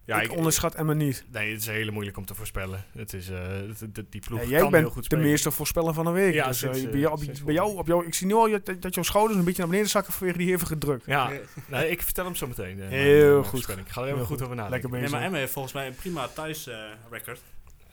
[0.06, 1.24] Ja, ik, onderschat Emmen niet.
[1.32, 2.84] Nee, het is heel moeilijk om te voorspellen.
[2.92, 5.24] Het is, eh, het- het- die ploeg Ja, kan jij heel bent goed de spelen.
[5.24, 6.34] meeste voorspeller van de week.
[6.34, 8.26] Ja, dus, eh, sinds, bij jou, eh, op- sinds bij jou, op jou, ik zie
[8.26, 10.78] nu al je- dat, dat jouw schouders een beetje naar beneden zakken vanwege die hevige
[10.78, 11.02] druk.
[11.06, 11.30] Ja,
[11.66, 12.80] nee, ik vertel hem zo meteen.
[12.80, 13.48] eh, Heel eh, goed.
[13.50, 13.86] voorspelling.
[13.86, 14.44] Ik ga er even Heel goed goed.
[14.44, 14.80] over nadenken.
[14.80, 15.14] Lekker Nee, bezig.
[15.16, 16.76] maar Emmen heeft volgens mij een prima thuis eh,
[17.10, 17.40] record.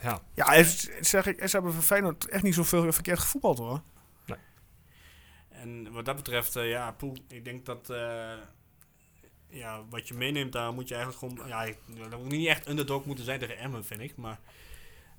[0.02, 0.64] Ja, Ja,
[1.02, 3.82] zeg ik, ze hebben van Feyenoord echt niet zoveel verkeerd gevoetbald hoor.
[5.50, 8.32] En wat dat betreft, eh, ja, poeh, ik denk dat eh,
[9.52, 11.48] ja, wat je meeneemt, daar moet je eigenlijk gewoon...
[11.50, 11.78] Ja, ik-
[12.10, 14.16] dat moet niet echt underdog moeten zijn tegen Emmen, vind ik.
[14.18, 14.40] Maar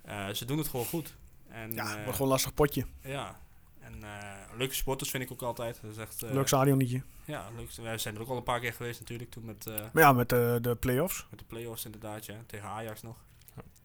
[0.05, 1.14] eh, ze doen het gewoon goed.
[1.49, 2.85] En, Ja, eh, wordt gewoon een lastig potje.
[3.03, 3.41] ja.
[3.80, 5.78] En eh, leuke sporters vind ik ook altijd.
[5.83, 7.03] Dat is echt, eh, Leuk stadionnetje.
[7.24, 7.70] Ja, leuk.
[7.72, 10.12] Wij zijn er ook al een paar keer geweest natuurlijk, toen met, eh, Maar ja,
[10.12, 11.26] met de, de play-offs.
[11.30, 12.35] met de play-offs inderdaad, ja.
[12.47, 13.16] Tegen Ajax nog.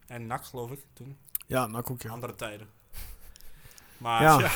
[0.08, 1.18] En NAC geloof ik, toen.
[1.46, 2.10] Ja, nou ook ja.
[2.10, 2.68] Andere tijden.
[3.98, 4.52] Maar Ja.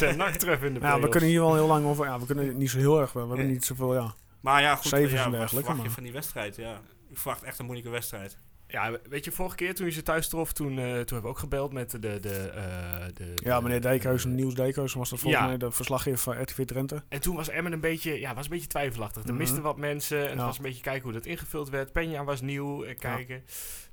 [0.00, 2.04] En NAC treffen in de Ja, we kunnen hier wel heel lang over.
[2.06, 3.12] Ja, we kunnen niet zo heel erg.
[3.12, 3.46] We hebben Nee.
[3.46, 3.94] niet zoveel.
[3.94, 4.14] Ja.
[4.44, 4.86] Maar ja, goed.
[4.86, 6.56] Cijfers ja, en dergelijke, je van die wedstrijd?
[6.56, 6.80] Ja,
[7.10, 8.38] ik verwacht echt een moeilijke wedstrijd.
[8.66, 11.28] Ja, weet je, vorige keer toen je ze thuis trof, toen, eh, toen hebben we
[11.28, 11.98] ook gebeld met de...
[11.98, 15.48] de, de, eh, de ja, meneer Dijkhuizen, eh, Niels Dijkhuizen was dat volgens ja.
[15.48, 17.02] mij de verslaggever van RTV Drenthe.
[17.08, 19.22] En toen was Emmen een beetje, ja, was een beetje twijfelachtig.
[19.22, 19.38] Er Mhm.
[19.38, 20.44] misten wat mensen en het Ja.
[20.44, 21.92] was een beetje kijken hoe dat ingevuld werd.
[21.92, 23.44] Penja was nieuw, en kijken.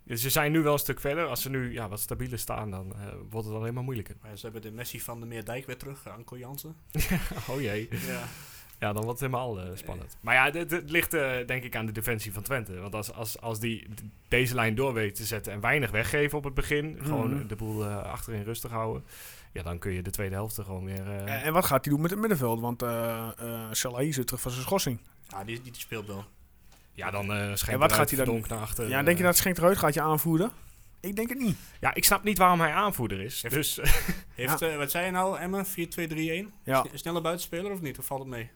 [0.03, 1.25] Dus ze zijn nu wel een stuk verder.
[1.25, 4.15] Als ze nu ja, wat stabieler staan, dan eh, wordt het alleen maar moeilijker.
[4.21, 6.75] Maar ze hebben de Messi van de Meerdijk weer terug, Anko Jansen.
[7.49, 7.87] oh jee.
[8.07, 8.23] Ja.
[8.81, 10.17] Ja, dan wordt het helemaal eh, spannend.
[10.21, 12.79] Maar ja, dit, dit ligt eh, denk ik aan de defensie van Twente.
[12.79, 13.87] Want als, als, als die
[14.27, 17.47] deze lijn door weten te zetten en weinig weggeven op het begin, gewoon Mhm.
[17.47, 19.03] de boel eh, achterin rustig houden,
[19.51, 21.07] ja, dan kun je de tweede helft er gewoon weer...
[21.07, 22.59] eh, En, en wat gaat hij doen met het middenveld?
[22.59, 24.99] Want eh eh Salahi zit terug van zijn schorsing.
[25.27, 26.25] Ja, die, die, speelt wel.
[26.93, 28.89] ja, dan eh schenkt En wat gaat hij dan- naar achter.
[28.89, 30.51] ja, denk je dat Schenk eruit gaat je aanvoeren?
[30.99, 31.57] Ik denk het niet.
[31.79, 33.41] Ja, ik snap niet waarom hij aanvoerder is.
[33.41, 33.79] Heeft- Dus
[34.35, 35.65] Heeft, eh, wat zei je nou, Emma?
[35.65, 35.69] 4-2-3-1?
[36.63, 37.99] Ja, Sne- Snelle buitenspeler of niet?
[37.99, 38.49] Of valt het mee?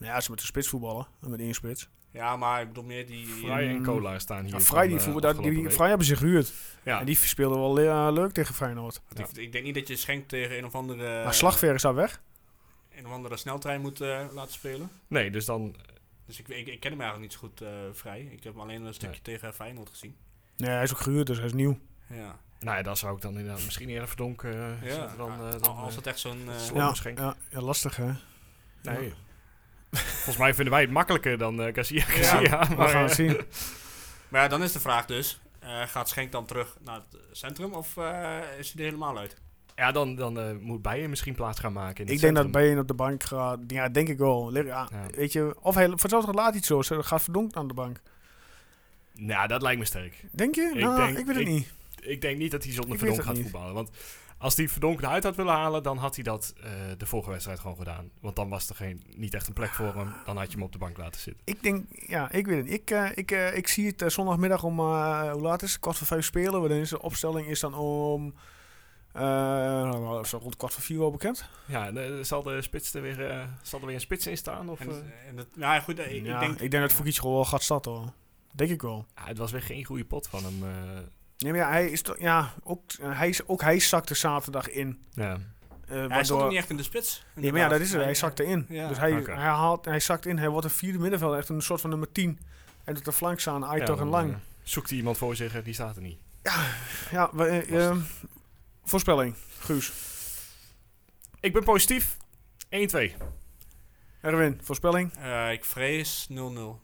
[0.00, 1.06] Nou ja ze met de spits voetballen.
[1.20, 1.88] Met één spits.
[2.10, 3.26] Ja, maar ik bedoel meer die...
[3.26, 3.84] Vrij en Mm.
[3.84, 4.54] Cola staan hier.
[4.54, 5.70] Ja, Vrij, die, van, eh, voetbal, dat, die.
[5.70, 6.52] Vrij hebben ze gehuurd.
[6.82, 7.00] Ja.
[7.00, 9.00] En die speelde wel eh, leuk tegen Feyenoord.
[9.16, 11.24] Ik, ik denk niet dat je Schenk tegen een of andere...
[11.24, 12.20] maar Slagver is daar weg.
[12.96, 14.90] Een of andere sneltrein moet eh, laten spelen.
[15.06, 15.76] Nee, dus dan...
[16.26, 18.20] Dus ik, ik, ik ken hem eigenlijk niet zo goed eh, vrij.
[18.20, 20.16] Ik heb hem alleen een stukje tegen Feyenoord gezien.
[20.56, 21.78] Nee, hij is ook gehuurd, dus hij is nieuw.
[22.06, 22.38] Ja.
[22.58, 25.32] Nou ja, dan zou ik dan inderdaad misschien eerder Verdonk eh, Ja, dan...
[25.60, 26.48] dan als het echt zo'n...
[26.92, 27.18] Schenk.
[27.18, 28.12] ja, ja, lastig hè.
[28.82, 29.14] nee.
[29.90, 31.96] Volgens mij vinden wij het makkelijker dan eh Garcia.
[31.98, 33.40] Ja, Garcia We maar, gaan het eh, zien.
[34.28, 35.40] Maar ja, dan is de vraag dus...
[35.58, 39.36] eh, gaat Schenk dan terug naar het centrum of eh, is hij er helemaal uit?
[39.76, 42.42] ja, dan, dan eh, moet Bijen misschien plaats gaan maken in het Ik denk dat
[42.44, 42.62] centrum.
[42.62, 43.58] Bijen op de bank gaat.
[43.66, 44.52] Ja, denk ik wel.
[44.52, 45.06] Le- Ja, Ja.
[45.14, 45.88] Weet je, of hij
[46.34, 46.82] laat iets zo.
[46.82, 48.00] Ze gaat verdonkt aan de bank.
[49.14, 50.24] Nou, dat lijkt me sterk.
[50.32, 50.70] Denk je?
[50.74, 51.72] Ik nou, denk- ik weet het ik- niet.
[52.00, 53.42] Ik denk niet dat hij zonder Verdonk gaat niet.
[53.42, 53.74] voetballen.
[53.74, 53.90] Want
[54.40, 57.60] als hij Verdonk eruit had willen halen, dan had hij dat eh, de vorige wedstrijd
[57.60, 58.10] gewoon gedaan.
[58.20, 60.12] Want dan was er geen, niet echt een plek voor hem.
[60.24, 61.42] Dan had je hem op de bank laten zitten.
[61.44, 62.72] Ik denk, ja, ik weet het.
[62.72, 65.80] Ik, eh, ik, eh, ik zie het zondagmiddag om, eh, hoe laat is het?
[65.80, 66.68] Kwart voor vijf spelen.
[66.68, 68.34] Want de opstelling is dan om,
[69.12, 71.48] eh, nou, zo rond kwart voor vier wel bekend.
[71.66, 74.68] Ja, en, zal, de spits er weer, zal er weer een spits in staan?
[74.68, 76.60] Of, En, en dat, nou goed, ik, ja, ik denk...
[76.60, 78.12] ik denk dat Fukic gewoon wel gaat starten hoor.
[78.54, 79.06] Denk ik wel.
[79.14, 80.64] Ja, het was weer geen goede pot van hem.
[81.40, 84.68] Nee, maar ja, hij is toch, ja, ook, eh, hij, is, ook hij zakte zaterdag
[84.68, 85.02] in.
[85.12, 85.32] ja.
[85.32, 85.38] eh,
[85.88, 87.24] hij waardoor- ook niet echt in de spits.
[87.34, 88.02] Nee, maar ja, dat is het.
[88.02, 88.66] Hij zakte in.
[88.68, 88.88] Ja.
[88.88, 90.38] Dus hij, hij, haalt, hij zakt in.
[90.38, 91.38] Hij wordt een vierde middenvelder.
[91.38, 92.38] Echt een soort van nummer 10.
[92.84, 93.64] En doet de flank staan.
[93.64, 94.32] Aitor Ja, en Lang.
[94.32, 96.18] eh, zoekt hij iemand voor zich, die staat er niet.
[97.10, 97.78] Ja, we, eh, Lastig.
[97.78, 97.98] ehm,
[98.84, 99.34] voorspelling.
[99.58, 99.92] Guus.
[101.40, 102.16] Ik ben positief.
[102.68, 103.14] 1-2.
[104.20, 105.12] Erwin, voorspelling.
[105.16, 106.80] Eh, ik vrees 0-0.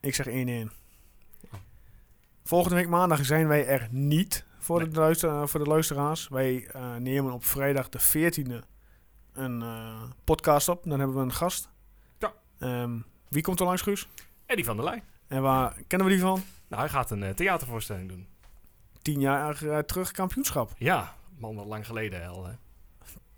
[0.00, 0.72] Ik zeg 1-1.
[2.52, 6.28] Volgende week maandag zijn wij er niet voor, de, luister, voor de luisteraars.
[6.28, 8.66] Wij eh, nemen op vrijdag de 14e
[9.32, 10.84] een eh, podcast op.
[10.84, 11.68] Dan hebben we een gast.
[12.18, 12.32] Ja.
[12.58, 12.98] Ehm,
[13.28, 14.08] wie komt er langs, Guus?
[14.46, 15.02] Eddie van der Leij.
[15.26, 16.42] En waar kennen we die van?
[16.68, 18.28] Nou, hij gaat een eh, theatervoorstelling doen.
[19.02, 20.72] Tien jaar eh, terug kampioenschap.
[20.76, 22.46] Ja, man, wat lang geleden al.
[22.46, 22.52] Hè.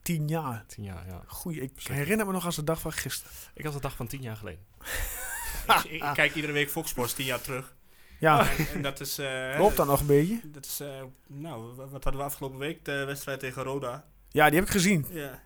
[0.03, 0.65] Tien jaar.
[0.67, 1.23] Tien jaar, ja.
[1.27, 1.95] Goeie, ik Zeker.
[1.95, 3.33] herinner me nog als de dag van gisteren.
[3.55, 4.65] Ik had de dag van tien jaar geleden.
[5.85, 7.75] ik, ik kijk iedere week Fox Sports tien jaar terug.
[8.19, 9.19] Ja, En, en dat is...
[9.19, 10.41] eh, klopt dat nog een beetje?
[10.45, 10.89] Dat is, eh,
[11.27, 12.85] nou, wa- wat hadden we afgelopen week?
[12.85, 14.05] De wedstrijd tegen Roda.
[14.31, 15.07] Ja, die heb ik gezien.
[15.11, 15.43] Ja.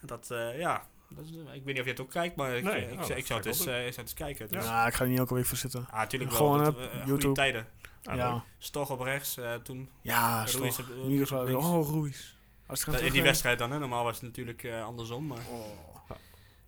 [0.00, 0.86] Dat, eh, ja.
[1.08, 3.16] Dat is, ik weet niet of je het ook kijkt, maar ik, Nee, ik, oh,
[3.16, 4.48] ik zou het eens, eh, eens eens kijken.
[4.48, 4.64] Dus.
[4.64, 5.86] Ja, ik ga er niet elke week voor zitten.
[5.90, 6.68] Ah, natuurlijk Gewoon wel.
[6.68, 7.34] op eh, goede YouTube.
[7.34, 7.66] tijden.
[8.04, 8.44] Ah, ja.
[8.58, 11.30] Stoch op rechts, eh, toen ja, Ruiz toch.
[11.32, 11.54] op-.
[11.54, 12.32] Oh, Ruiz.
[12.66, 13.78] Als het in die wedstrijd dan, hè.
[13.78, 15.89] Normaal was het natuurlijk eh, andersom, maar Oh,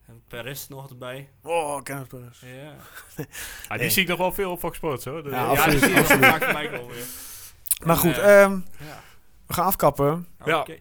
[0.06, 1.28] en Perez nog erbij.
[1.42, 2.40] oh Kenneth Perez.
[2.40, 2.74] Ja,
[3.68, 5.30] Ah, die zie ik nog wel veel op Fox Sports hoor.
[5.30, 6.24] Ja, ja, absoluut, wel absoluut.
[6.24, 7.06] vaak voorbij komen weer.
[7.84, 9.00] Maar goed, eh, ehm, Ja.
[9.46, 10.26] we gaan afkappen.
[10.44, 10.60] Ja.
[10.60, 10.78] Oké.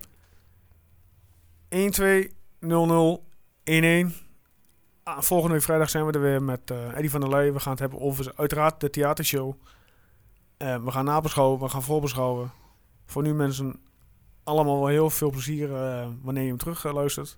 [1.69, 3.23] 1, 2, 0, 0,
[3.63, 4.13] 1, 1.
[5.03, 7.53] Ah, volgende week vrijdag zijn we er weer met eh Eddie van der Leij.
[7.53, 9.53] We gaan het hebben over uiteraard de theatershow.
[10.57, 12.51] Eh, we gaan nabeschouwen, we gaan voorbeschouwen.
[13.05, 13.79] Voor nu mensen
[14.43, 17.37] allemaal wel heel veel plezier eh, wanneer je hem terug luistert.